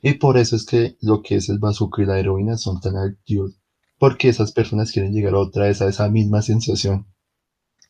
Y 0.02 0.14
por 0.16 0.38
eso 0.38 0.56
es 0.56 0.66
que 0.66 0.98
lo 1.02 1.22
que 1.24 1.36
es 1.38 1.50
el 1.50 1.60
bazuco 1.60 2.02
y 2.02 2.06
la 2.06 2.20
heroína 2.20 2.58
son 2.58 2.80
tan 2.82 2.98
adictivos, 2.98 3.58
porque 4.00 4.30
esas 4.30 4.52
personas 4.54 4.92
quieren 4.92 5.14
llegar 5.14 5.36
otra 5.36 5.66
vez 5.66 5.82
a 5.82 5.90
esa 5.90 6.10
misma 6.10 6.42
sensación. 6.44 7.08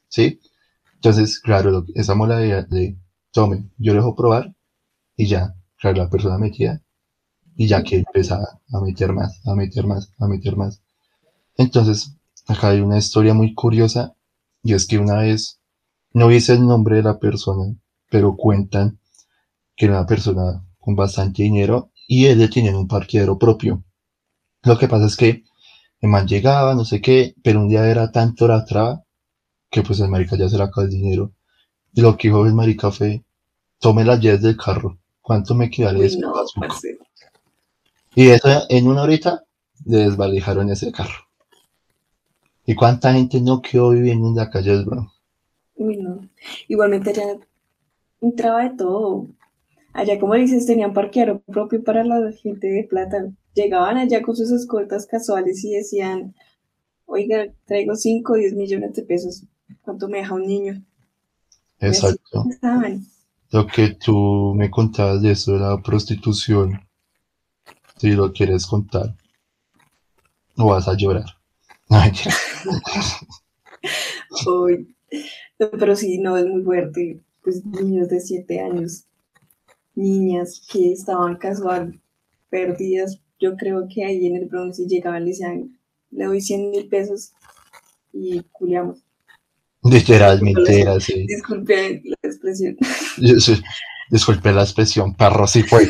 ¿Sí? 0.07 0.39
Entonces, 0.95 1.39
claro, 1.39 1.71
lo- 1.71 1.85
esa 1.95 2.15
modalidad 2.15 2.67
de 2.69 2.97
tome, 3.31 3.69
yo 3.77 3.93
le 3.93 3.99
dejo 3.99 4.15
probar 4.15 4.55
y 5.17 5.27
ya, 5.27 5.55
claro, 5.77 5.97
la 5.97 6.09
persona 6.11 6.37
metía 6.39 6.83
y 7.57 7.67
ya 7.67 7.83
que 7.83 7.97
empieza 7.97 8.37
a 8.73 8.81
meter 8.81 9.13
más, 9.13 9.41
a 9.47 9.55
meter 9.55 9.87
más, 9.87 10.11
a 10.19 10.27
meter 10.27 10.57
más. 10.57 10.81
Entonces, 11.57 12.15
acá 12.47 12.69
hay 12.69 12.81
una 12.81 12.97
historia 12.99 13.33
muy 13.33 13.53
curiosa 13.55 14.15
y 14.63 14.73
es 14.73 14.87
que 14.87 14.99
una 14.99 15.17
vez, 15.19 15.59
no 16.13 16.29
dice 16.29 16.53
el 16.53 16.67
nombre 16.67 16.97
de 16.97 17.03
la 17.03 17.19
persona, 17.19 17.75
pero 18.09 18.35
cuentan 18.35 18.99
que 19.75 19.85
era 19.85 19.95
una 19.99 20.07
persona 20.07 20.65
con 20.79 20.95
bastante 20.95 21.43
dinero 21.43 21.91
y 22.07 22.25
él 22.27 22.39
le 22.39 22.49
tenía 22.49 22.77
un 22.77 22.87
parqueadero 22.87 23.37
propio. 23.39 23.83
Lo 24.63 24.77
que 24.77 24.87
pasa 24.89 25.07
es 25.07 25.15
que 25.17 25.43
el 26.01 26.09
man 26.09 26.27
llegaba, 26.27 26.75
no 26.75 26.85
sé 26.85 27.01
qué, 27.01 27.35
pero 27.43 27.61
un 27.61 27.69
día 27.69 27.89
era 27.89 28.11
tanto 28.11 28.47
la 28.47 28.65
traba 28.65 29.03
que 29.71 29.83
pues 29.83 29.99
el 30.01 30.09
marica 30.09 30.37
ya 30.37 30.49
se 30.49 30.57
le 30.57 30.63
acabó 30.63 30.83
el 30.87 30.91
dinero. 30.91 31.33
Y 31.93 32.01
lo 32.01 32.17
que 32.17 32.29
dijo 32.29 32.45
el 32.45 32.53
marica 32.55 32.91
fue, 32.91 33.23
tome 33.79 34.05
las 34.05 34.19
llaves 34.21 34.43
del 34.43 34.57
carro, 34.57 34.99
¿cuánto 35.21 35.55
me 35.55 35.69
Uy, 35.89 36.07
eso? 36.07 36.19
no. 36.19 36.33
Y 38.15 38.29
eso 38.29 38.49
en 38.69 38.87
una 38.87 39.03
horita 39.03 39.43
le 39.85 39.97
desvalijaron 39.99 40.71
ese 40.71 40.91
carro. 40.91 41.27
¿Y 42.65 42.75
cuánta 42.75 43.13
gente 43.13 43.39
no 43.39 43.61
quedó 43.61 43.91
viviendo 43.91 44.27
en 44.27 44.35
la 44.35 44.49
calle? 44.49 44.83
Uy, 45.75 45.97
no. 45.97 46.27
Igualmente 46.67 47.11
allá 47.11 47.39
entraba 48.21 48.63
de 48.63 48.75
todo. 48.77 49.27
Allá, 49.93 50.19
como 50.19 50.35
dices, 50.35 50.65
tenían 50.65 50.93
parqueadero 50.93 51.39
propio 51.41 51.83
para 51.83 52.03
la 52.03 52.31
gente 52.31 52.67
de 52.67 52.83
plata. 52.83 53.31
Llegaban 53.53 53.97
allá 53.97 54.21
con 54.21 54.35
sus 54.35 54.51
escoltas 54.51 55.05
casuales 55.05 55.63
y 55.63 55.71
decían, 55.71 56.35
oiga, 57.05 57.47
traigo 57.65 57.95
5 57.95 58.33
o 58.33 58.35
10 58.35 58.53
millones 58.55 58.93
de 58.93 59.03
pesos. 59.03 59.45
¿Cuánto 59.81 60.09
me 60.09 60.17
deja 60.17 60.33
un 60.33 60.45
niño? 60.45 60.83
Exacto. 61.79 62.45
Lo 63.51 63.67
que 63.67 63.95
tú 63.95 64.53
me 64.55 64.69
contabas 64.69 65.21
de 65.21 65.31
eso 65.31 65.53
de 65.53 65.59
la 65.59 65.81
prostitución, 65.81 66.81
si 67.97 68.11
lo 68.11 68.33
quieres 68.33 68.65
contar, 68.65 69.15
o 70.57 70.65
vas 70.65 70.87
a 70.87 70.95
llorar. 70.95 71.25
No, 75.57 75.69
Pero 75.71 75.95
sí, 75.95 76.17
no, 76.17 76.35
es 76.35 76.45
muy 76.45 76.63
fuerte. 76.63 77.21
Pues 77.45 77.63
niños 77.63 78.09
de 78.09 78.19
7 78.19 78.59
años, 78.59 79.05
niñas 79.93 80.63
que 80.69 80.91
estaban 80.91 81.37
casual, 81.37 82.01
perdidas. 82.49 83.21
Yo 83.39 83.55
creo 83.55 83.87
que 83.87 84.03
ahí 84.03 84.25
en 84.25 84.35
el 84.35 84.45
Bronx 84.45 84.79
llegaban 84.79 85.23
le 85.23 85.29
decían, 85.29 85.77
le 86.09 86.25
doy 86.25 86.41
100 86.41 86.71
mil 86.71 86.87
pesos 86.87 87.33
y 88.11 88.41
culiamos. 88.51 89.05
Literalmente 89.83 90.81
era 90.81 90.95
así. 90.95 91.27
Disculpe 91.27 92.01
la 92.03 92.17
expresión. 92.23 92.77
Disculpe 94.09 94.51
la 94.51 94.63
expresión, 94.63 95.13
perro, 95.13 95.45
sí 95.45 95.61
fue. 95.61 95.87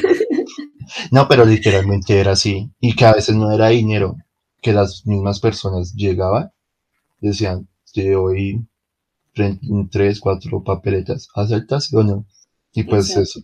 No, 1.12 1.26
pero 1.30 1.46
literalmente 1.46 2.20
era 2.20 2.34
así. 2.34 2.70
Y 2.82 2.94
que 2.96 3.06
a 3.06 3.14
veces 3.14 3.34
no 3.34 3.50
era 3.52 3.70
dinero, 3.70 4.18
que 4.62 4.74
las 4.74 5.06
mismas 5.06 5.40
personas 5.40 5.94
llegaban 5.94 6.52
y 7.22 7.28
decían, 7.30 7.68
te 7.94 8.12
doy 8.12 8.68
tres, 9.92 10.20
cuatro 10.20 10.64
papeletas, 10.64 11.30
¿aceptas 11.36 11.86
sí 11.86 11.96
o 11.96 12.04
no? 12.04 12.26
Y 12.74 12.84
pues 12.84 13.10
Exacto. 13.10 13.22
eso. 13.22 13.40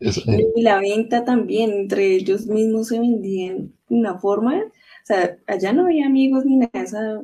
eso, 0.00 0.30
eh, 0.30 0.46
Y 0.56 0.62
la 0.62 0.78
venta 0.78 1.24
también, 1.24 1.72
entre 1.72 2.14
ellos 2.14 2.46
mismos 2.46 2.88
se 2.88 3.00
vendían 3.00 3.72
de 3.88 3.96
una 3.96 4.18
forma. 4.18 4.56
O 4.58 5.06
sea, 5.06 5.38
allá 5.46 5.72
no 5.72 5.84
había 5.84 6.06
amigos 6.06 6.44
ni 6.44 6.56
nada 6.56 6.70
esa 6.74 7.22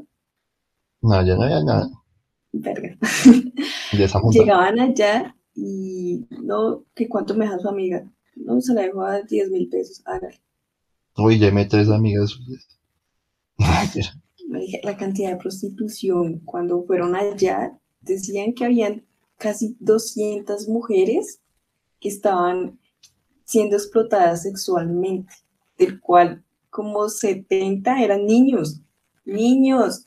no, 1.02 1.24
ya 1.24 1.34
no 1.36 1.42
había 1.42 1.62
nada 1.64 1.88
verga. 2.52 2.96
Llegaban 4.30 4.80
allá 4.80 5.36
y 5.54 6.26
no, 6.42 6.84
que 6.94 7.08
cuánto 7.08 7.34
me 7.34 7.44
deja 7.44 7.58
su 7.58 7.68
amiga. 7.68 8.04
No, 8.36 8.60
se 8.60 8.74
la 8.74 8.82
dejó 8.82 9.02
a 9.02 9.22
10 9.22 9.50
mil 9.50 9.68
pesos. 9.68 10.02
Hágale. 10.06 10.40
Uy, 11.16 11.38
ya 11.38 11.50
me 11.50 11.64
tres 11.64 11.90
amigas 11.90 12.30
suyas. 12.30 12.68
Mentira. 13.58 14.10
Me 14.48 14.60
dije, 14.60 14.80
La 14.84 14.96
cantidad 14.96 15.30
de 15.30 15.36
prostitución, 15.36 16.40
cuando 16.44 16.82
fueron 16.84 17.14
allá, 17.16 17.78
decían 18.08 18.52
que 18.54 18.64
habían 18.64 19.04
casi 19.36 19.76
200 19.80 20.68
mujeres 20.68 21.40
que 22.00 22.08
estaban 22.08 22.78
siendo 23.44 23.76
explotadas 23.76 24.42
sexualmente, 24.42 25.32
del 25.78 26.00
cual 26.00 26.44
como 26.70 27.08
70 27.08 28.02
eran 28.02 28.26
niños. 28.26 28.80
Niños. 29.24 30.06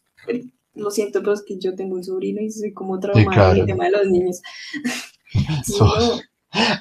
Lo 0.74 0.92
siento, 0.92 1.20
pero 1.20 1.34
es 1.34 1.44
que 1.44 1.58
yo 1.58 1.76
tengo 1.76 1.96
un 1.96 2.04
sobrino 2.04 2.42
y 2.42 2.52
soy 2.52 2.74
como 2.74 3.00
traumada 3.00 3.26
con 3.26 3.34
claro. 3.34 3.60
el 3.60 3.66
tema 3.66 3.86
de 3.86 3.92
los 3.92 4.08
niños. 4.08 4.42
Sí, 5.64 5.74
So- 5.74 5.86
no. 5.86 6.22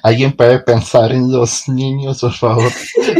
Alguien 0.03 0.33
puede 0.35 0.59
pensar 0.59 1.13
en 1.13 1.31
los 1.31 1.69
niños, 1.69 2.19
por 2.19 2.33
favor. 2.33 2.71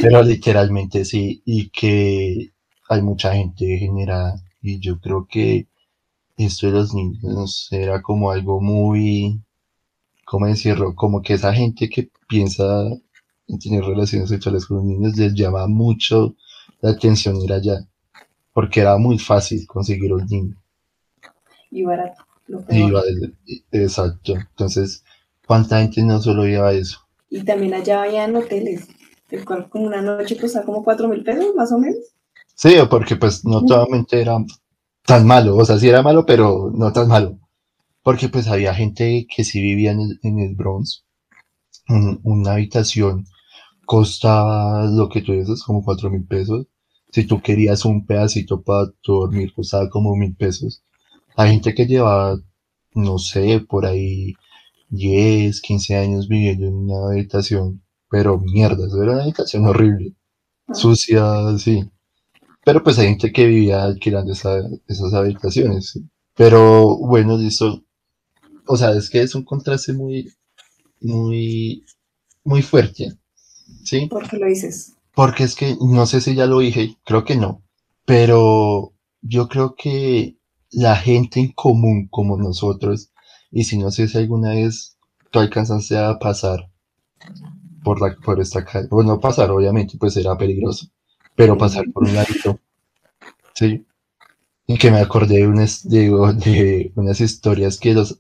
Pero 0.02 0.22
literalmente 0.24 1.06
sí. 1.06 1.42
Y 1.46 1.70
que 1.70 2.52
hay 2.90 3.02
mucha 3.02 3.34
gente 3.34 3.66
degenerada. 3.66 4.36
Y 4.62 4.80
yo 4.80 5.00
creo 5.00 5.28
que 5.30 5.68
esto 6.46 6.68
de 6.68 6.74
los 6.74 6.94
niños 6.94 7.68
era 7.72 8.02
como 8.02 8.32
algo 8.32 8.62
muy, 8.62 9.42
¿cómo 10.26 10.48
decirlo? 10.48 10.96
Como 10.96 11.22
que 11.22 11.34
esa 11.34 11.54
gente 11.54 11.90
que 11.90 12.10
piensa 12.28 12.86
en 13.48 13.60
tener 13.60 13.84
relaciones 13.84 14.30
sexuales 14.30 14.66
con 14.66 14.78
los 14.78 14.86
niños 14.86 15.18
les 15.18 15.34
llama 15.34 15.68
mucho 15.68 16.36
la 16.82 16.92
atención 16.92 17.42
ir 17.42 17.54
allá, 17.54 17.80
porque 18.54 18.82
era 18.82 18.98
muy 18.98 19.20
fácil 19.20 19.66
conseguir 19.68 20.14
un 20.14 20.26
niño. 20.26 20.56
Y 21.70 21.84
barato. 21.84 22.24
Lo 22.48 22.62
peor. 22.66 23.06
exacto. 23.72 24.34
Entonces, 24.34 25.04
¿cuánta 25.48 25.80
gente 25.80 26.04
no 26.04 26.20
solo 26.22 26.46
iba 26.48 26.68
a 26.68 26.74
eso? 26.74 27.00
Y 27.30 27.44
también 27.44 27.74
allá 27.74 28.04
habían 28.04 28.36
hoteles, 28.36 28.88
el 29.30 29.46
cual 29.46 29.70
como 29.70 29.86
una 29.86 30.02
noche 30.02 30.38
costaba 30.38 30.66
como 30.66 30.84
cuatro 30.84 31.08
mil 31.08 31.24
pesos, 31.24 31.56
más 31.56 31.72
o 31.72 31.78
menos. 31.78 32.04
Sí, 32.56 32.76
porque 32.90 33.16
pues 33.16 33.46
no 33.46 33.62
totalmente 33.66 34.22
era 34.22 34.38
tan 35.06 35.26
malo, 35.28 35.58
o 35.58 35.66
sea, 35.66 35.78
sí 35.80 35.88
era 35.90 36.02
malo, 36.02 36.26
pero 36.26 36.72
no 36.74 36.92
tan 36.94 37.08
malo. 37.08 37.40
Porque 38.04 38.30
pues 38.30 38.48
había 38.48 38.76
gente 38.76 39.28
que 39.34 39.44
sí 39.46 39.62
vivía 39.62 39.92
en 39.94 40.02
el, 40.02 40.20
en 40.24 40.40
el 40.40 40.56
Bronx, 40.56 41.06
un- 41.90 42.20
una 42.24 42.54
habitación 42.54 43.26
costaba 43.86 44.86
lo 44.86 45.10
que 45.10 45.22
tú 45.22 45.34
dices, 45.34 45.64
como 45.64 45.84
cuatro 45.84 46.10
mil 46.12 46.26
pesos. 46.26 46.68
Si 47.12 47.26
tú 47.26 47.42
querías 47.42 47.86
un 47.86 48.06
pedacito 48.06 48.62
para 48.64 48.92
tu 49.02 49.14
dormir, 49.14 49.54
costaba 49.54 49.90
como 49.90 50.16
mil 50.16 50.36
pesos. 50.36 50.84
Hay 51.38 51.52
gente 51.54 51.74
que 51.76 51.88
llevaba, 51.88 52.40
no 52.96 53.20
sé, 53.20 53.62
por 53.70 53.86
ahí 53.86 54.34
10, 54.90 55.62
15 55.62 55.98
años 55.98 56.28
viviendo 56.28 56.68
en 56.68 56.76
una 56.76 57.08
habitación, 57.12 57.84
pero 58.10 58.40
mierda, 58.40 58.88
eso 58.88 59.02
era 59.04 59.14
una 59.14 59.24
habitación 59.24 59.66
horrible, 59.68 60.16
Ah. 60.68 60.74
sucia, 60.76 61.58
sí. 61.60 61.90
Pero 62.64 62.84
pues 62.84 62.98
hay 63.00 63.08
gente 63.08 63.32
que 63.32 63.46
vivía 63.48 63.84
alquilando 63.84 64.32
esa- 64.34 64.68
esas 64.88 65.14
habitaciones, 65.14 65.90
sí. 65.92 66.04
Pero 66.36 66.98
bueno, 66.98 67.38
listo. 67.38 67.84
O 68.68 68.78
sea, 68.78 68.92
es 68.92 69.10
que 69.10 69.22
es 69.22 69.36
un 69.36 69.44
contraste 69.44 69.94
muy, 69.94 70.32
muy, 71.02 71.84
muy 72.44 72.62
fuerte, 72.62 73.14
¿sí? 73.84 74.08
¿Por 74.08 74.30
qué 74.30 74.38
lo 74.38 74.48
dices? 74.48 74.94
Porque 75.16 75.44
es 75.44 75.56
que 75.56 75.76
no 75.82 76.06
sé 76.06 76.22
si 76.22 76.36
ya 76.36 76.46
lo 76.46 76.60
dije, 76.60 76.96
creo 77.06 77.26
que 77.26 77.36
no, 77.36 77.64
pero 78.06 78.94
yo 79.22 79.48
creo 79.50 79.76
que 79.76 80.38
la 80.72 80.96
gente 80.96 81.40
en 81.42 81.52
común 81.52 82.08
como 82.10 82.38
nosotros, 82.38 83.12
y 83.52 83.66
si 83.66 83.78
no 83.78 83.92
sé 83.92 84.08
si 84.08 84.18
alguna 84.18 84.52
vez 84.52 84.98
tú 85.32 85.40
alcanzaste 85.40 85.98
a 85.98 86.18
pasar 86.18 86.70
por 87.84 88.00
la, 88.02 88.16
por 88.24 88.40
esta 88.40 88.64
calle, 88.64 88.88
bueno, 88.90 89.14
no 89.14 89.20
pasar 89.20 89.50
obviamente, 89.52 89.98
pues 90.00 90.16
era 90.18 90.38
peligroso, 90.38 90.88
pero 91.36 91.58
pasar 91.58 91.86
por 91.94 92.04
un 92.04 92.16
ladito, 92.16 92.60
sí, 93.54 93.86
y 94.68 94.78
que 94.78 94.92
me 94.92 95.00
acordé 95.00 95.38
de 95.40 95.48
unas, 95.48 95.88
de, 95.88 96.10
de 96.10 96.92
unas 96.96 97.20
historias 97.22 97.78
que 97.80 97.94
los, 97.94 98.20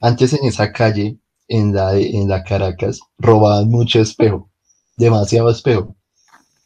antes 0.00 0.32
en 0.32 0.44
esa 0.46 0.72
calle, 0.72 1.18
en 1.48 1.74
la, 1.74 1.96
en 1.96 2.28
la 2.28 2.42
Caracas, 2.44 3.00
robaban 3.18 3.68
mucho 3.68 4.00
espejo, 4.00 4.50
demasiado 4.96 5.50
espejo. 5.50 5.96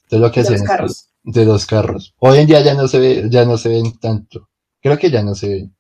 Entonces 0.05 0.21
lo 0.21 0.33
que 0.33 0.43
De 0.43 0.51
los 0.51 0.53
hacían 0.53 0.55
es 0.55 0.61
que- 0.63 0.67
carros. 0.67 1.09
de 1.25 1.45
los 1.45 1.67
carros. 1.67 2.15
Hoy 2.19 2.39
en 2.39 2.47
día 2.47 2.63
ya 2.63 2.75
no 2.75 2.89
se 2.89 2.99
ve, 2.99 3.27
ya 3.31 3.45
no 3.45 3.57
se 3.59 3.69
ven 3.69 3.99
tanto. 3.99 4.49
Creo 4.81 4.99
que 4.99 5.11
ya 5.11 5.23
no 5.23 5.35
se 5.35 5.49
ven. 5.49 5.77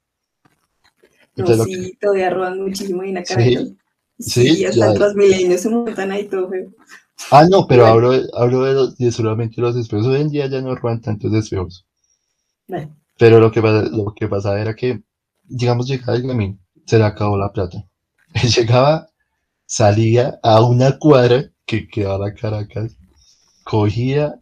Entonces 1.36 1.64
sí, 1.66 1.96
todavía 2.00 2.30
roban 2.30 2.60
muchísimo 2.60 3.02
en 3.02 3.14
la 3.14 3.22
Caracas. 3.24 3.68
sí, 4.18 4.56
Sí, 4.56 4.64
hasta 4.64 4.78
ya. 4.78 4.86
en 4.92 4.94
Transmilenio 4.94 5.58
se 5.58 5.68
montan 5.70 6.12
ahí 6.12 6.28
todo 6.28 6.48
feo. 6.48 6.70
Ah, 7.30 7.46
no, 7.48 7.66
pero 7.66 7.82
Bueno. 7.82 7.94
hablo, 7.94 8.10
de- 8.12 8.28
hablo 8.34 8.64
de, 8.64 8.74
los- 8.74 8.96
de 8.96 9.10
solamente 9.12 9.60
los 9.60 9.76
espejos. 9.76 10.06
Hoy 10.06 10.20
en 10.20 10.28
día 10.28 10.46
ya 10.46 10.60
no 10.60 10.74
roban 10.74 11.00
tantos 11.00 11.32
espejos. 11.34 11.84
Bueno, 12.68 12.96
Pero 13.18 13.40
lo 13.40 13.50
que, 13.52 13.60
lo 13.60 14.14
que 14.14 14.28
pasaba 14.28 14.60
era 14.60 14.74
que, 14.74 15.02
digamos, 15.44 15.86
llegaba 15.88 16.16
el 16.16 16.26
gamín, 16.26 16.60
se 16.86 16.98
le 16.98 17.04
acabó 17.04 17.36
la 17.38 17.52
plata. 17.52 17.84
Él 18.34 18.50
llegaba, 18.50 19.08
salía 19.66 20.40
a 20.42 20.62
una 20.64 20.98
cuadra 20.98 21.50
que 21.66 21.88
quedaba 21.88 22.34
Caracas, 22.34 22.96
cogía 23.64 24.40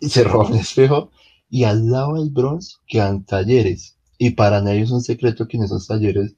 se 0.00 0.24
robaba 0.24 0.50
un 0.50 0.56
espejo 0.58 1.10
y 1.50 1.64
al 1.64 1.90
lado 1.90 2.14
del 2.16 2.30
Bronx 2.30 2.80
quedan 2.88 3.24
talleres. 3.24 3.96
Y 4.18 4.30
para 4.32 4.60
nadie 4.62 4.82
es 4.82 4.90
un 4.92 5.02
secreto 5.02 5.48
que 5.48 5.56
en 5.58 5.64
esos 5.64 5.86
talleres 5.88 6.34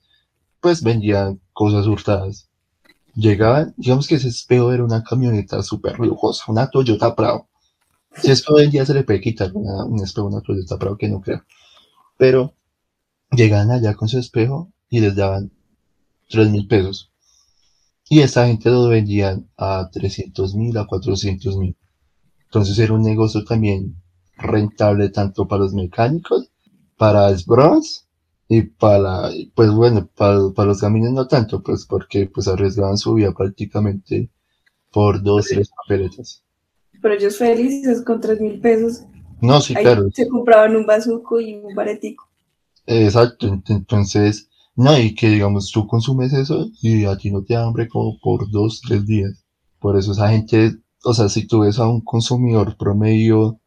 pues 0.61 0.83
vendían 0.83 1.41
cosas 1.53 1.87
hurtadas. 1.87 2.48
Llegaban, 3.19 3.75
digamos 3.77 4.07
que 4.07 4.15
ese 4.15 4.29
espejo 4.29 4.71
era 4.73 4.85
una 4.85 5.03
camioneta 5.03 5.61
súper 5.65 5.99
lujosa, 5.99 6.45
una 6.47 6.71
Toyota 6.71 7.17
Prado. 7.17 7.49
Si 8.15 8.31
eso 8.31 8.55
hoy 8.55 8.63
en 8.63 8.71
día 8.71 8.87
se 8.87 8.95
le 8.95 9.03
puede 9.03 9.21
quitar 9.21 9.51
una, 9.55 9.85
un 9.85 10.01
espejo 10.05 10.29
una 10.29 10.41
Toyota 10.41 10.79
Prado 10.79 10.97
que 10.97 11.09
no 11.09 11.21
creo. 11.21 11.43
Pero 12.17 12.55
llegaban 13.33 13.73
allá 13.73 13.95
con 13.95 14.07
su 14.07 14.21
espejo 14.21 14.73
y 14.89 15.01
les 15.01 15.17
daban 15.17 15.51
tres 16.29 16.49
mil 16.49 16.69
pesos. 16.69 17.11
Y 18.09 18.21
esa 18.21 18.47
gente 18.47 18.71
lo 18.71 18.87
vendían 18.87 19.51
a 19.57 19.91
300 19.93 20.55
mil, 20.55 20.79
a 20.79 20.87
400 20.87 21.57
mil. 21.57 21.77
Entonces 22.45 22.79
era 22.79 22.93
un 22.93 23.03
negocio 23.03 23.45
también 23.45 24.01
rentable 24.37 25.09
tanto 25.09 25.49
para 25.49 25.65
los 25.65 25.75
mecánicos, 25.75 26.53
para 26.97 27.29
el 27.31 27.43
Bronx 27.45 28.08
y 28.49 28.63
para, 28.63 29.31
pues 29.55 29.71
bueno, 29.73 30.09
para, 30.17 30.39
para 30.55 30.69
los 30.69 30.81
caminos 30.81 31.13
no 31.13 31.29
tanto, 31.29 31.63
pues 31.63 31.87
porque 31.87 32.27
pues 32.27 32.49
arriesgaban 32.49 32.99
su 32.99 33.15
vida 33.15 33.33
prácticamente 33.35 34.31
por 34.93 35.23
dos, 35.23 35.53
tres 35.53 35.71
papeletas. 35.71 36.45
pero 37.03 37.15
ellos 37.15 37.39
felices 37.39 38.03
con 38.03 38.21
tres 38.21 38.41
mil 38.41 38.61
pesos. 38.61 39.05
No, 39.41 39.61
sí, 39.61 39.77
Ahí 39.77 39.87
claro, 39.87 40.11
se 40.13 40.29
compraban 40.29 40.77
un 40.77 40.87
bazuco 40.87 41.41
y 41.41 41.55
un 41.57 41.75
baretico. 41.75 42.29
exacto, 42.87 43.47
ent- 43.49 43.71
entonces, 43.71 44.49
no, 44.75 44.99
y 44.99 45.15
que 45.15 45.29
digamos 45.29 45.71
tú 45.73 45.87
consumes 45.87 46.33
eso 46.33 46.69
y 46.83 47.05
a 47.05 47.17
ti 47.17 47.31
no 47.31 47.43
te 47.45 47.55
da 47.55 47.65
hambre 47.67 47.89
como 47.89 48.19
por 48.21 48.51
dos, 48.51 48.81
tres 48.87 49.07
días. 49.07 49.45
Por 49.79 49.97
eso 49.97 50.13
esa 50.13 50.29
gente, 50.31 50.77
o 51.05 51.15
sea, 51.15 51.29
si 51.29 51.47
tú 51.47 51.61
ves 51.61 51.79
a 51.79 51.87
un 51.89 52.01
consumidor 52.01 52.77
promedio 52.77 53.61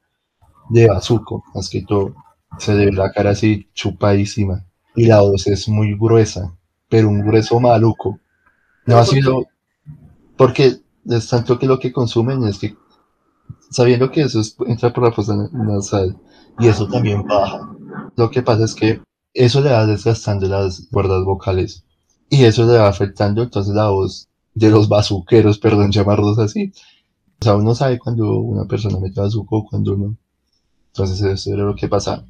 de 0.69 0.87
bazuco, 0.87 1.43
más 1.55 1.69
que 1.69 1.83
todo, 1.83 2.15
se 2.59 2.75
le 2.75 2.87
ve 2.87 2.93
la 2.93 3.11
cara 3.13 3.31
así 3.31 3.69
chupadísima 3.75 4.65
y 4.95 5.05
la 5.05 5.21
voz 5.21 5.47
es 5.47 5.67
muy 5.69 5.95
gruesa, 5.97 6.53
pero 6.89 7.09
un 7.09 7.21
grueso 7.25 7.59
maluco. 7.59 8.19
No 8.85 8.97
ha 8.97 9.05
sido 9.05 9.45
porque 10.37 10.77
es 11.05 11.27
tanto 11.29 11.57
que 11.59 11.67
lo 11.67 11.79
que 11.79 11.91
consumen 11.91 12.43
es 12.45 12.59
que 12.59 12.75
sabiendo 13.69 14.11
que 14.11 14.21
eso 14.21 14.39
es- 14.39 14.55
entra 14.67 14.93
por 14.93 15.03
la 15.05 15.11
fosa 15.11 15.35
nasal 15.53 16.17
y 16.59 16.67
eso 16.67 16.87
también 16.87 17.23
baja. 17.27 17.69
Lo 18.15 18.29
que 18.29 18.41
pasa 18.41 18.65
es 18.65 18.75
que 18.75 19.01
eso 19.33 19.61
le 19.61 19.71
va 19.71 19.85
desgastando 19.85 20.47
las 20.47 20.87
cuerdas 20.91 21.23
vocales 21.23 21.83
y 22.29 22.43
eso 22.43 22.65
le 22.65 22.77
va 22.77 22.87
afectando 22.89 23.43
entonces 23.43 23.73
la 23.73 23.89
voz 23.89 24.27
de 24.53 24.69
los 24.69 24.89
bazuqueros, 24.89 25.59
perdón, 25.59 25.91
llamarlos 25.91 26.37
así. 26.39 26.73
O 27.41 27.43
sea, 27.45 27.55
uno 27.55 27.75
sabe 27.75 27.99
cuando 27.99 28.39
una 28.39 28.65
persona 28.65 28.99
mete 28.99 29.21
bazuco 29.21 29.57
o 29.59 29.65
cuando 29.65 29.95
no. 29.97 30.15
Entonces 30.87 31.21
eso 31.21 31.53
era 31.53 31.63
lo 31.63 31.75
que 31.75 31.87
pasaba. 31.89 32.25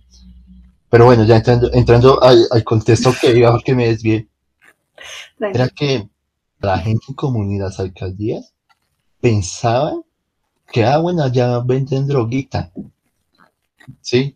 Pero 0.91 1.05
bueno, 1.05 1.23
ya 1.23 1.37
entrando, 1.37 1.71
entrando 1.71 2.21
al, 2.21 2.45
al 2.51 2.63
contexto 2.65 3.13
que 3.19 3.31
iba 3.37 3.49
porque 3.49 3.73
me 3.73 3.87
desvié, 3.87 4.27
era 5.39 5.69
que 5.69 6.09
la 6.59 6.77
gente 6.79 7.05
en 7.17 7.59
las 7.59 7.79
alcaldías 7.79 8.53
pensaban 9.21 10.01
que, 10.69 10.83
ah, 10.83 10.97
bueno, 10.97 11.25
ya 11.29 11.59
venden 11.59 12.07
droguita, 12.07 12.73
¿sí? 14.01 14.35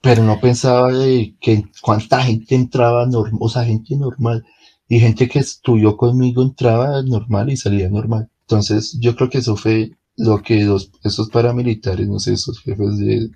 Pero 0.00 0.24
no 0.24 0.40
pensaba 0.40 0.92
de 0.92 1.36
que 1.40 1.64
cuánta 1.80 2.24
gente 2.24 2.56
entraba 2.56 3.06
normal, 3.06 3.38
o 3.40 3.48
sea, 3.48 3.64
gente 3.64 3.94
normal, 3.94 4.44
y 4.88 4.98
gente 4.98 5.28
que 5.28 5.38
estudió 5.38 5.96
conmigo 5.96 6.42
entraba 6.42 7.02
normal 7.02 7.50
y 7.50 7.56
salía 7.56 7.88
normal. 7.88 8.28
Entonces, 8.40 8.98
yo 8.98 9.14
creo 9.14 9.30
que 9.30 9.38
eso 9.38 9.54
fue 9.54 9.92
lo 10.16 10.42
que 10.42 10.64
los, 10.64 10.90
esos 11.04 11.30
paramilitares, 11.30 12.08
no 12.08 12.18
sé, 12.18 12.32
esos 12.32 12.58
jefes 12.60 12.98
de, 12.98 13.30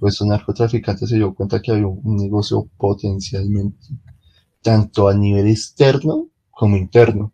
o 0.00 0.08
esos 0.08 0.26
narcotraficantes 0.26 1.08
se 1.08 1.16
dio 1.16 1.34
cuenta 1.34 1.60
que 1.60 1.72
había 1.72 1.86
un, 1.86 2.00
un 2.04 2.16
negocio 2.16 2.68
potencialmente, 2.76 3.86
tanto 4.62 5.08
a 5.08 5.14
nivel 5.14 5.48
externo 5.48 6.28
como 6.50 6.76
interno 6.76 7.32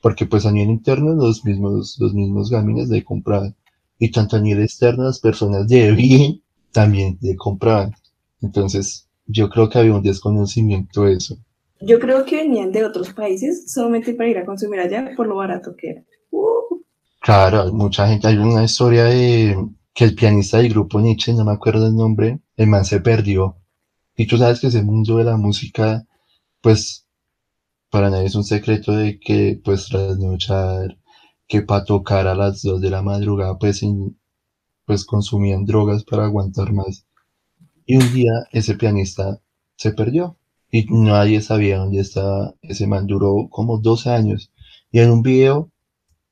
porque 0.00 0.26
pues 0.26 0.46
a 0.46 0.52
nivel 0.52 0.70
interno 0.70 1.14
los 1.14 1.44
mismos, 1.44 1.96
los 2.00 2.14
mismos 2.14 2.50
gamines 2.50 2.88
le 2.88 3.04
compraban 3.04 3.54
y 3.98 4.10
tanto 4.10 4.36
a 4.36 4.40
nivel 4.40 4.64
externo 4.64 5.04
las 5.04 5.20
personas 5.20 5.68
de 5.68 5.92
bien 5.92 6.42
también 6.72 7.18
le 7.20 7.36
compraban. 7.36 7.92
Entonces 8.40 9.08
yo 9.26 9.50
creo 9.50 9.68
que 9.68 9.78
había 9.78 9.94
un 9.94 10.02
desconocimiento 10.02 11.04
de 11.04 11.14
eso. 11.14 11.36
Yo 11.82 11.98
creo 11.98 12.24
que 12.24 12.36
venían 12.36 12.72
de 12.72 12.84
otros 12.84 13.12
países 13.12 13.72
solamente 13.72 14.14
para 14.14 14.28
ir 14.28 14.38
a 14.38 14.44
consumir 14.44 14.80
allá 14.80 15.10
por 15.16 15.26
lo 15.26 15.36
barato 15.36 15.74
que 15.76 15.90
era. 15.90 16.02
Uh, 16.30 16.80
Claro, 17.22 17.70
mucha 17.72 18.08
gente, 18.08 18.28
hay 18.28 18.38
una 18.38 18.64
historia 18.64 19.04
de 19.04 19.54
que 19.94 20.04
el 20.04 20.14
pianista 20.14 20.58
del 20.58 20.70
grupo 20.70 21.00
Nietzsche, 21.00 21.32
no 21.34 21.44
me 21.44 21.52
acuerdo 21.52 21.86
el 21.86 21.94
nombre, 21.96 22.40
el 22.56 22.66
man 22.68 22.84
se 22.84 23.00
perdió. 23.00 23.56
Y 24.16 24.26
tú 24.26 24.38
sabes 24.38 24.60
que 24.60 24.68
ese 24.68 24.82
mundo 24.82 25.16
de 25.18 25.24
la 25.24 25.36
música, 25.36 26.06
pues 26.62 27.06
para 27.90 28.10
nadie 28.10 28.26
es 28.26 28.34
un 28.34 28.44
secreto 28.44 28.92
de 28.92 29.18
que 29.20 29.60
pues 29.64 29.86
trasnochar, 29.88 30.98
que 31.48 31.62
para 31.62 31.84
tocar 31.84 32.26
a 32.28 32.34
las 32.34 32.62
2 32.62 32.80
de 32.80 32.90
la 32.90 33.02
madrugada 33.02 33.58
pues, 33.58 33.78
sin- 33.78 34.18
pues 34.86 35.04
consumían 35.04 35.64
drogas 35.66 36.04
para 36.04 36.24
aguantar 36.26 36.72
más. 36.72 37.06
Y 37.86 37.96
un 37.96 38.12
día 38.14 38.32
ese 38.52 38.74
pianista 38.76 39.40
se 39.76 39.92
perdió 39.92 40.36
y 40.70 40.86
nadie 40.90 41.42
sabía 41.42 41.78
dónde 41.78 42.00
estaba 42.00 42.54
ese 42.62 42.86
man. 42.86 43.06
Duró 43.06 43.48
como 43.50 43.78
12 43.78 44.10
años. 44.10 44.50
Y 44.92 45.00
en 45.00 45.10
un 45.10 45.22
video 45.22 45.70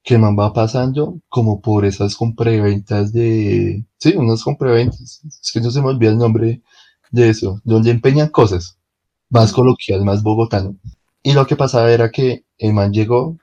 que 0.02 0.18
man 0.18 0.36
va 0.38 0.52
pasando 0.52 1.20
como 1.28 1.60
por 1.60 1.84
esas 1.84 2.16
compraventas 2.16 3.12
de... 3.12 3.84
Sí, 3.98 4.14
unas 4.16 4.42
compraventas. 4.42 5.22
Es 5.26 5.50
que 5.52 5.60
no 5.60 5.70
se 5.70 5.80
me 5.82 5.88
olvida 5.88 6.10
el 6.10 6.18
nombre 6.18 6.62
de 7.10 7.28
eso. 7.28 7.60
Donde 7.64 7.90
empeñan 7.90 8.28
cosas. 8.28 8.78
Más 9.30 9.52
coloquial, 9.52 10.04
más 10.04 10.22
bogotano. 10.22 10.76
Y 11.22 11.32
lo 11.32 11.46
que 11.46 11.56
pasaba 11.56 11.90
era 11.92 12.10
que 12.10 12.44
el 12.58 12.72
man 12.72 12.92
llegó, 12.92 13.36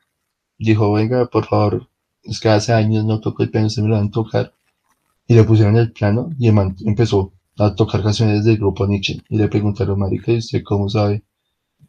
dijo, 0.57 0.91
venga, 0.93 1.27
por 1.27 1.45
favor, 1.45 1.87
es 2.23 2.39
que 2.39 2.49
hace 2.49 2.73
años 2.73 3.05
no 3.05 3.19
toco 3.19 3.43
el 3.43 3.51
piano, 3.51 3.69
se 3.69 3.81
me 3.81 3.89
lo 3.89 3.95
van 3.95 4.07
a 4.07 4.11
tocar. 4.11 4.53
Y 5.27 5.35
le 5.35 5.43
pusieron 5.43 5.75
el 5.77 5.91
plano 5.91 6.29
y 6.39 6.47
el 6.47 6.53
man 6.53 6.75
empezó 6.85 7.33
a 7.57 7.75
tocar 7.75 8.03
canciones 8.03 8.43
del 8.43 8.57
grupo 8.57 8.87
Nietzsche. 8.87 9.21
Y 9.29 9.37
le 9.37 9.47
preguntaron, 9.47 9.99
marica, 9.99 10.31
¿y 10.31 10.37
usted 10.37 10.63
cómo 10.63 10.89
sabe? 10.89 11.23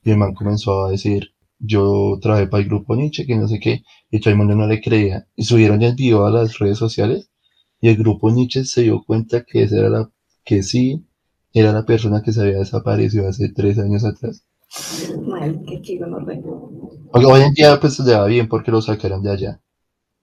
Y 0.04 0.10
el 0.10 0.18
man 0.18 0.34
comenzó 0.34 0.84
a 0.84 0.90
decir, 0.90 1.32
yo 1.58 2.18
trabajé 2.20 2.46
para 2.46 2.62
el 2.62 2.68
grupo 2.68 2.96
Nietzsche, 2.96 3.26
que 3.26 3.36
no 3.36 3.48
sé 3.48 3.60
qué, 3.60 3.82
y 4.10 4.20
todo 4.20 4.30
el 4.30 4.36
mundo 4.36 4.54
no 4.54 4.66
le 4.66 4.80
creía. 4.80 5.26
Y 5.34 5.44
subieron 5.44 5.82
el 5.82 5.94
video 5.94 6.26
a 6.26 6.30
las 6.30 6.58
redes 6.58 6.78
sociales 6.78 7.30
y 7.80 7.88
el 7.88 7.96
grupo 7.96 8.30
Nietzsche 8.30 8.64
se 8.64 8.82
dio 8.82 9.02
cuenta 9.04 9.44
que 9.44 9.62
esa 9.62 9.78
era 9.78 9.88
la, 9.88 10.10
que 10.44 10.62
sí, 10.62 11.06
era 11.52 11.72
la 11.72 11.84
persona 11.84 12.22
que 12.22 12.32
se 12.32 12.40
había 12.40 12.58
desaparecido 12.58 13.28
hace 13.28 13.48
tres 13.50 13.78
años 13.78 14.04
atrás. 14.04 14.46
Marica, 15.22 15.80
qué 15.82 15.98
gonorrea. 15.98 16.42
Porque 17.10 17.26
hoy 17.26 17.42
en 17.42 17.52
día 17.52 17.78
pues 17.80 17.98
le 18.00 18.14
va 18.14 18.26
bien 18.26 18.48
porque 18.48 18.70
lo 18.70 18.82
sacaron 18.82 19.22
de 19.22 19.30
allá. 19.30 19.62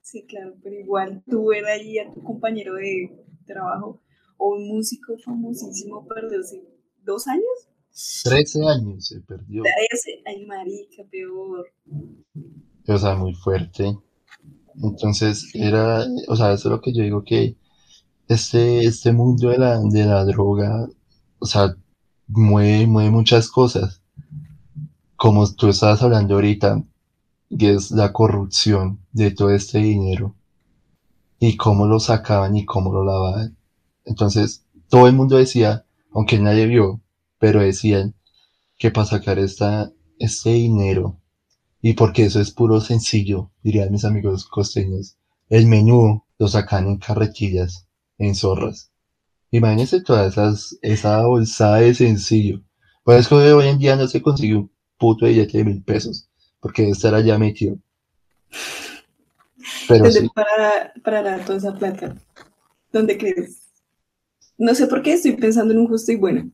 Sí, 0.02 0.24
claro, 0.26 0.54
pero 0.62 0.78
igual 0.78 1.22
tú 1.28 1.46
ver 1.46 1.64
ahí 1.64 1.98
a 1.98 2.12
tu 2.12 2.22
compañero 2.22 2.74
de 2.74 3.10
trabajo 3.46 4.00
o 4.36 4.54
un 4.54 4.68
músico 4.68 5.16
famosísimo 5.18 6.06
perdió 6.06 6.40
hace 6.40 6.62
dos 7.02 7.26
años. 7.26 7.68
13 8.24 8.66
años 8.66 9.06
se 9.06 9.20
perdió. 9.20 9.62
13, 9.62 10.22
ay 10.26 10.46
marica, 10.46 11.04
peor. 11.10 11.66
O 12.88 12.98
sea, 12.98 13.14
muy 13.14 13.34
fuerte. 13.34 13.96
Entonces, 14.82 15.50
era, 15.54 16.04
o 16.26 16.36
sea, 16.36 16.52
eso 16.52 16.68
es 16.68 16.72
lo 16.72 16.80
que 16.80 16.92
yo 16.92 17.04
digo 17.04 17.24
que 17.24 17.56
este, 18.28 18.80
este 18.80 19.12
mundo 19.12 19.50
de 19.50 19.58
la, 19.58 19.78
de 19.80 20.04
la 20.04 20.24
droga, 20.24 20.88
o 21.38 21.46
sea, 21.46 21.76
mueve, 22.26 22.86
mueve 22.86 23.10
muchas 23.10 23.48
cosas. 23.48 24.02
Como 25.16 25.48
tú 25.54 25.68
estabas 25.68 26.02
hablando 26.02 26.34
ahorita, 26.34 26.82
que 27.56 27.74
es 27.74 27.92
la 27.92 28.12
corrupción 28.12 28.98
de 29.12 29.30
todo 29.30 29.50
este 29.50 29.78
dinero 29.78 30.34
y 31.38 31.56
cómo 31.56 31.86
lo 31.86 32.00
sacaban 32.00 32.56
y 32.56 32.64
cómo 32.64 32.92
lo 32.92 33.04
lavaban. 33.04 33.56
Entonces, 34.04 34.64
todo 34.88 35.06
el 35.06 35.14
mundo 35.14 35.36
decía, 35.36 35.84
aunque 36.12 36.38
nadie 36.38 36.66
vio, 36.66 37.00
pero 37.44 37.60
decían 37.60 38.14
que 38.78 38.90
para 38.90 39.04
sacar 39.04 39.38
esta, 39.38 39.92
este 40.18 40.48
dinero, 40.48 41.20
y 41.82 41.92
porque 41.92 42.24
eso 42.24 42.40
es 42.40 42.50
puro 42.50 42.80
sencillo, 42.80 43.50
dirían 43.62 43.92
mis 43.92 44.06
amigos 44.06 44.46
costeños, 44.46 45.18
el 45.50 45.66
menú 45.66 46.24
lo 46.38 46.48
sacan 46.48 46.86
en 46.86 46.96
carretillas, 46.96 47.86
en 48.16 48.34
zorras. 48.34 48.90
Imagínense 49.50 50.00
todas 50.00 50.32
esas, 50.32 50.78
esa 50.80 51.26
bolsada 51.26 51.80
de 51.80 51.92
sencillo. 51.92 52.62
Por 53.02 53.16
eso 53.16 53.38
que 53.38 53.52
hoy 53.52 53.68
en 53.68 53.78
día 53.78 53.94
no 53.94 54.08
se 54.08 54.22
consigue 54.22 54.56
un 54.56 54.70
puto 54.96 55.26
billete 55.26 55.58
de 55.58 55.64
mil 55.64 55.82
pesos, 55.82 56.30
porque 56.60 56.88
estará 56.88 57.20
ya 57.20 57.36
metido. 57.36 57.76
Pero 59.86 60.04
¿Dónde 60.04 60.20
sí, 60.20 60.28
para, 60.34 60.94
parará 61.04 61.44
toda 61.44 61.58
esa 61.58 61.74
plata? 61.74 62.16
¿Dónde 62.90 63.18
crees? 63.18 63.68
No 64.56 64.74
sé 64.74 64.86
por 64.86 65.02
qué 65.02 65.12
estoy 65.12 65.32
pensando 65.32 65.74
en 65.74 65.80
un 65.80 65.88
justo 65.88 66.10
y 66.10 66.16
bueno. 66.16 66.50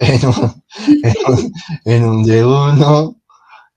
En 0.00 0.26
un, 0.26 0.64
en 1.04 1.14
un, 1.28 1.52
en 1.84 2.04
un 2.04 2.24
de 2.24 2.44
uno, 2.44 3.16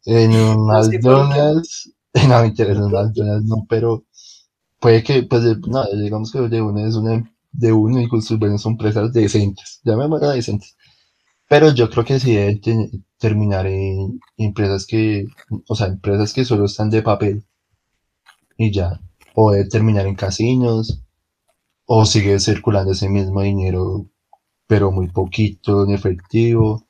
en 0.06 0.32
un. 0.32 0.68
McDonald's, 0.68 1.94
no 2.30 2.42
me 2.42 2.48
interesa 2.48 2.80
en 2.80 2.86
un 2.86 2.94
McDonald's, 2.94 3.46
no, 3.48 3.66
pero 3.70 4.06
puede 4.80 5.04
que, 5.04 5.24
pues, 5.24 5.44
no, 5.68 5.86
digamos 5.96 6.32
que 6.32 6.40
de 6.42 6.62
uno 6.62 6.86
es 6.88 6.96
una, 6.96 7.24
de 7.52 7.74
uno 7.74 8.02
y 8.02 8.08
sus 8.22 8.40
bueno, 8.40 8.58
son 8.60 8.74
empresas 8.74 9.14
decentes, 9.14 9.82
llamémosla 9.86 10.32
decentes. 10.34 10.76
Pero 11.50 11.74
yo 11.74 11.90
creo 11.90 12.06
que 12.06 12.20
sí 12.20 12.36
deben 12.36 12.62
te- 12.62 12.92
terminar 13.20 13.68
en 13.68 14.20
empresas 14.38 14.86
que, 14.88 15.28
o 15.70 15.76
sea, 15.76 15.88
empresas 15.88 16.34
que 16.34 16.46
solo 16.46 16.66
están 16.66 16.90
de 16.92 17.04
papel 17.04 17.46
y 18.58 18.72
ya, 18.72 19.00
o 19.36 19.52
debe 19.52 19.70
terminar 19.70 20.06
en 20.08 20.16
casinos, 20.16 21.02
o 21.86 22.06
sigue 22.06 22.40
circulando 22.40 22.94
ese 22.94 23.10
mismo 23.10 23.42
dinero, 23.42 24.08
pero 24.68 24.92
muy 24.92 25.10
poquito 25.10 25.84
en 25.86 25.92
efectivo. 25.94 26.88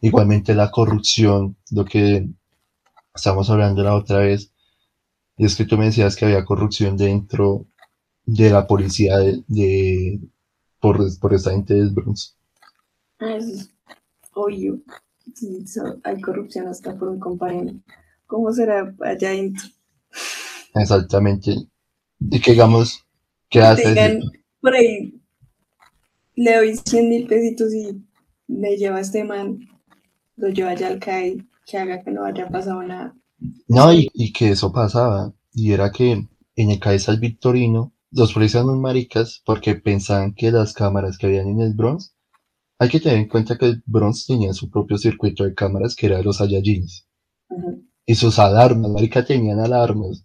Igualmente 0.00 0.54
la 0.54 0.70
corrupción, 0.70 1.56
lo 1.72 1.84
que 1.84 2.28
estamos 3.14 3.50
hablando 3.50 3.82
la 3.84 3.96
otra 3.96 4.18
vez, 4.20 4.52
es 5.38 5.56
que 5.56 5.66
tú 5.66 5.78
me 5.78 5.86
decías 5.86 6.16
que 6.16 6.26
había 6.26 6.44
corrupción 6.44 6.96
dentro 6.96 7.66
de 8.26 8.50
la 8.50 8.66
policía 8.66 9.18
de, 9.18 9.44
de- 9.48 10.20
por, 10.80 10.98
por 11.20 11.34
esta 11.34 11.52
gente 11.52 11.74
del 11.74 11.90
Bronx. 11.92 12.36
Es 13.18 13.70
obvio. 14.34 14.80
Sí, 15.34 15.66
so- 15.66 16.00
hay 16.04 16.20
corrupción 16.20 16.68
hasta 16.68 16.96
por 16.98 17.08
un 17.10 17.20
comparendo. 17.20 17.74
¿Cómo 18.26 18.52
será 18.52 18.94
allá 19.00 19.30
adentro? 19.30 19.64
Exactamente. 20.74 21.54
Y 22.20 22.40
que 22.40 22.52
digamos, 22.52 23.04
¿qué 23.50 23.60
haces? 23.62 24.14
por 24.60 24.74
ahí, 24.74 25.20
le 26.36 26.56
doy 26.56 26.76
100 26.76 27.08
mil 27.08 27.26
pesitos 27.26 27.72
y 27.72 28.02
le 28.48 28.76
lleva 28.76 28.98
a 28.98 29.00
este 29.00 29.24
man, 29.24 29.58
lo 30.36 30.48
lleva 30.48 30.70
allá 30.70 30.88
al 30.88 30.98
CAI, 30.98 31.46
que 31.66 31.78
haga 31.78 32.02
que 32.02 32.10
no 32.10 32.24
haya 32.24 32.48
pasado 32.48 32.82
nada. 32.82 33.14
No, 33.68 33.92
y, 33.92 34.08
y 34.14 34.32
que 34.32 34.50
eso 34.50 34.72
pasaba, 34.72 35.32
y 35.52 35.72
era 35.72 35.90
que 35.90 36.12
en 36.56 36.70
el 36.70 36.80
CAE 36.80 36.98
San 36.98 37.20
Victorino, 37.20 37.92
los 38.10 38.32
policías 38.32 38.64
muy 38.64 38.78
maricas, 38.78 39.42
porque 39.44 39.74
pensaban 39.74 40.34
que 40.34 40.50
las 40.50 40.72
cámaras 40.72 41.18
que 41.18 41.26
habían 41.26 41.48
en 41.48 41.60
el 41.60 41.74
Bronx, 41.74 42.14
hay 42.78 42.88
que 42.88 43.00
tener 43.00 43.18
en 43.18 43.28
cuenta 43.28 43.56
que 43.56 43.66
el 43.66 43.82
Bronx 43.86 44.26
tenía 44.26 44.52
su 44.52 44.70
propio 44.70 44.98
circuito 44.98 45.44
de 45.44 45.54
cámaras 45.54 45.94
que 45.94 46.06
era 46.06 46.18
de 46.18 46.24
los 46.24 46.36
Saiyajins, 46.38 47.08
y 48.06 48.14
sus 48.14 48.38
alarmas, 48.38 48.90
marica, 48.90 49.24
tenían 49.24 49.60
alarmas, 49.60 50.24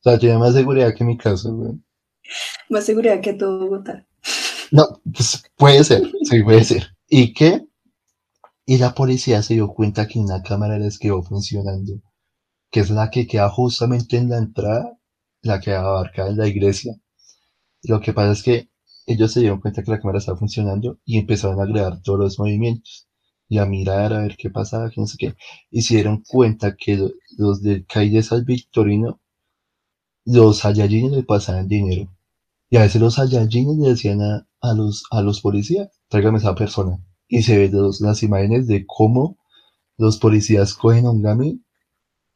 o 0.00 0.10
sea, 0.10 0.18
tenía 0.18 0.38
más 0.38 0.54
seguridad 0.54 0.94
que 0.94 1.04
mi 1.04 1.16
casa, 1.16 1.50
güey. 1.50 1.72
Más 2.68 2.84
seguridad 2.84 3.20
que 3.20 3.34
todo 3.34 3.58
Bogotá. 3.58 4.05
No, 4.70 5.00
pues 5.12 5.42
puede 5.56 5.82
ser, 5.84 6.02
sí, 6.22 6.42
puede 6.42 6.64
ser. 6.64 6.94
¿Y 7.08 7.32
qué? 7.32 7.66
Y 8.66 8.78
la 8.78 8.94
policía 8.94 9.42
se 9.42 9.54
dio 9.54 9.68
cuenta 9.68 10.06
que 10.06 10.18
una 10.18 10.42
cámara 10.42 10.78
les 10.78 10.98
quedó 10.98 11.22
funcionando, 11.22 11.94
que 12.70 12.80
es 12.80 12.90
la 12.90 13.10
que 13.10 13.26
queda 13.26 13.50
justamente 13.50 14.16
en 14.18 14.30
la 14.30 14.38
entrada, 14.38 14.98
la 15.42 15.60
que 15.60 15.74
abarca 15.74 16.28
en 16.28 16.38
la 16.38 16.48
iglesia. 16.48 16.94
Lo 17.84 18.00
que 18.00 18.12
pasa 18.14 18.32
es 18.32 18.42
que 18.44 18.70
ellos 19.06 19.32
se 19.32 19.40
dieron 19.40 19.60
cuenta 19.60 19.82
que 19.84 19.90
la 19.92 20.00
cámara 20.00 20.18
estaba 20.20 20.38
funcionando 20.38 20.98
y 21.04 21.18
empezaron 21.18 21.60
a 21.60 21.66
grabar 21.66 22.02
todos 22.02 22.18
los 22.20 22.38
movimientos 22.38 23.08
y 23.48 23.58
a 23.58 23.66
mirar 23.66 24.12
a 24.14 24.20
ver 24.22 24.36
qué 24.36 24.50
pasaba, 24.50 24.90
que 24.90 25.00
no 25.00 25.06
sé 25.08 25.16
qué. 25.18 25.34
Y 25.70 25.82
se 25.82 25.94
dieron 25.96 26.22
cuenta 26.28 26.76
que 26.76 26.96
lo- 26.96 27.10
los 27.38 27.62
del 27.62 27.86
CAI 27.86 28.10
de 28.10 28.22
San 28.24 28.44
Victorino, 28.44 29.20
los 30.26 30.58
Saiyajines 30.58 31.10
le 31.12 31.22
pasaban 31.22 31.68
dinero. 31.68 32.14
Y 32.70 32.76
a 32.76 32.82
veces 32.82 33.00
los 33.00 33.14
Saiyajines 33.14 33.76
le 33.78 33.88
decían 33.90 34.22
a, 34.22 34.46
a 34.60 34.74
los, 34.74 35.04
a 35.10 35.22
los 35.22 35.40
policías, 35.40 35.88
tráigame 36.08 36.38
esa 36.38 36.54
persona. 36.54 36.98
Y 37.28 37.42
se 37.42 37.58
ven 37.58 37.72
las 38.00 38.22
imágenes 38.22 38.66
de 38.68 38.84
cómo 38.86 39.38
los 39.98 40.18
policías 40.18 40.74
cogen 40.74 41.06
a 41.06 41.10
un 41.12 41.22
Gami 41.22 41.62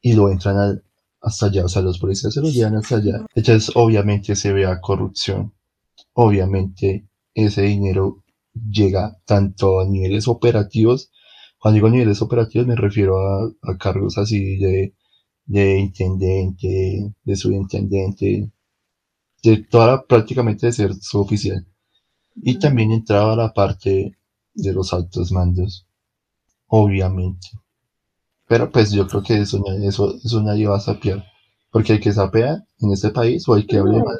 y 0.01 0.13
lo 0.13 0.29
entran 0.31 0.57
al- 0.57 0.83
hasta 1.21 1.47
allá. 1.47 1.65
O 1.65 1.69
sea, 1.69 1.81
los 1.81 1.99
policías 1.99 2.33
se 2.33 2.41
lo 2.41 2.49
llevan 2.49 2.75
hasta 2.77 2.97
allá. 2.97 3.25
Entonces, 3.35 3.71
obviamente 3.75 4.35
se 4.35 4.53
vea 4.53 4.81
corrupción. 4.81 5.53
Obviamente 6.13 7.07
ese 7.33 7.63
dinero 7.63 8.23
llega 8.53 9.17
tanto 9.25 9.79
a 9.81 9.85
niveles 9.87 10.27
operativos. 10.27 11.11
Cuando 11.59 11.75
digo 11.75 11.89
niveles 11.89 12.21
operativos 12.21 12.67
me 12.67 12.75
refiero 12.75 13.17
a, 13.19 13.51
a 13.63 13.77
cargos 13.77 14.17
así 14.17 14.57
de, 14.57 14.95
de 15.45 15.77
intendente, 15.79 17.13
de 17.23 17.35
subintendente, 17.35 18.51
de 19.43 19.57
toda 19.57 20.05
prácticamente 20.05 20.67
de 20.67 20.73
ser 20.73 20.93
su 20.95 21.19
oficial. 21.19 21.65
Y 22.35 22.59
también 22.59 22.91
entraba 22.91 23.35
la 23.35 23.53
parte 23.53 24.17
de 24.53 24.73
los 24.73 24.93
altos 24.93 25.31
mandos, 25.31 25.87
obviamente. 26.67 27.49
Pero 28.47 28.69
pues 28.71 28.91
yo 28.91 29.07
creo 29.07 29.23
que 29.23 29.39
eso, 29.39 29.63
eso, 29.83 30.15
eso 30.23 30.41
nadie 30.41 30.67
va 30.67 30.77
a 30.77 30.81
sapear. 30.81 31.25
Porque 31.71 31.93
el 31.93 32.01
que 32.01 32.11
sapea 32.11 32.65
en 32.79 32.91
este 32.91 33.11
país 33.11 33.47
o 33.47 33.55
el 33.55 33.65
que 33.65 33.77
hable 33.77 34.03
mal, 34.03 34.19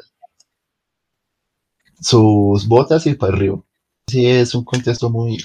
sus 2.00 2.66
botas 2.66 3.06
y 3.06 3.14
para 3.14 3.34
arriba. 3.34 3.62
Sí, 4.06 4.26
es 4.26 4.54
un 4.54 4.64
contexto 4.64 5.10
muy, 5.10 5.38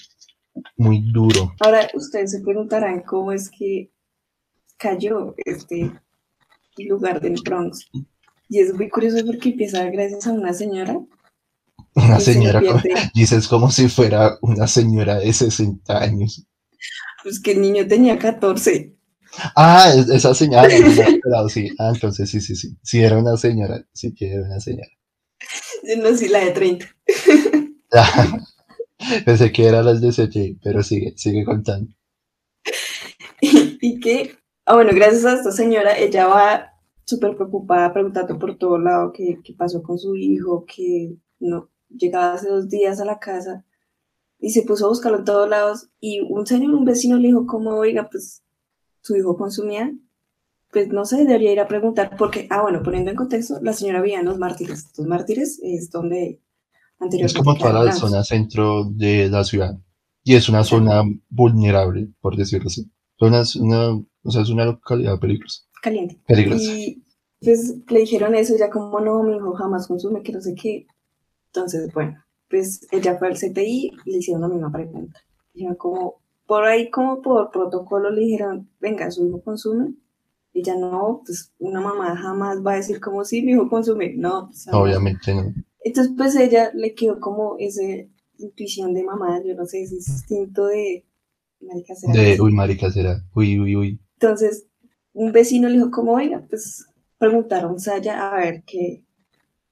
muy 0.75 1.01
duro. 1.11 1.53
Ahora 1.59 1.87
ustedes 1.93 2.31
se 2.31 2.41
preguntarán 2.41 3.01
cómo 3.01 3.31
es 3.31 3.49
que 3.49 3.91
cayó 4.77 5.35
este 5.37 5.91
lugar 6.77 7.21
del 7.21 7.35
Bronx. 7.43 7.89
Y 8.49 8.59
es 8.59 8.73
muy 8.73 8.89
curioso 8.89 9.17
porque 9.25 9.49
empieza 9.49 9.83
gracias 9.89 10.25
a 10.27 10.31
una 10.31 10.53
señora 10.53 10.97
Una 11.95 12.19
se 12.19 12.33
señora, 12.33 12.61
pierde- 12.61 13.11
dices 13.13 13.47
como 13.47 13.69
si 13.71 13.87
fuera 13.89 14.37
una 14.41 14.67
señora 14.67 15.15
de 15.19 15.33
60 15.33 15.97
años. 16.01 16.45
Pues 17.23 17.39
que 17.41 17.51
el 17.51 17.61
niño 17.61 17.87
tenía 17.87 18.17
14. 18.17 18.93
Ah, 19.55 19.91
es- 19.95 20.09
esa 20.09 20.33
señora, 20.33 20.67
no 20.67 20.75
enterado, 21.03 21.49
sí. 21.49 21.69
Ah, 21.79 21.91
entonces 21.93 22.29
sí, 22.29 22.39
sí, 22.41 22.55
sí. 22.55 22.77
Sí, 22.81 22.99
era 23.03 23.17
una 23.17 23.35
señora. 23.37 23.83
Sí, 23.93 24.13
que 24.13 24.31
era 24.31 24.43
una 24.45 24.59
señora. 24.59 24.87
Yo 25.83 25.97
no 26.01 26.15
sé, 26.17 26.29
la 26.29 26.39
de 26.39 26.51
30. 26.51 26.87
Pensé 29.25 29.51
que 29.51 29.65
era 29.65 29.83
las 29.83 30.01
de 30.01 30.11
CJ, 30.11 30.59
pero 30.63 30.81
sigue, 30.83 31.13
sigue 31.17 31.43
contando. 31.45 31.93
y 33.41 33.99
que, 33.99 34.35
ah, 34.65 34.73
bueno, 34.75 34.91
gracias 34.93 35.25
a 35.25 35.33
esta 35.35 35.51
señora, 35.51 35.97
ella 35.97 36.27
va 36.27 36.73
súper 37.07 37.35
preocupada, 37.35 37.93
preguntando 37.93 38.37
por 38.37 38.57
todo 38.57 38.77
lado 38.77 39.13
qué, 39.13 39.39
qué 39.43 39.53
pasó 39.53 39.81
con 39.81 39.97
su 39.97 40.15
hijo, 40.15 40.65
que 40.65 41.15
no 41.39 41.69
llegaba 41.89 42.33
hace 42.33 42.49
dos 42.49 42.67
días 42.67 42.99
a 42.99 43.05
la 43.05 43.17
casa 43.17 43.65
y 44.39 44.49
se 44.49 44.63
puso 44.63 44.85
a 44.85 44.89
buscarlo 44.89 45.19
en 45.19 45.25
todos 45.25 45.49
lados 45.49 45.89
y 45.99 46.19
un 46.19 46.45
señor, 46.45 46.73
un 46.75 46.85
vecino 46.85 47.17
le 47.17 47.29
dijo 47.29 47.45
como, 47.47 47.71
oiga, 47.71 48.09
pues 48.11 48.43
su 49.01 49.15
hijo 49.15 49.37
consumía, 49.37 49.91
pues 50.69 50.89
no 50.89 51.05
sé, 51.05 51.19
debería 51.19 51.53
ir 51.53 51.59
a 51.61 51.67
preguntar 51.67 52.15
porque, 52.17 52.45
ah, 52.49 52.61
bueno, 52.61 52.83
poniendo 52.83 53.09
en 53.09 53.17
contexto, 53.17 53.59
la 53.61 53.71
señora 53.71 54.01
vivía 54.01 54.19
en 54.19 54.25
Los 54.25 54.37
Mártires. 54.37 54.91
Los 54.97 55.07
Mártires 55.07 55.59
es 55.63 55.89
donde 55.89 56.29
Es 56.29 56.41
anteriormente 56.99 57.39
como 57.39 57.57
toda 57.57 57.85
la 57.85 57.93
zona 57.93 58.23
centro 58.23 58.83
de 58.83 59.29
la 59.29 59.45
ciudad. 59.45 59.79
Y 60.23 60.35
es 60.35 60.49
una 60.49 60.65
zona 60.65 61.03
vulnerable, 61.29 62.09
por 62.19 62.35
decirlo 62.35 62.67
así. 62.67 62.91
Es 63.19 63.55
una, 63.55 63.93
o 63.93 64.31
sea, 64.31 64.41
es 64.41 64.49
una 64.49 64.65
localidad 64.65 65.17
peligrosa. 65.19 65.61
Caliente. 65.87 66.19
Peligrosa. 66.27 66.63
Y 66.63 67.03
pues 67.41 67.75
le 67.87 67.99
dijeron 67.99 68.35
eso, 68.35 68.55
ya 68.57 68.69
como 68.69 68.99
no, 68.99 69.23
mi 69.23 69.35
hijo 69.35 69.53
jamás 69.53 69.87
consume, 69.87 70.23
que 70.23 70.33
no 70.33 70.41
sé 70.41 70.55
qué. 70.55 70.87
Entonces, 71.47 71.93
bueno, 71.93 72.23
pues 72.49 72.87
ella 72.91 73.17
fue 73.17 73.27
al 73.27 73.37
CTI 73.37 73.91
y 74.05 74.11
le 74.11 74.17
hicieron 74.17 74.41
la 74.41 74.47
misma 74.47 74.71
pregunta. 74.71 75.19
Dijeron 75.53 75.75
como, 75.75 76.21
por 76.45 76.65
ahí 76.65 76.89
como 76.89 77.21
por 77.21 77.51
protocolo 77.51 78.09
le 78.09 78.21
dijeron, 78.21 78.69
venga, 78.79 79.09
su 79.11 79.27
hijo 79.27 79.41
consume. 79.41 79.93
Y 80.53 80.63
ya 80.63 80.75
no, 80.75 81.21
pues 81.23 81.53
una 81.59 81.79
mamá 81.79 82.15
jamás 82.17 82.65
va 82.65 82.73
a 82.73 82.77
decir 82.77 82.99
como, 82.99 83.23
sí, 83.23 83.43
mi 83.43 83.51
hijo 83.51 83.69
consume. 83.69 84.13
No, 84.15 84.47
pues. 84.47 84.67
Obviamente 84.71 85.33
no. 85.33 85.53
Entonces, 85.83 86.13
pues 86.17 86.35
ella 86.35 86.71
le 86.73 86.95
quedó 86.95 87.19
como 87.19 87.55
esa 87.59 87.83
intuición 88.39 88.93
de 88.93 89.03
mamá, 89.03 89.41
yo 89.45 89.55
no 89.55 89.65
sé, 89.65 89.83
ese 89.83 89.95
instinto 89.95 90.65
de... 90.67 91.05
marica, 91.61 91.95
¿será 91.95 92.13
De, 92.13 92.41
uy, 92.41 92.51
marica, 92.51 92.91
será. 92.91 93.23
Uy, 93.35 93.59
uy, 93.59 93.75
uy. 93.75 93.99
Entonces, 94.19 94.67
un 95.17 95.31
vecino 95.31 95.67
le 95.69 95.75
dijo, 95.75 95.91
como, 95.91 96.13
oiga, 96.13 96.43
pues 96.49 96.87
preguntaron 97.17 97.75
a 97.75 97.79
Saya 97.79 98.31
a 98.31 98.37
ver 98.37 98.63
qué, 98.65 99.03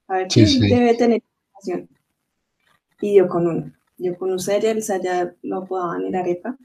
a 0.07 0.17
ver 0.17 0.31
Sí, 0.31 0.41
qué 0.41 0.47
sí. 0.47 0.59
debe 0.69 0.95
tener 0.95 1.21
información. 1.23 1.89
Y 3.01 3.11
dio 3.13 3.27
con 3.27 3.47
uno. 3.47 3.73
Dio 3.97 4.17
con 4.17 4.31
un 4.31 4.39
Saya, 4.39 4.71
el 4.71 4.83
Saya 4.83 5.33
lo 5.43 5.57
apodaban 5.59 6.03
el 6.05 6.15
arepa. 6.15 6.57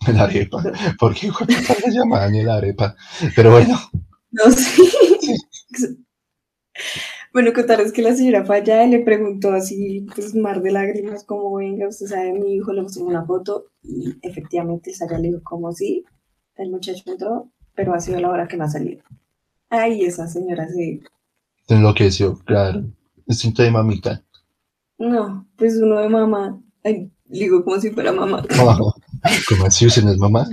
La 0.12 0.24
arepa. 0.24 0.62
¿Por 0.98 1.14
qué 1.14 1.28
le 1.86 1.92
llamaban 1.92 2.34
el 2.34 2.48
arepa? 2.50 2.96
Pero 3.36 3.52
bueno, 3.52 3.78
No 4.32 4.50
sé. 4.50 4.82
Bueno, 7.32 7.52
contar 7.54 7.80
es 7.80 7.92
que 7.92 8.02
la 8.02 8.14
señora 8.14 8.44
fue 8.44 8.58
allá 8.58 8.84
y 8.84 8.90
le 8.90 8.98
preguntó 9.00 9.52
así, 9.52 10.06
pues 10.14 10.34
mar 10.34 10.60
de 10.62 10.70
lágrimas, 10.70 11.24
como 11.24 11.54
venga, 11.56 11.88
usted 11.88 12.06
sabe, 12.06 12.32
mi 12.32 12.54
hijo 12.56 12.72
le 12.72 12.82
mostró 12.82 13.04
una 13.04 13.24
foto 13.24 13.66
y 13.82 14.14
efectivamente 14.22 14.90
el 14.90 14.96
Saya 14.96 15.18
le 15.18 15.28
dijo 15.28 15.40
como 15.42 15.72
sí, 15.72 16.04
el 16.56 16.70
muchacho 16.70 17.02
entró, 17.06 17.50
pero 17.74 17.94
ha 17.94 18.00
sido 18.00 18.20
la 18.20 18.30
hora 18.30 18.48
que 18.48 18.56
no 18.56 18.64
ha 18.64 18.68
salido. 18.68 19.02
Ay, 19.68 20.04
esa 20.04 20.26
señora 20.26 20.68
se, 20.68 21.00
se 21.66 21.74
enloqueció, 21.74 22.38
claro. 22.44 22.84
Instinto 23.26 23.62
de 23.62 23.70
mamita. 23.70 24.22
No, 24.98 25.46
pues 25.56 25.76
uno 25.76 26.00
de 26.00 26.08
mamá. 26.08 26.60
Ay, 26.84 27.10
digo 27.24 27.64
como 27.64 27.80
si 27.80 27.90
fuera 27.90 28.12
mamá. 28.12 28.44
Como 29.48 29.66
así, 29.66 29.86
usted 29.86 30.02
no 30.02 30.10
es 30.10 30.18
mamá. 30.18 30.48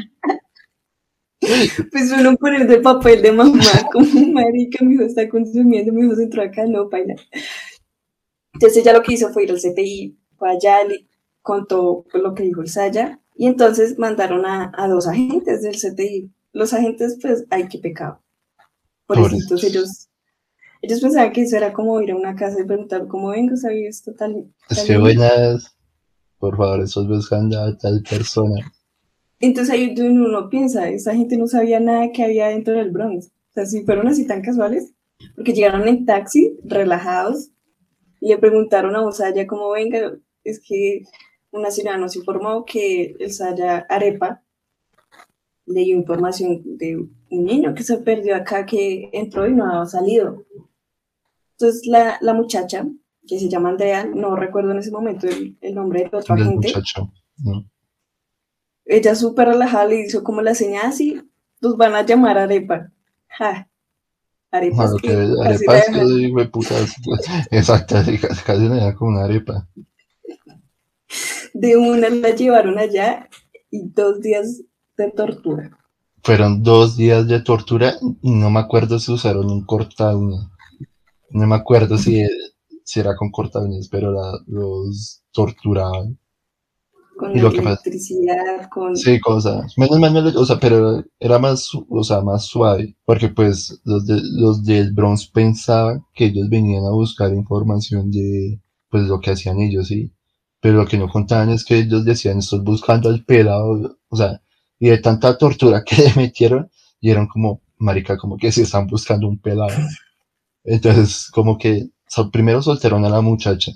Pues 1.39 2.11
uno 2.11 2.35
poner 2.35 2.67
de 2.67 2.79
papel 2.79 3.21
de 3.21 3.31
mamá, 3.31 3.63
como 3.91 4.27
marica, 4.27 4.83
mi 4.85 4.93
hijo 4.93 5.03
está 5.03 5.27
consumiendo, 5.27 5.91
mi 5.91 6.05
hijo 6.05 6.15
se 6.15 6.23
entró 6.23 6.43
acá, 6.43 6.65
no, 6.67 6.87
baila. 6.89 7.15
Entonces 8.53 8.77
ella 8.77 8.93
lo 8.93 9.01
que 9.01 9.13
hizo 9.13 9.29
fue 9.29 9.45
ir 9.45 9.51
al 9.51 9.57
CTI, 9.57 10.17
fue 10.37 10.51
allá, 10.51 10.83
le 10.83 11.07
contó 11.41 12.05
lo 12.13 12.35
que 12.35 12.43
dijo 12.43 12.61
el 12.61 12.67
Saya, 12.67 13.19
y 13.35 13.47
entonces 13.47 13.97
mandaron 13.97 14.45
a, 14.45 14.71
a 14.75 14.87
dos 14.87 15.07
agentes 15.07 15.61
del 15.63 15.75
CTI. 15.75 16.29
Los 16.51 16.73
agentes, 16.73 17.17
pues, 17.21 17.45
ay, 17.49 17.67
qué 17.67 17.79
pecado. 17.79 18.21
Pobrecitos, 19.05 19.47
Pobrecitos. 19.47 19.63
ellos, 19.63 20.09
ellos 20.81 21.01
pensaban 21.01 21.31
que 21.31 21.41
eso 21.41 21.57
era 21.57 21.73
como 21.73 22.01
ir 22.01 22.11
a 22.11 22.15
una 22.15 22.35
casa 22.35 22.61
y 22.61 22.65
preguntar 22.65 23.07
cómo 23.07 23.29
vengo, 23.29 23.55
sabía 23.55 23.89
esto 23.89 24.13
tal. 24.13 24.51
Es 24.69 24.83
que 24.83 24.97
buenas. 24.97 25.75
Por 26.37 26.55
favor, 26.55 26.81
esos 26.81 27.07
buscando 27.07 27.59
a 27.59 27.77
tal 27.77 28.01
persona. 28.01 28.71
Entonces 29.41 29.73
ahí 29.73 29.95
uno 29.99 30.49
piensa, 30.49 30.89
esa 30.89 31.13
gente 31.15 31.37
no 31.37 31.47
sabía 31.47 31.79
nada 31.79 32.11
que 32.13 32.23
había 32.23 32.47
dentro 32.47 32.73
del 32.73 32.91
Bronx. 32.91 33.27
O 33.27 33.53
sea, 33.53 33.65
si 33.65 33.83
fueron 33.83 34.07
así 34.07 34.25
tan 34.25 34.41
casuales, 34.41 34.93
porque 35.35 35.53
llegaron 35.53 35.87
en 35.87 36.05
taxi, 36.05 36.57
relajados, 36.63 37.49
y 38.21 38.29
le 38.29 38.37
preguntaron 38.37 38.95
a 38.95 39.01
Osaya 39.01 39.47
como, 39.47 39.69
venga, 39.71 40.13
es 40.43 40.61
que 40.61 41.03
una 41.51 41.71
señora 41.71 41.97
nos 41.97 42.15
informó 42.15 42.65
que 42.65 43.15
el 43.19 43.31
Saya 43.31 43.85
Arepa 43.89 44.43
le 45.69 45.81
dio 45.81 45.95
información 45.95 46.61
de 46.77 46.97
un 46.97 47.45
niño 47.45 47.73
que 47.73 47.83
se 47.83 47.97
perdió 47.97 48.35
acá, 48.35 48.65
que 48.65 49.09
entró 49.13 49.47
y 49.47 49.53
no 49.53 49.81
ha 49.81 49.85
salido. 49.85 50.43
Entonces 51.51 51.85
la, 51.85 52.17
la 52.21 52.33
muchacha, 52.33 52.87
que 53.27 53.39
se 53.39 53.47
llama 53.47 53.69
Andrea, 53.69 54.05
no 54.05 54.35
recuerdo 54.35 54.71
en 54.71 54.79
ese 54.79 54.91
momento 54.91 55.27
el, 55.27 55.57
el 55.61 55.75
nombre 55.75 56.01
del 56.01 56.15
otro 56.15 56.35
agente. 56.35 56.73
¿no? 57.37 57.69
ella 58.89 59.13
súper 59.13 59.49
relajada 59.49 59.85
le 59.85 60.01
hizo 60.01 60.23
como 60.23 60.41
la 60.41 60.55
señal 60.55 60.87
así, 60.87 61.21
los 61.61 61.77
van 61.77 61.93
a 61.93 62.05
llamar 62.05 62.37
arepa. 62.37 62.91
Ja. 63.27 63.69
Arepa 64.51 64.85
es 64.85 64.91
Bueno, 64.91 64.97
que 64.97 65.07
que 65.07 65.15
casi 65.15 65.65
arepa 65.65 65.73
la 65.73 65.79
es 65.79 65.89
que 65.89 66.33
de 66.33 66.47
putas. 66.47 66.95
Exacto, 67.51 67.95
casi 68.45 68.61
me 68.63 68.77
da 68.77 68.95
como 68.95 69.11
una 69.11 69.25
arepa. 69.25 69.67
de 71.53 71.77
una 71.77 72.09
la 72.09 72.29
llevaron 72.31 72.79
allá 72.79 73.29
y 73.69 73.87
dos 73.89 74.21
días 74.21 74.63
de 75.03 75.11
tortura. 75.11 75.69
Fueron 76.23 76.63
dos 76.63 76.97
días 76.97 77.27
de 77.27 77.41
tortura 77.41 77.95
y 78.21 78.31
no 78.31 78.49
me 78.49 78.59
acuerdo 78.59 78.99
si 78.99 79.11
usaron 79.11 79.49
un 79.49 79.65
corta 79.65 80.15
uña. 80.15 80.49
No 81.31 81.47
me 81.47 81.55
acuerdo 81.55 81.97
si, 81.97 82.23
si 82.83 82.99
era 82.99 83.15
con 83.15 83.31
corta 83.31 83.59
uñas, 83.59 83.87
pero 83.89 84.11
la- 84.11 84.39
los 84.47 85.23
torturaban. 85.31 86.17
Con 87.17 87.35
Y 87.35 87.39
lo 87.41 87.51
que 87.51 87.57
pasa- 87.61 87.71
electricidad, 87.83 88.69
con... 88.69 88.95
Sí, 88.95 89.19
cosas. 89.19 89.77
Menos 89.77 89.99
mal, 89.99 90.15
o 90.37 90.45
sea, 90.45 90.57
pero 90.59 91.03
era 91.19 91.37
más, 91.37 91.69
o 91.89 92.03
sea, 92.03 92.21
más 92.21 92.45
suave, 92.45 92.95
porque 93.05 93.27
pues 93.29 93.81
los, 93.83 94.05
de, 94.05 94.21
los 94.23 94.63
del 94.63 94.93
Bronx 94.93 95.27
pensaban 95.27 96.05
que 96.13 96.25
ellos 96.25 96.49
venían 96.49 96.85
a 96.85 96.91
buscar 96.91 97.33
información 97.33 98.09
de, 98.09 98.61
pues, 98.89 99.03
lo 99.03 99.19
que 99.19 99.31
hacían 99.31 99.59
ellos, 99.59 99.87
sí. 99.89 100.13
Pero 100.61 100.77
lo 100.77 100.85
que 100.87 100.97
no 100.97 101.09
contaban 101.09 101.49
es 101.49 101.65
que 101.65 101.77
ellos 101.79 102.05
decían, 102.05 102.39
estoy 102.39 102.59
buscando 102.59 103.09
al 103.09 103.25
pelado, 103.25 103.97
o 104.09 104.15
sea, 104.15 104.41
y 104.79 104.89
de 104.89 104.97
tanta 104.99 105.37
tortura 105.37 105.83
que 105.83 105.95
le 106.03 106.13
metieron, 106.15 106.69
y 107.01 107.11
eran 107.11 107.27
como, 107.27 107.61
marica, 107.77 108.17
como 108.17 108.37
que 108.37 108.51
se 108.51 108.63
están 108.63 108.87
buscando 108.87 109.27
un 109.27 109.39
pelado. 109.39 109.77
Entonces, 110.63 111.29
como 111.31 111.57
que 111.57 111.89
primero 112.31 112.61
soltaron 112.61 113.05
a 113.05 113.09
la 113.09 113.21
muchacha, 113.21 113.73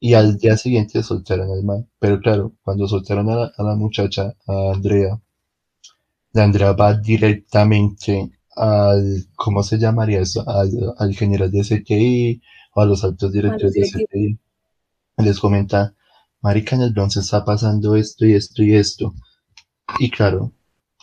y 0.00 0.14
al 0.14 0.36
día 0.38 0.56
siguiente 0.56 1.02
soltaron 1.02 1.50
al 1.50 1.64
man. 1.64 1.88
Pero 1.98 2.20
claro, 2.20 2.54
cuando 2.62 2.88
soltaron 2.88 3.30
a 3.30 3.36
la, 3.36 3.52
a 3.56 3.62
la 3.64 3.76
muchacha, 3.76 4.34
a 4.46 4.72
Andrea, 4.74 5.20
la 6.34 6.44
Andrea 6.44 6.72
va 6.72 6.92
directamente 6.94 8.30
al, 8.56 9.26
¿cómo 9.36 9.62
se 9.62 9.78
llamaría 9.78 10.20
eso? 10.20 10.44
Al, 10.48 10.70
al 10.98 11.14
general 11.14 11.50
de 11.50 11.64
CTI 11.64 12.42
o 12.74 12.82
a 12.82 12.86
los 12.86 13.04
altos 13.04 13.32
directores 13.32 13.72
de. 13.72 13.82
CTI. 13.82 14.38
Les 15.18 15.40
comenta, 15.40 15.94
marica, 16.42 16.76
en 16.76 16.82
el 16.82 16.92
Bronx 16.92 17.16
está 17.16 17.44
pasando 17.44 17.96
esto 17.96 18.26
y 18.26 18.34
esto 18.34 18.62
y 18.62 18.74
esto. 18.74 19.14
Y 19.98 20.10
claro, 20.10 20.52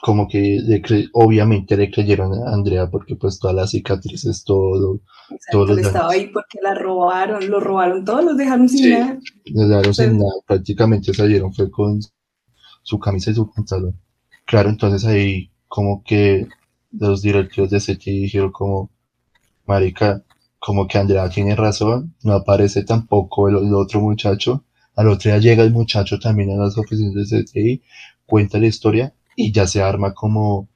como 0.02 0.28
que 0.28 0.60
le 0.64 0.82
cre- 0.82 1.10
obviamente 1.14 1.78
le 1.78 1.92
creyeron 1.92 2.34
a 2.34 2.54
Andrea 2.54 2.90
porque 2.90 3.16
pues 3.16 3.40
todas 3.40 3.56
las 3.56 3.72
cicatrices, 3.72 4.44
todo, 4.44 4.96
Exacto, 5.30 5.52
todos 5.52 5.70
los 5.70 5.78
estaba 5.80 6.08
daños. 6.08 6.24
ahí 6.24 6.32
porque 6.34 6.60
la 6.62 6.74
robaron, 6.76 7.50
lo 7.50 7.60
robaron 7.60 8.04
todos, 8.04 8.26
los 8.26 8.38
dejaron 8.38 8.68
sin 8.68 8.84
Sí. 8.84 8.90
nada. 8.92 9.20
Les 9.46 9.70
daron 9.70 9.94
sin 9.94 10.06
Pues- 10.06 10.18
nada, 10.18 10.32
prácticamente 10.48 11.14
salieron 11.14 11.54
fue 11.54 11.70
con 11.70 12.00
su 12.84 13.00
camisa 13.00 13.32
y 13.32 13.36
su 13.36 13.52
pantalón. 13.52 14.00
Claro, 14.46 14.70
entonces 14.70 15.06
ahí 15.06 15.52
como 15.68 16.04
que 16.04 16.48
los 16.92 17.22
directivos 17.22 17.70
de 17.70 17.80
CTI 17.80 18.22
dijeron 18.24 18.52
como, 18.52 18.90
marica, 19.66 20.24
como 20.60 20.88
que 20.88 20.98
Andrea 20.98 21.30
tiene 21.30 21.56
razón, 21.56 22.16
no 22.24 22.34
aparece 22.34 22.84
tampoco 22.84 23.48
el, 23.50 23.58
el 23.58 23.74
otro 23.76 24.02
muchacho. 24.02 24.66
Al 24.96 25.08
otro 25.08 25.32
día 25.32 25.40
llega 25.40 25.64
el 25.64 25.72
muchacho 25.72 26.20
también 26.20 26.52
a 26.52 26.64
las 26.64 26.78
oficinas 26.78 27.14
de 27.14 27.26
CTI, 27.44 27.82
cuenta 28.32 28.58
la 28.60 28.68
historia 28.68 29.14
y 29.36 29.52
ya 29.52 29.68
se 29.68 29.82
arma 29.82 30.14
como 30.14 30.70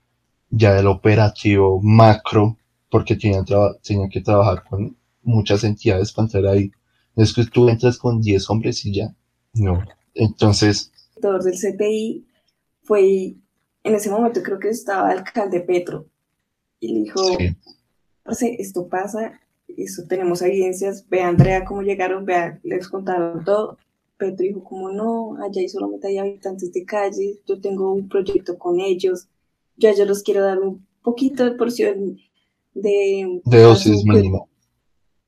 ya 0.49 0.77
el 0.77 0.87
operativo 0.87 1.79
macro, 1.81 2.57
porque 2.89 3.15
tenían, 3.15 3.45
que 4.11 4.21
trabajar 4.21 4.65
con 4.69 4.97
muchas 5.23 5.63
entidades 5.63 6.11
para 6.11 6.25
entrar 6.25 6.47
ahí. 6.47 6.69
No 7.15 7.23
es 7.23 7.33
que 7.33 7.45
tú 7.45 7.69
entras 7.69 7.97
con 7.97 8.19
10 8.21 8.49
hombres 8.49 8.85
y 8.85 8.93
ya. 8.93 9.15
No. 9.53 9.81
Entonces, 10.13 10.91
director 11.15 11.43
del 11.43 11.55
CTI 11.55 12.25
fue 12.83 13.35
en 13.83 13.95
ese 13.95 14.09
momento 14.09 14.43
creo 14.43 14.59
que 14.59 14.69
estaba 14.69 15.13
el 15.13 15.19
alcalde 15.19 15.61
Petro 15.61 16.07
y 16.81 16.93
le 16.93 16.99
dijo, 17.03 17.23
Sí. 17.37 17.55
"Parce, 18.23 18.55
esto 18.59 18.89
pasa, 18.89 19.39
esto 19.77 20.03
tenemos 20.09 20.41
evidencias, 20.41 21.07
ve 21.07 21.21
Andrea 21.21 21.63
cómo 21.63 21.83
llegaron, 21.83 22.25
vea, 22.25 22.59
les 22.63 22.89
contaron 22.89 23.45
todo. 23.45 23.77
Petro 24.17 24.43
dijo 24.45 24.63
como 24.63 24.89
no, 24.91 25.35
allá 25.43 25.61
hay 25.61 25.69
solamente 25.69 26.07
hay 26.07 26.17
habitantes 26.17 26.71
de 26.71 26.85
calle, 26.85 27.41
yo 27.45 27.59
tengo 27.59 27.91
un 27.93 28.07
proyecto 28.07 28.57
con 28.57 28.79
ellos, 28.79 29.27
yo 29.77 29.89
les 30.05 30.23
quiero 30.23 30.43
dar 30.43 30.59
un 30.59 30.85
poquito 31.03 31.43
de 31.45 31.51
porción 31.51 32.17
de, 32.73 33.41
De 33.45 33.61
dosis 33.61 34.03
mínimo. 34.05 34.49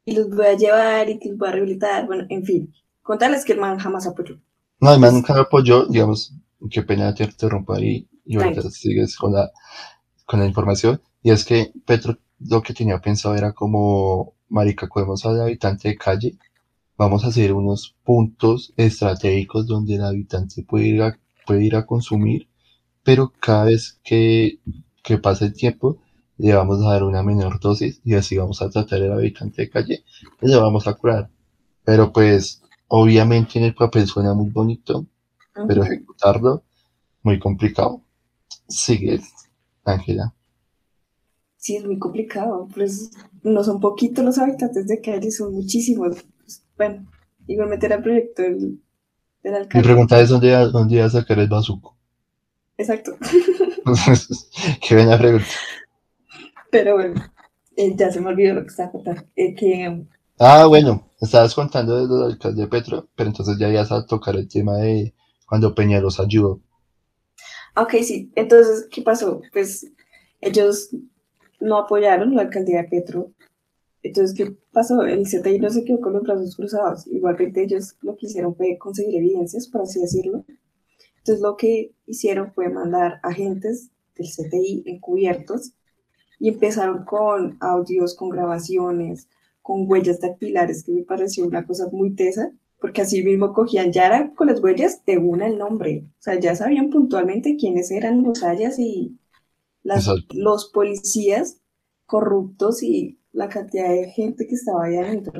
y 0.05 0.13
los 0.15 0.29
voy 0.29 0.45
a 0.47 0.53
llevar 0.57 1.09
y 1.09 1.19
que 1.19 1.29
los 1.29 1.37
voy 1.37 1.49
a 1.49 1.51
rehabilitar, 1.51 2.05
bueno, 2.07 2.25
en 2.29 2.43
fin, 2.45 2.73
contarles 3.01 3.43
que 3.45 3.53
el 3.53 3.59
man 3.59 3.77
jamás 3.77 4.07
apoyó. 4.07 4.39
No, 4.79 4.93
el 4.93 4.99
man 4.99 5.09
Pues- 5.11 5.13
nunca 5.13 5.39
apoyó, 5.41 5.85
digamos, 5.87 6.33
qué 6.69 6.81
pena 6.83 7.13
te 7.13 7.23
interrumpa 7.25 7.79
y, 7.81 8.07
y 8.25 8.37
ahorita 8.37 8.69
sigues 8.69 9.15
con 9.17 9.33
la, 9.33 9.51
con 10.25 10.39
la 10.39 10.45
información. 10.45 11.01
Y 11.23 11.31
es 11.31 11.43
que 11.45 11.71
Petro 11.85 12.17
lo 12.39 12.61
que 12.61 12.73
tenía 12.73 12.99
pensado 13.01 13.35
era 13.35 13.53
como, 13.53 14.35
marica, 14.49 14.87
cogemos 14.87 15.25
al 15.25 15.41
habitante 15.41 15.89
de 15.89 15.97
calle, 15.97 16.37
vamos 16.97 17.23
a 17.23 17.27
hacer 17.27 17.53
unos 17.53 17.95
puntos 18.03 18.73
estratégicos 18.75 19.67
donde 19.67 19.95
el 19.95 20.03
habitante 20.03 20.63
puede 20.63 20.87
ir 20.87 21.01
a, 21.03 21.19
puede 21.45 21.63
ir 21.63 21.75
a 21.75 21.85
consumir, 21.85 22.49
pero 23.03 23.31
cada 23.39 23.65
vez 23.65 23.99
que, 24.03 24.59
que 25.03 25.17
pase 25.17 25.45
el 25.45 25.53
tiempo, 25.53 25.99
le 26.37 26.53
vamos 26.53 26.81
a 26.81 26.91
dar 26.91 27.03
una 27.03 27.23
menor 27.23 27.59
dosis 27.59 28.01
y 28.03 28.13
así 28.15 28.37
vamos 28.37 28.61
a 28.61 28.69
tratar 28.69 29.01
al 29.01 29.13
habitante 29.13 29.63
de 29.63 29.69
calle 29.69 30.03
y 30.41 30.47
le 30.47 30.57
vamos 30.57 30.87
a 30.87 30.93
curar. 30.93 31.29
Pero 31.83 32.11
pues, 32.11 32.61
obviamente 32.87 33.59
en 33.59 33.65
el 33.65 33.75
papel 33.75 34.07
suena 34.07 34.33
muy 34.33 34.49
bonito, 34.49 35.05
pero 35.67 35.83
ejecutarlo 35.83 36.63
muy 37.23 37.39
complicado. 37.39 38.01
Sigue, 38.67 39.21
Ángela. 39.85 40.33
Sí, 41.57 41.75
es 41.75 41.85
muy 41.85 41.97
complicado, 41.97 42.67
pues 42.73 43.11
no 43.43 43.63
son 43.63 43.79
poquitos 43.79 44.23
los 44.23 44.37
habitantes 44.37 44.87
de 44.87 45.01
calle, 45.01 45.31
son 45.31 45.53
muchísimos. 45.53 46.17
Bueno, 46.77 47.05
igualmente 47.47 47.85
era 47.87 47.95
el 47.97 48.03
proyecto 48.03 48.41
del, 48.43 48.81
del 49.43 49.53
Mi 49.71 49.79
alcalde. 49.79 49.81
pregunta 49.81 50.19
es 50.19 50.27
dónde, 50.27 50.51
dónde 50.73 50.95
iba 50.95 51.05
a 51.05 51.09
sacar 51.09 51.39
el 51.39 51.47
bazuco. 51.47 51.95
Exacto. 52.77 53.17
Qué 54.81 54.95
buena 54.95 55.17
pregunta. 55.17 55.47
Pero 56.69 56.93
bueno, 56.95 57.15
eh, 57.75 57.93
ya 57.95 58.11
se 58.11 58.21
me 58.21 58.29
olvidó 58.29 58.55
lo 58.55 58.61
que 58.61 58.67
estaba 58.69 58.91
contando. 58.91 59.23
Eh, 59.35 59.53
que, 59.55 60.05
Ah, 60.39 60.65
bueno, 60.65 61.11
estabas 61.21 61.53
contando 61.53 61.95
de 61.95 62.07
del 62.07 62.23
alcalde 62.31 62.67
Petro, 62.67 63.07
pero 63.15 63.29
entonces 63.29 63.55
ya 63.59 63.69
ibas 63.69 63.91
a 63.91 64.03
tocar 64.07 64.35
el 64.35 64.47
tema 64.47 64.77
de 64.77 65.13
cuando 65.45 65.75
Peñalos 65.75 66.19
ayudó. 66.19 66.59
ok, 67.75 67.91
sí, 68.03 68.31
entonces, 68.35 68.87
¿qué 68.91 69.01
pasó? 69.01 69.41
Pues 69.53 69.91
ellos 70.41 70.89
no 71.59 71.77
apoyaron 71.79 72.35
la 72.35 72.43
alcaldía 72.43 72.83
de 72.83 72.89
Petro. 72.89 73.31
Entonces, 74.03 74.35
¿qué 74.37 74.55
pasó? 74.71 75.01
El 75.03 75.27
CTI 75.27 75.59
no 75.59 75.69
se 75.69 75.83
quedó 75.85 75.99
con 76.01 76.13
los 76.13 76.23
brazos 76.23 76.55
cruzados. 76.55 77.07
Igualmente 77.07 77.63
ellos 77.63 77.97
lo 78.01 78.15
que 78.17 78.27
hicieron 78.27 78.55
fue 78.55 78.77
conseguir 78.77 79.15
evidencias, 79.17 79.67
por 79.67 79.81
así 79.81 79.99
decirlo. 80.01 80.45
Entonces, 81.19 81.41
lo 81.41 81.57
que 81.57 81.93
hicieron 82.07 82.53
fue 82.53 82.69
mandar 82.69 83.19
agentes 83.23 83.91
del 84.15 84.27
CTI 84.27 84.83
encubiertos 84.87 85.73
y 86.39 86.49
empezaron 86.49 87.05
con 87.05 87.57
audios, 87.61 88.15
con 88.15 88.29
grabaciones, 88.29 89.27
con 89.61 89.89
huellas 89.89 90.21
dactilares, 90.21 90.83
que 90.83 90.93
me 90.93 91.03
pareció 91.03 91.45
una 91.45 91.65
cosa 91.67 91.89
muy 91.91 92.15
tesa, 92.15 92.53
porque 92.79 93.01
así 93.01 93.23
mismo 93.23 93.53
cogían 93.53 93.91
ya 93.91 94.07
era 94.07 94.33
con 94.35 94.47
las 94.47 94.61
huellas 94.63 95.03
de 95.05 95.17
una 95.19 95.47
el 95.47 95.57
nombre. 95.57 96.05
O 96.19 96.21
sea, 96.23 96.39
ya 96.39 96.55
sabían 96.55 96.89
puntualmente 96.89 97.57
quiénes 97.57 97.91
eran 97.91 98.23
los 98.23 98.43
hayas 98.43 98.79
y 98.79 99.19
las- 99.83 100.19
los 100.31 100.69
policías 100.71 101.61
corruptos 102.05 102.83
y 102.83 103.19
la 103.37 103.49
cantidad 103.49 103.89
de 103.89 104.09
gente 104.09 104.47
que 104.47 104.55
estaba 104.55 104.85
ahí 104.85 104.97
adentro. 104.97 105.39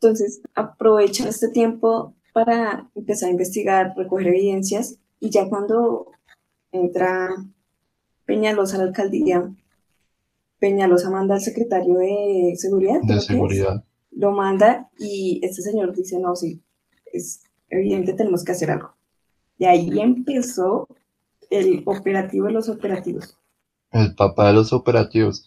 Entonces, 0.00 0.40
aprovechan 0.54 1.28
este 1.28 1.48
tiempo 1.48 2.14
para 2.32 2.90
empezar 2.94 3.28
a 3.28 3.32
investigar, 3.32 3.92
recoger 3.94 4.28
evidencias 4.28 4.98
y 5.20 5.28
ya 5.28 5.46
cuando 5.50 6.06
entra 6.72 7.28
Peñalosa 8.24 8.76
a 8.76 8.78
la 8.78 8.84
alcaldía, 8.84 9.54
Peñalosa 10.58 11.10
manda 11.10 11.34
al 11.34 11.42
secretario 11.42 11.98
de 11.98 12.54
seguridad, 12.56 13.02
de 13.02 13.16
es, 13.16 13.26
seguridad. 13.26 13.84
lo 14.10 14.32
manda 14.32 14.88
y 14.98 15.38
este 15.42 15.60
señor 15.60 15.94
dice, 15.94 16.18
no, 16.18 16.34
sí, 16.34 16.62
es 17.12 17.42
evidente, 17.68 18.14
tenemos 18.14 18.42
que 18.42 18.52
hacer 18.52 18.70
algo. 18.70 18.94
Y 19.58 19.66
ahí 19.66 20.00
empezó 20.00 20.88
el 21.50 21.82
operativo 21.84 22.46
de 22.46 22.52
los 22.52 22.70
operativos. 22.70 23.36
El 23.90 24.14
papá 24.14 24.48
de 24.48 24.54
los 24.54 24.72
operativos. 24.72 25.46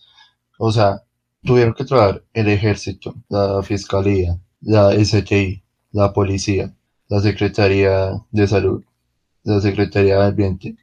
O 0.59 0.71
sea, 0.71 1.06
tuvieron 1.47 1.73
que 1.73 1.85
trabajar 1.85 2.23
el 2.33 2.49
ejército, 2.49 3.15
la 3.29 3.63
fiscalía, 3.63 4.39
la 4.61 4.91
STI, 4.93 5.63
la 5.91 6.13
policía, 6.13 6.75
la 7.07 7.21
Secretaría 7.21 8.11
de 8.29 8.47
Salud, 8.47 8.83
la 9.43 9.59
Secretaría 9.61 10.19
de 10.19 10.25
Ambiente. 10.25 10.75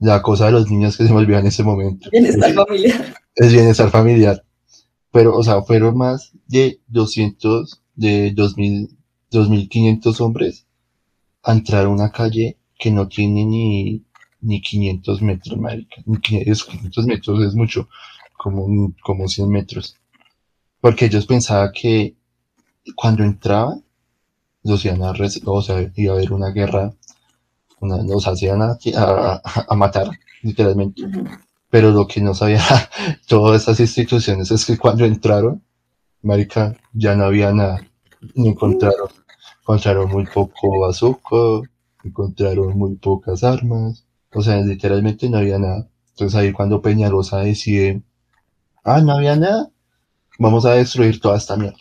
La 0.00 0.20
cosa 0.22 0.46
de 0.46 0.52
los 0.52 0.68
niños 0.68 0.96
que 0.96 1.06
se 1.06 1.12
me 1.12 1.20
olvidó 1.20 1.38
en 1.38 1.46
ese 1.46 1.62
momento. 1.62 2.10
Bienestar 2.10 2.52
familiar. 2.52 3.14
Es 3.36 3.52
bienestar 3.52 3.90
familiar. 3.90 4.44
Pero, 5.12 5.36
o 5.36 5.42
sea, 5.42 5.62
fueron 5.62 5.96
más 5.96 6.32
de 6.48 6.80
200, 6.88 7.80
de 7.94 8.32
2000, 8.32 8.96
2500 9.30 10.20
hombres 10.20 10.66
a 11.42 11.52
entrar 11.52 11.86
a 11.86 11.88
una 11.88 12.10
calle 12.10 12.58
que 12.78 12.90
no 12.90 13.06
tiene 13.06 13.44
ni, 13.44 14.04
ni 14.40 14.60
500 14.60 15.22
metros, 15.22 15.58
marica. 15.58 16.02
Ni 16.06 16.18
500, 16.18 16.64
500 16.64 17.06
metros 17.06 17.42
es 17.44 17.54
mucho, 17.54 17.88
como, 18.44 18.92
como 19.02 19.26
100 19.26 19.48
metros. 19.48 19.96
Porque 20.82 21.06
ellos 21.06 21.24
pensaban 21.26 21.70
que 21.72 22.14
cuando 22.94 23.24
entraban, 23.24 23.82
los 24.62 24.84
iban 24.84 25.02
a, 25.02 25.12
o 25.46 25.62
sea, 25.62 25.90
iba 25.96 26.12
a 26.12 26.16
haber 26.16 26.30
una 26.30 26.50
guerra, 26.50 26.92
una, 27.80 28.02
los 28.02 28.28
hacían 28.28 28.60
a, 28.60 28.76
a, 28.96 29.42
a 29.68 29.74
matar, 29.76 30.10
literalmente. 30.42 31.04
Ujú. 31.04 31.24
Pero 31.70 31.90
lo 31.90 32.06
que 32.06 32.20
no 32.20 32.34
sabía 32.34 32.62
todas 33.28 33.62
esas 33.62 33.80
instituciones 33.80 34.50
es 34.50 34.66
que 34.66 34.76
cuando 34.76 35.06
entraron, 35.06 35.62
marica, 36.22 36.76
ya 36.92 37.16
no 37.16 37.24
había 37.24 37.50
nada. 37.52 37.80
No 38.34 38.46
encontraron, 38.46 39.08
encontraron 39.62 40.10
muy 40.10 40.26
poco 40.26 40.80
bazuco, 40.80 41.64
encontraron 42.04 42.76
muy 42.76 42.96
pocas 42.96 43.42
armas, 43.42 44.04
o 44.34 44.42
sea, 44.42 44.58
literalmente 44.58 45.30
no 45.30 45.38
había 45.38 45.58
nada. 45.58 45.88
Entonces 46.10 46.36
ahí 46.38 46.52
cuando 46.52 46.82
Peñalosa 46.82 47.38
decide, 47.38 48.02
ah, 48.84 49.00
no 49.00 49.12
había 49.12 49.36
nada, 49.36 49.68
vamos 50.38 50.64
a 50.66 50.72
destruir 50.74 51.20
toda 51.20 51.36
esta 51.38 51.56
mierda. 51.56 51.78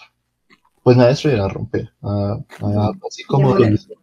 Pues 0.83 0.97
no 0.97 1.03
a 1.03 1.07
destruir, 1.07 1.39
a 1.39 1.47
romper, 1.47 1.91
a, 2.01 2.37
a- 2.61 2.91
así 3.07 3.23
como 3.25 3.53
lo 3.55 3.67
hizo, 3.67 3.93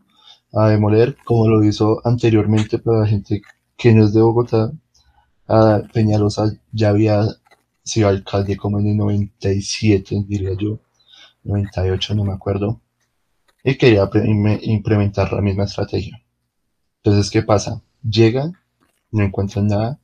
a 0.54 0.68
demoler, 0.70 1.16
como 1.24 1.48
lo 1.48 1.64
hizo 1.64 2.00
anteriormente 2.04 2.78
para 2.78 3.00
la 3.00 3.06
gente 3.06 3.42
que 3.76 3.92
no 3.94 4.04
es 4.04 4.12
de 4.14 4.22
Bogotá, 4.22 4.72
a 5.48 5.82
Peñalosa 5.92 6.52
ya 6.72 6.90
había 6.90 7.24
sido 7.84 8.08
alcalde 8.08 8.56
como 8.56 8.78
en 8.80 8.88
el 8.88 8.96
97, 8.96 10.16
diría 10.28 10.52
yo, 10.58 10.80
98, 11.44 12.14
no 12.14 12.24
me 12.24 12.32
acuerdo, 12.34 12.80
y 13.64 13.76
quería 13.76 14.08
implementar 14.62 15.32
la 15.32 15.40
misma 15.40 15.64
estrategia. 15.64 16.22
Entonces, 17.02 17.30
¿qué 17.30 17.42
pasa? 17.42 17.82
Llegan, 18.02 18.54
no 19.12 19.24
encuentran 19.24 19.68
nada, 19.68 20.00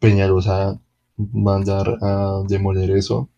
Peñalosa 0.00 0.80
manda 1.18 1.82
a 2.00 2.42
demoler 2.48 2.90
eso, 2.92 3.28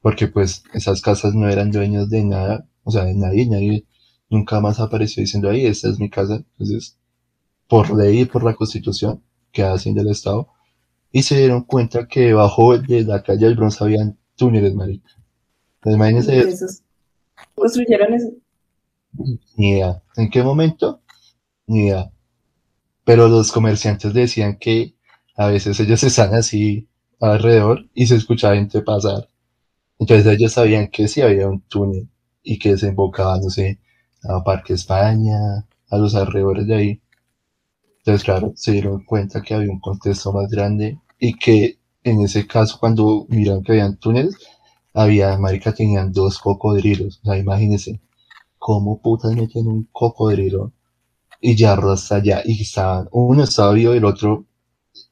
porque 0.00 0.28
pues 0.28 0.62
esas 0.72 1.02
casas 1.02 1.34
no 1.34 1.48
eran 1.48 1.70
dueños 1.72 2.08
de 2.08 2.24
nada, 2.24 2.68
o 2.84 2.90
sea, 2.90 3.04
de 3.04 3.14
nadie, 3.14 3.46
nadie 3.48 3.84
nunca 4.30 4.60
más 4.60 4.80
apareció 4.80 5.20
diciendo, 5.22 5.50
ahí, 5.50 5.66
esta 5.66 5.88
es 5.88 5.98
mi 5.98 6.08
casa, 6.10 6.36
entonces, 6.36 6.98
por 7.68 7.94
ley 7.96 8.20
y 8.20 8.24
por 8.26 8.44
la 8.44 8.54
constitución, 8.54 9.22
que 9.52 9.62
hacen 9.62 9.94
del 9.94 10.08
Estado, 10.08 10.48
y 11.10 11.22
se 11.22 11.38
dieron 11.38 11.62
cuenta 11.64 12.06
que 12.06 12.20
debajo 12.20 12.78
de 12.78 13.02
la 13.02 13.22
calle 13.22 13.46
del 13.46 13.56
Bronx 13.56 13.80
habían 13.82 14.18
túneles, 14.36 14.74
marica. 14.74 15.10
Entonces, 15.76 15.96
imagínense 15.96 16.38
eso, 16.38 16.48
Esos 16.48 16.82
construyeron 17.54 18.14
eso. 18.14 18.30
ni 19.56 19.70
idea. 19.70 20.02
¿En 20.16 20.30
qué 20.30 20.42
momento? 20.42 21.00
Ni 21.66 21.86
idea. 21.86 22.10
Pero 23.04 23.28
los 23.28 23.52
comerciantes 23.52 24.12
decían 24.12 24.58
que 24.58 24.94
a 25.36 25.46
veces 25.48 25.78
ellos 25.80 26.02
están 26.02 26.34
así 26.34 26.88
alrededor 27.20 27.86
y 27.94 28.06
se 28.06 28.16
escucha 28.16 28.54
gente 28.54 28.82
pasar. 28.82 29.28
Entonces 29.98 30.26
ellos 30.26 30.52
sabían 30.52 30.88
que 30.88 31.08
sí 31.08 31.22
había 31.22 31.48
un 31.48 31.60
túnel 31.62 32.08
y 32.42 32.58
que 32.58 32.70
desembocaba, 32.70 33.38
no 33.38 33.50
sé, 33.50 33.80
a 34.22 34.42
Parque 34.44 34.74
España, 34.74 35.66
a 35.90 35.96
los 35.98 36.14
alrededores 36.14 36.66
de 36.66 36.74
ahí. 36.74 37.00
Entonces, 37.98 38.24
claro, 38.24 38.52
se 38.56 38.72
dieron 38.72 39.04
cuenta 39.04 39.42
que 39.42 39.54
había 39.54 39.70
un 39.70 39.80
contexto 39.80 40.32
más 40.32 40.48
grande 40.50 40.98
y 41.18 41.34
que 41.34 41.78
en 42.04 42.20
ese 42.20 42.46
caso, 42.46 42.78
cuando 42.78 43.26
miraron 43.28 43.64
que 43.64 43.72
habían 43.72 43.96
túneles, 43.96 44.36
había, 44.94 45.36
marica, 45.38 45.74
tenían 45.74 46.12
dos 46.12 46.38
cocodrilos. 46.38 47.20
O 47.22 47.26
sea, 47.26 47.36
imagínense, 47.36 48.00
¿cómo 48.58 49.00
putas 49.00 49.34
meten 49.34 49.66
un 49.66 49.88
cocodrilo 49.92 50.72
y 51.40 51.56
ya 51.56 51.74
hasta 51.74 52.16
allá, 52.16 52.42
y 52.44 52.62
estaban, 52.62 53.08
uno 53.12 53.44
estaba 53.44 53.72
vivo 53.72 53.94
y 53.94 53.98
el 53.98 54.04
otro, 54.04 54.46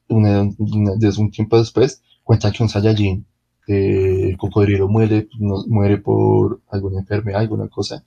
una- 0.09 0.49
una- 0.57 0.95
desde 0.97 1.21
un 1.21 1.31
tiempo 1.31 1.57
después, 1.57 2.01
cuenta 2.23 2.51
que 2.51 2.63
un 2.63 2.69
Saiyajin, 2.69 3.25
eh, 3.67 4.29
el 4.31 4.37
cocodrilo 4.37 4.87
muere, 4.87 5.27
muere 5.67 5.97
por 5.99 6.61
alguna 6.69 6.99
enfermedad, 6.99 7.41
alguna 7.41 7.67
cosa, 7.69 8.03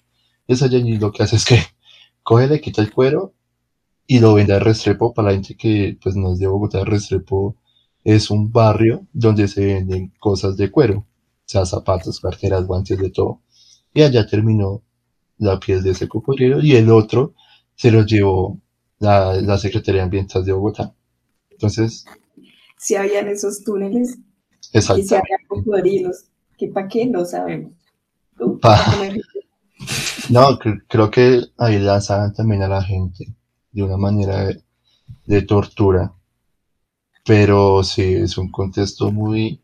y 0.46 0.52
el 0.52 0.58
Saiyajin 0.58 1.00
lo 1.00 1.12
que 1.12 1.22
hace 1.24 1.36
es 1.36 1.44
que 1.44 1.56
coge, 2.22 2.48
le 2.48 2.60
quita 2.60 2.82
el 2.82 2.92
cuero 2.92 3.32
y 4.06 4.18
lo 4.20 4.34
vende 4.34 4.54
a 4.54 4.58
Restrepo 4.58 5.12
para 5.14 5.28
la 5.28 5.34
gente 5.34 5.54
que 5.56 5.96
pues 6.02 6.16
no 6.16 6.32
es 6.32 6.38
de 6.38 6.46
Bogotá, 6.46 6.84
Restrepo 6.84 7.56
es 8.04 8.30
un 8.30 8.50
barrio 8.52 9.06
donde 9.12 9.48
se 9.48 9.64
venden 9.64 10.12
cosas 10.18 10.56
de 10.56 10.70
cuero, 10.70 10.98
o 11.00 11.06
sea, 11.44 11.66
zapatos, 11.66 12.20
carteras, 12.20 12.66
guantes, 12.66 12.98
de 12.98 13.10
todo. 13.10 13.40
Y 13.94 14.02
allá 14.02 14.26
terminó 14.26 14.82
la 15.38 15.58
piel 15.60 15.82
de 15.82 15.90
ese 15.92 16.08
cocodrilo 16.08 16.62
y 16.62 16.76
el 16.76 16.90
otro 16.90 17.34
se 17.76 17.90
lo 17.90 18.04
llevó 18.06 18.58
la, 19.00 19.34
la 19.42 19.58
Secretaría 19.58 20.04
Ambiental 20.04 20.44
de 20.44 20.52
Bogotá. 20.52 20.94
Entonces, 21.58 22.04
Si 22.78 22.94
habían 22.96 23.28
esos 23.28 23.62
túneles, 23.64 24.16
que 24.92 25.02
si 25.02 25.02
exacto. 25.02 25.16
había 25.16 25.38
cocodrilos, 25.48 26.24
que 26.56 26.68
para 26.68 26.88
qué 26.88 27.06
no 27.06 27.24
sabemos. 27.24 27.72
Pa-. 28.60 28.78
No, 30.30 30.58
cre- 30.58 30.82
creo 30.88 31.10
que 31.10 31.42
ahí 31.58 31.78
lanzaban 31.78 32.32
también 32.32 32.62
a 32.62 32.68
la 32.68 32.82
gente 32.82 33.26
de 33.72 33.82
una 33.82 33.96
manera 33.96 34.44
de, 34.46 34.62
de 35.26 35.42
tortura. 35.42 36.14
Pero 37.24 37.84
sí, 37.84 38.02
es 38.02 38.38
un 38.38 38.50
contexto 38.50 39.12
muy, 39.12 39.62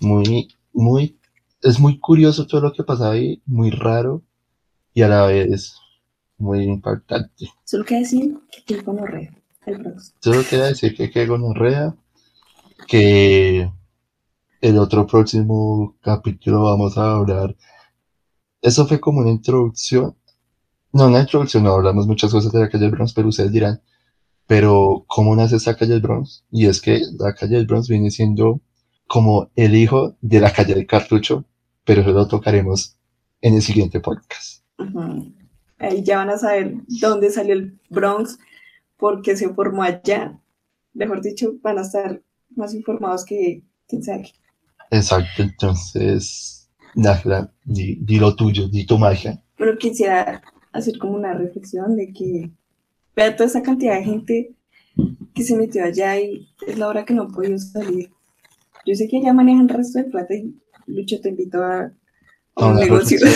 muy, 0.00 0.48
muy, 0.72 1.18
es 1.62 1.80
muy 1.80 1.98
curioso 2.00 2.46
todo 2.46 2.60
lo 2.62 2.72
que 2.72 2.84
pasa 2.84 3.10
ahí, 3.12 3.42
muy 3.46 3.70
raro 3.70 4.22
y 4.94 5.02
a 5.02 5.08
la 5.08 5.26
vez 5.26 5.76
muy 6.38 6.64
impactante. 6.64 7.50
Solo 7.64 7.84
que 7.84 7.96
decir 7.96 8.38
que 8.52 8.64
qué 8.64 8.82
gonorrea. 8.82 9.32
El 9.66 9.78
Bronx. 9.78 10.14
Solo 10.20 10.42
queda 10.48 10.68
decir 10.68 10.94
que 10.94 11.10
qué 11.10 11.26
gonorrea, 11.26 11.94
que 12.86 13.70
el 14.60 14.78
otro 14.78 15.06
próximo 15.06 15.96
capítulo 16.00 16.62
vamos 16.62 16.96
a 16.98 17.16
hablar. 17.16 17.56
Eso 18.62 18.86
fue 18.86 19.00
como 19.00 19.20
una 19.20 19.30
introducción. 19.30 20.16
No, 20.92 21.06
una 21.06 21.20
introducción, 21.20 21.62
no 21.64 21.72
hablamos 21.72 22.06
muchas 22.06 22.32
cosas 22.32 22.52
de 22.52 22.60
la 22.60 22.68
calle 22.68 22.84
del 22.84 22.92
Bronx, 22.92 23.12
pero 23.12 23.28
ustedes 23.28 23.52
dirán, 23.52 23.80
pero 24.46 25.04
¿cómo 25.06 25.36
nace 25.36 25.56
esa 25.56 25.76
calle 25.76 25.92
del 25.92 26.02
Bronx? 26.02 26.44
Y 26.50 26.66
es 26.66 26.80
que 26.80 27.00
la 27.18 27.34
calle 27.34 27.56
del 27.56 27.66
Bronx 27.66 27.88
viene 27.88 28.10
siendo 28.10 28.60
como 29.06 29.50
el 29.56 29.74
hijo 29.76 30.16
de 30.20 30.40
la 30.40 30.52
calle 30.52 30.74
del 30.74 30.86
Cartucho, 30.86 31.44
pero 31.84 32.02
eso 32.02 32.10
lo 32.10 32.26
tocaremos 32.26 32.96
en 33.40 33.54
el 33.54 33.62
siguiente 33.62 34.00
podcast. 34.00 34.64
Ahí 35.78 36.02
ya 36.02 36.18
van 36.18 36.30
a 36.30 36.38
saber 36.38 36.74
dónde 37.00 37.30
salió 37.30 37.54
el 37.54 37.78
Bronx, 37.88 38.38
por 39.00 39.22
qué 39.22 39.36
se 39.36 39.48
formó 39.54 39.82
allá. 39.82 40.38
Mejor 40.92 41.22
dicho, 41.22 41.54
van 41.62 41.78
a 41.78 41.82
estar 41.82 42.22
más 42.54 42.74
informados 42.74 43.24
que 43.24 43.62
quién 43.88 44.02
sabe. 44.02 44.30
Exacto, 44.90 45.42
entonces, 45.42 46.68
Najla, 46.94 47.52
di, 47.64 47.96
di 48.00 48.18
lo 48.18 48.34
tuyo, 48.34 48.68
di 48.68 48.84
tu 48.84 48.98
magia. 48.98 49.42
Pero 49.56 49.78
quisiera 49.78 50.42
hacer 50.72 50.98
como 50.98 51.14
una 51.14 51.34
reflexión 51.34 51.96
de 51.96 52.12
que 52.12 52.50
vea 53.16 53.34
toda 53.34 53.48
esa 53.48 53.62
cantidad 53.62 53.96
de 53.96 54.04
gente 54.04 54.54
que 55.34 55.42
se 55.42 55.56
metió 55.56 55.84
allá 55.84 56.18
y 56.20 56.48
es 56.66 56.78
la 56.78 56.88
hora 56.88 57.04
que 57.04 57.14
no 57.14 57.28
podido 57.28 57.58
salir. 57.58 58.10
Yo 58.84 58.94
sé 58.94 59.08
que 59.08 59.18
allá 59.18 59.32
manejan 59.32 59.68
resto 59.68 59.98
de 59.98 60.04
plata 60.04 60.34
y 60.34 60.54
Lucho 60.86 61.20
te 61.20 61.28
invito 61.28 61.62
a, 61.62 61.82
a 61.82 61.92
A 62.56 62.66
un 62.66 62.76
negocio. 62.76 63.18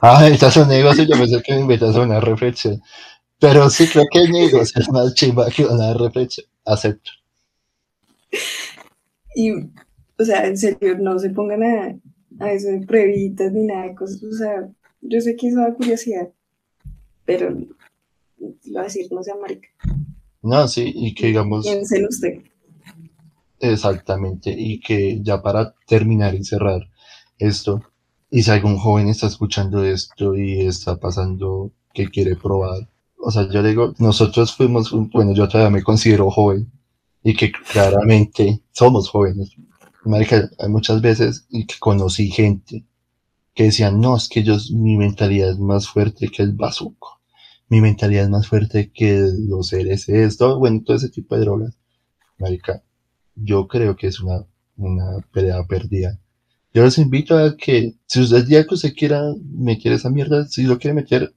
Ah, 0.00 0.26
estás 0.26 0.56
un 0.56 0.68
negocio, 0.68 1.04
yo 1.04 1.16
pensé 1.16 1.42
que 1.42 1.54
me 1.54 1.60
invitas 1.60 1.94
a 1.94 2.00
una 2.00 2.18
reflexión. 2.18 2.80
Pero 3.40 3.68
sí 3.70 3.86
creo 3.88 4.04
que 4.10 4.28
negocio 4.28 4.80
es 4.80 4.88
más 4.92 5.14
chimba 5.14 5.50
que 5.50 5.64
una 5.64 5.94
reflexión. 5.94 6.46
Acepto. 6.64 7.10
Y, 9.34 9.50
o 9.52 10.24
sea, 10.24 10.46
en 10.46 10.56
serio, 10.56 10.96
no 10.98 11.18
se 11.18 11.30
pongan 11.30 11.62
a, 11.62 11.98
a 12.40 12.52
eso 12.52 12.68
de 12.68 12.86
pruebitas 12.86 13.52
ni 13.52 13.66
nada 13.66 13.84
de 13.88 13.94
cosas. 13.94 14.22
O 14.22 14.32
sea, 14.32 14.68
yo 15.02 15.20
sé 15.20 15.36
que 15.36 15.48
eso 15.48 15.60
da 15.60 15.74
curiosidad, 15.74 16.28
pero 17.24 17.50
lo 17.50 17.66
voy 18.64 18.80
a 18.80 18.82
decir, 18.84 19.06
no 19.12 19.22
sea 19.22 19.34
marica. 19.36 19.68
No, 20.42 20.68
sí, 20.68 20.92
y 20.94 21.14
que 21.14 21.28
digamos, 21.28 21.64
Piensen 21.64 22.06
usted. 22.06 22.42
exactamente, 23.60 24.54
y 24.56 24.80
que 24.80 25.20
ya 25.22 25.42
para 25.42 25.74
terminar 25.86 26.34
y 26.34 26.44
cerrar 26.44 26.82
esto, 27.38 27.82
y 28.30 28.42
si 28.42 28.50
algún 28.50 28.76
joven 28.78 29.08
está 29.08 29.26
escuchando 29.26 29.84
esto 29.84 30.34
y 30.36 30.60
está 30.66 30.96
pasando 30.98 31.72
que 31.92 32.08
quiere 32.08 32.36
probar, 32.36 32.88
o 33.24 33.30
sea, 33.30 33.48
yo 33.48 33.62
le 33.62 33.70
digo, 33.70 33.94
nosotros 33.98 34.54
fuimos, 34.54 34.90
bueno, 35.12 35.32
yo 35.32 35.48
todavía 35.48 35.70
me 35.70 35.82
considero 35.82 36.30
joven, 36.30 36.70
y 37.22 37.34
que 37.34 37.50
claramente 37.50 38.62
somos 38.70 39.08
jóvenes. 39.08 39.50
Marica, 40.04 40.50
hay 40.58 40.68
muchas 40.68 41.00
veces 41.00 41.46
y 41.48 41.66
que 41.66 41.76
conocí 41.80 42.30
gente 42.30 42.84
que 43.54 43.64
decían, 43.64 44.00
no, 44.00 44.16
es 44.16 44.28
que 44.28 44.42
yo, 44.42 44.56
mi 44.72 44.96
mentalidad 44.98 45.50
es 45.50 45.58
más 45.58 45.88
fuerte 45.88 46.28
que 46.28 46.42
el 46.42 46.52
bazuco, 46.52 47.20
mi 47.68 47.80
mentalidad 47.80 48.24
es 48.24 48.30
más 48.30 48.46
fuerte 48.46 48.92
que 48.92 49.26
los 49.48 49.72
LSD, 49.72 50.36
todo, 50.36 50.58
bueno, 50.58 50.82
todo 50.84 50.96
ese 50.96 51.08
tipo 51.08 51.34
de 51.34 51.40
drogas. 51.40 51.78
Marica, 52.38 52.82
yo 53.34 53.66
creo 53.68 53.96
que 53.96 54.08
es 54.08 54.20
una, 54.20 54.44
una 54.76 55.18
pelea 55.32 55.64
perdida. 55.64 56.20
Yo 56.74 56.84
les 56.84 56.98
invito 56.98 57.38
a 57.38 57.56
que, 57.56 57.94
si 58.06 58.20
usted 58.20 58.46
día 58.46 58.66
que 58.66 58.74
usted 58.74 58.94
quiera 58.94 59.22
meter 59.44 59.92
esa 59.92 60.10
mierda, 60.10 60.46
si 60.46 60.64
lo 60.64 60.78
quiere 60.78 60.94
meter, 60.94 61.32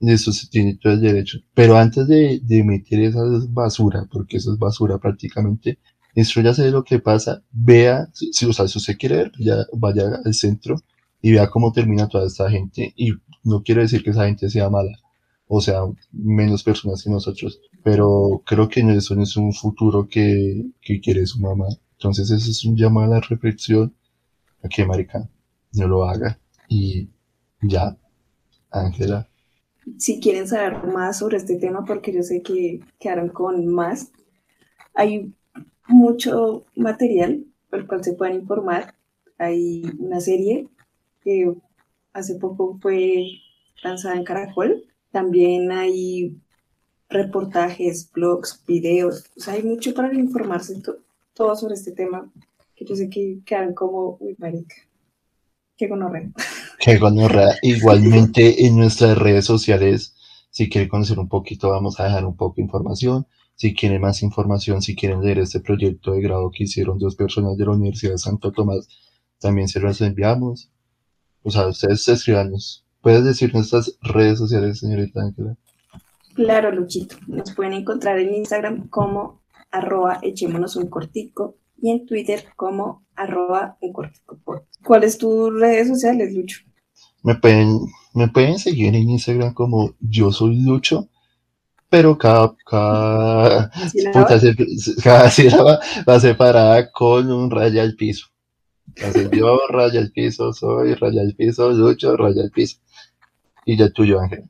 eso 0.00 0.32
se 0.32 0.48
tiene 0.48 0.76
todo 0.76 0.94
el 0.94 1.00
derecho. 1.00 1.38
Pero 1.54 1.76
antes 1.76 2.06
de, 2.08 2.40
de 2.42 2.64
meter 2.64 3.00
esa 3.00 3.20
basura, 3.48 4.06
porque 4.10 4.38
eso 4.38 4.52
es 4.52 4.58
basura 4.58 4.98
prácticamente, 4.98 5.78
instruyase 6.14 6.62
de 6.64 6.70
lo 6.70 6.84
que 6.84 6.98
pasa, 6.98 7.42
vea, 7.52 8.08
si, 8.12 8.46
o 8.46 8.52
sea, 8.52 8.68
si 8.68 8.78
usted 8.78 8.96
quiere 8.98 9.16
ver, 9.16 9.32
ya 9.38 9.56
vaya 9.72 10.20
al 10.24 10.34
centro 10.34 10.76
y 11.22 11.32
vea 11.32 11.50
cómo 11.50 11.72
termina 11.72 12.08
toda 12.08 12.26
esta 12.26 12.50
gente. 12.50 12.92
Y 12.96 13.12
no 13.44 13.62
quiero 13.62 13.82
decir 13.82 14.02
que 14.02 14.10
esa 14.10 14.26
gente 14.26 14.48
sea 14.50 14.70
mala, 14.70 14.98
o 15.46 15.60
sea, 15.60 15.80
menos 16.12 16.62
personas 16.62 17.02
que 17.02 17.10
nosotros, 17.10 17.60
pero 17.82 18.42
creo 18.46 18.68
que 18.68 18.80
eso 18.80 19.14
no 19.14 19.22
es 19.22 19.36
un 19.36 19.52
futuro 19.52 20.08
que, 20.08 20.64
que 20.80 21.00
quiere 21.00 21.26
su 21.26 21.40
mamá. 21.40 21.66
Entonces 21.92 22.30
eso 22.30 22.50
es 22.50 22.64
un 22.64 22.76
llamado 22.76 23.12
a 23.12 23.16
la 23.16 23.20
reflexión, 23.20 23.94
a 24.62 24.68
que 24.68 24.84
marica, 24.86 25.28
no 25.72 25.88
lo 25.88 26.04
haga. 26.04 26.38
Y 26.68 27.08
ya, 27.62 27.96
Ángela. 28.70 29.29
Si 29.98 30.20
quieren 30.20 30.46
saber 30.48 30.84
más 30.86 31.18
sobre 31.18 31.36
este 31.38 31.56
tema, 31.56 31.84
porque 31.84 32.12
yo 32.12 32.22
sé 32.22 32.42
que 32.42 32.80
quedaron 32.98 33.28
con 33.28 33.66
más, 33.66 34.12
hay 34.94 35.32
mucho 35.88 36.64
material 36.76 37.44
por 37.68 37.80
el 37.80 37.86
cual 37.86 38.04
se 38.04 38.14
pueden 38.14 38.36
informar. 38.36 38.94
Hay 39.38 39.82
una 39.98 40.20
serie 40.20 40.68
que 41.22 41.52
hace 42.12 42.34
poco 42.36 42.78
fue 42.80 43.26
lanzada 43.82 44.16
en 44.16 44.24
Caracol. 44.24 44.84
También 45.10 45.72
hay 45.72 46.36
reportajes, 47.08 48.10
blogs, 48.12 48.62
videos. 48.66 49.30
O 49.36 49.40
sea, 49.40 49.54
hay 49.54 49.62
mucho 49.62 49.94
para 49.94 50.12
informarse 50.14 50.80
to- 50.80 50.98
todo 51.34 51.56
sobre 51.56 51.74
este 51.74 51.92
tema. 51.92 52.30
Que 52.76 52.84
yo 52.84 52.94
sé 52.96 53.10
que 53.10 53.40
quedan 53.44 53.74
como, 53.74 54.16
uy, 54.20 54.34
marica, 54.38 54.74
qué 55.80 55.88
gonorrea. 55.88 56.30
Que 56.78 56.98
gonorrea. 56.98 57.54
Igualmente 57.62 58.66
en 58.66 58.76
nuestras 58.76 59.16
redes 59.16 59.46
sociales, 59.46 60.14
si 60.50 60.68
quieren 60.68 60.90
conocer 60.90 61.18
un 61.18 61.28
poquito, 61.28 61.70
vamos 61.70 61.98
a 61.98 62.04
dejar 62.04 62.26
un 62.26 62.36
poco 62.36 62.56
de 62.56 62.62
información. 62.62 63.26
Si 63.54 63.74
quieren 63.74 64.02
más 64.02 64.22
información, 64.22 64.82
si 64.82 64.94
quieren 64.94 65.22
leer 65.22 65.38
este 65.38 65.60
proyecto 65.60 66.12
de 66.12 66.20
grado 66.20 66.50
que 66.50 66.64
hicieron 66.64 66.98
dos 66.98 67.16
personas 67.16 67.56
de 67.56 67.64
la 67.64 67.70
Universidad 67.70 68.12
de 68.12 68.18
Santo 68.18 68.52
Tomás, 68.52 68.88
también 69.38 69.68
se 69.68 69.80
los 69.80 70.00
enviamos. 70.02 70.70
O 71.42 71.50
sea, 71.50 71.66
ustedes 71.66 72.06
escribanos. 72.08 72.84
¿Puedes 73.00 73.24
decir 73.24 73.54
nuestras 73.54 73.96
redes 74.02 74.38
sociales, 74.38 74.80
señorita 74.80 75.22
Ángela? 75.22 75.56
Claro, 76.34 76.72
Luchito. 76.72 77.16
Nos 77.26 77.54
pueden 77.54 77.72
encontrar 77.72 78.18
en 78.18 78.34
Instagram 78.34 78.88
como 78.88 79.40
arroba 79.70 80.18
echémonos 80.20 80.76
un 80.76 80.90
cortico 80.90 81.56
y 81.80 81.90
en 81.90 82.04
Twitter 82.04 82.44
como 82.56 83.06
arroba 83.16 83.78
un 83.80 83.94
cortico. 83.94 84.38
¿Cuáles 84.84 85.18
tus 85.18 85.52
redes 85.58 85.88
sociales, 85.88 86.32
Lucho? 86.34 86.60
Me 87.22 87.34
pueden, 87.34 87.80
me 88.14 88.28
pueden 88.28 88.58
seguir 88.58 88.94
en 88.94 89.10
Instagram 89.10 89.52
como 89.54 89.94
yo 90.00 90.32
soy 90.32 90.60
Lucho, 90.62 91.08
pero 91.88 92.16
cada, 92.16 92.54
cada, 92.66 93.70
puta, 94.12 94.38
se- 94.40 94.54
cada 95.02 95.30
sílaba 95.30 95.80
va 96.08 96.20
separada 96.20 96.90
con 96.92 97.30
un 97.30 97.50
raya 97.50 97.82
al 97.82 97.94
piso. 97.94 98.26
Entonces 98.96 99.30
yo 99.32 99.58
raya 99.68 100.00
al 100.00 100.10
piso, 100.12 100.52
soy 100.52 100.94
raya 100.94 101.20
al 101.22 101.34
piso, 101.34 101.70
Lucho, 101.70 102.16
raya 102.16 102.42
al 102.42 102.50
piso. 102.50 102.78
Y 103.66 103.76
ya 103.76 103.90
tuyo, 103.90 104.20
Ángel. 104.20 104.44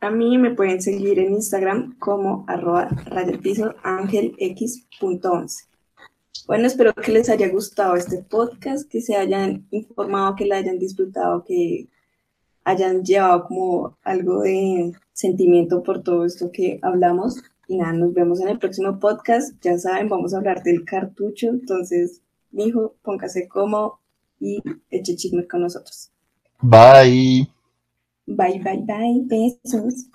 A 0.00 0.10
mí 0.10 0.36
me 0.36 0.50
pueden 0.50 0.82
seguir 0.82 1.20
en 1.20 1.34
Instagram 1.34 1.96
como 1.98 2.44
arroba 2.48 2.88
rayapiso 3.06 3.74
angelx.11. 3.84 5.64
Bueno, 6.46 6.66
espero 6.66 6.92
que 6.92 7.12
les 7.12 7.28
haya 7.28 7.48
gustado 7.48 7.94
este 7.94 8.18
podcast, 8.22 8.88
que 8.90 9.00
se 9.00 9.16
hayan 9.16 9.66
informado, 9.70 10.34
que 10.34 10.46
la 10.46 10.56
hayan 10.56 10.78
disfrutado, 10.78 11.44
que 11.44 11.88
hayan 12.64 13.04
llevado 13.04 13.46
como 13.46 13.96
algo 14.02 14.42
de 14.42 14.92
sentimiento 15.12 15.82
por 15.82 16.02
todo 16.02 16.24
esto 16.24 16.50
que 16.50 16.78
hablamos. 16.82 17.42
Y 17.68 17.76
nada, 17.76 17.92
nos 17.92 18.12
vemos 18.12 18.40
en 18.40 18.48
el 18.48 18.58
próximo 18.58 18.98
podcast. 18.98 19.54
Ya 19.62 19.78
saben, 19.78 20.08
vamos 20.08 20.34
a 20.34 20.38
hablar 20.38 20.62
del 20.62 20.84
cartucho. 20.84 21.48
Entonces, 21.48 22.20
mijo, 22.50 22.94
póngase 23.02 23.48
como 23.48 24.00
y 24.40 24.60
eche 24.90 25.14
chisme 25.14 25.46
con 25.46 25.62
nosotros. 25.62 26.10
Bye. 26.60 27.48
Bye, 28.26 28.60
bye, 28.60 28.84
bye. 28.84 29.22
Besos. 29.24 30.06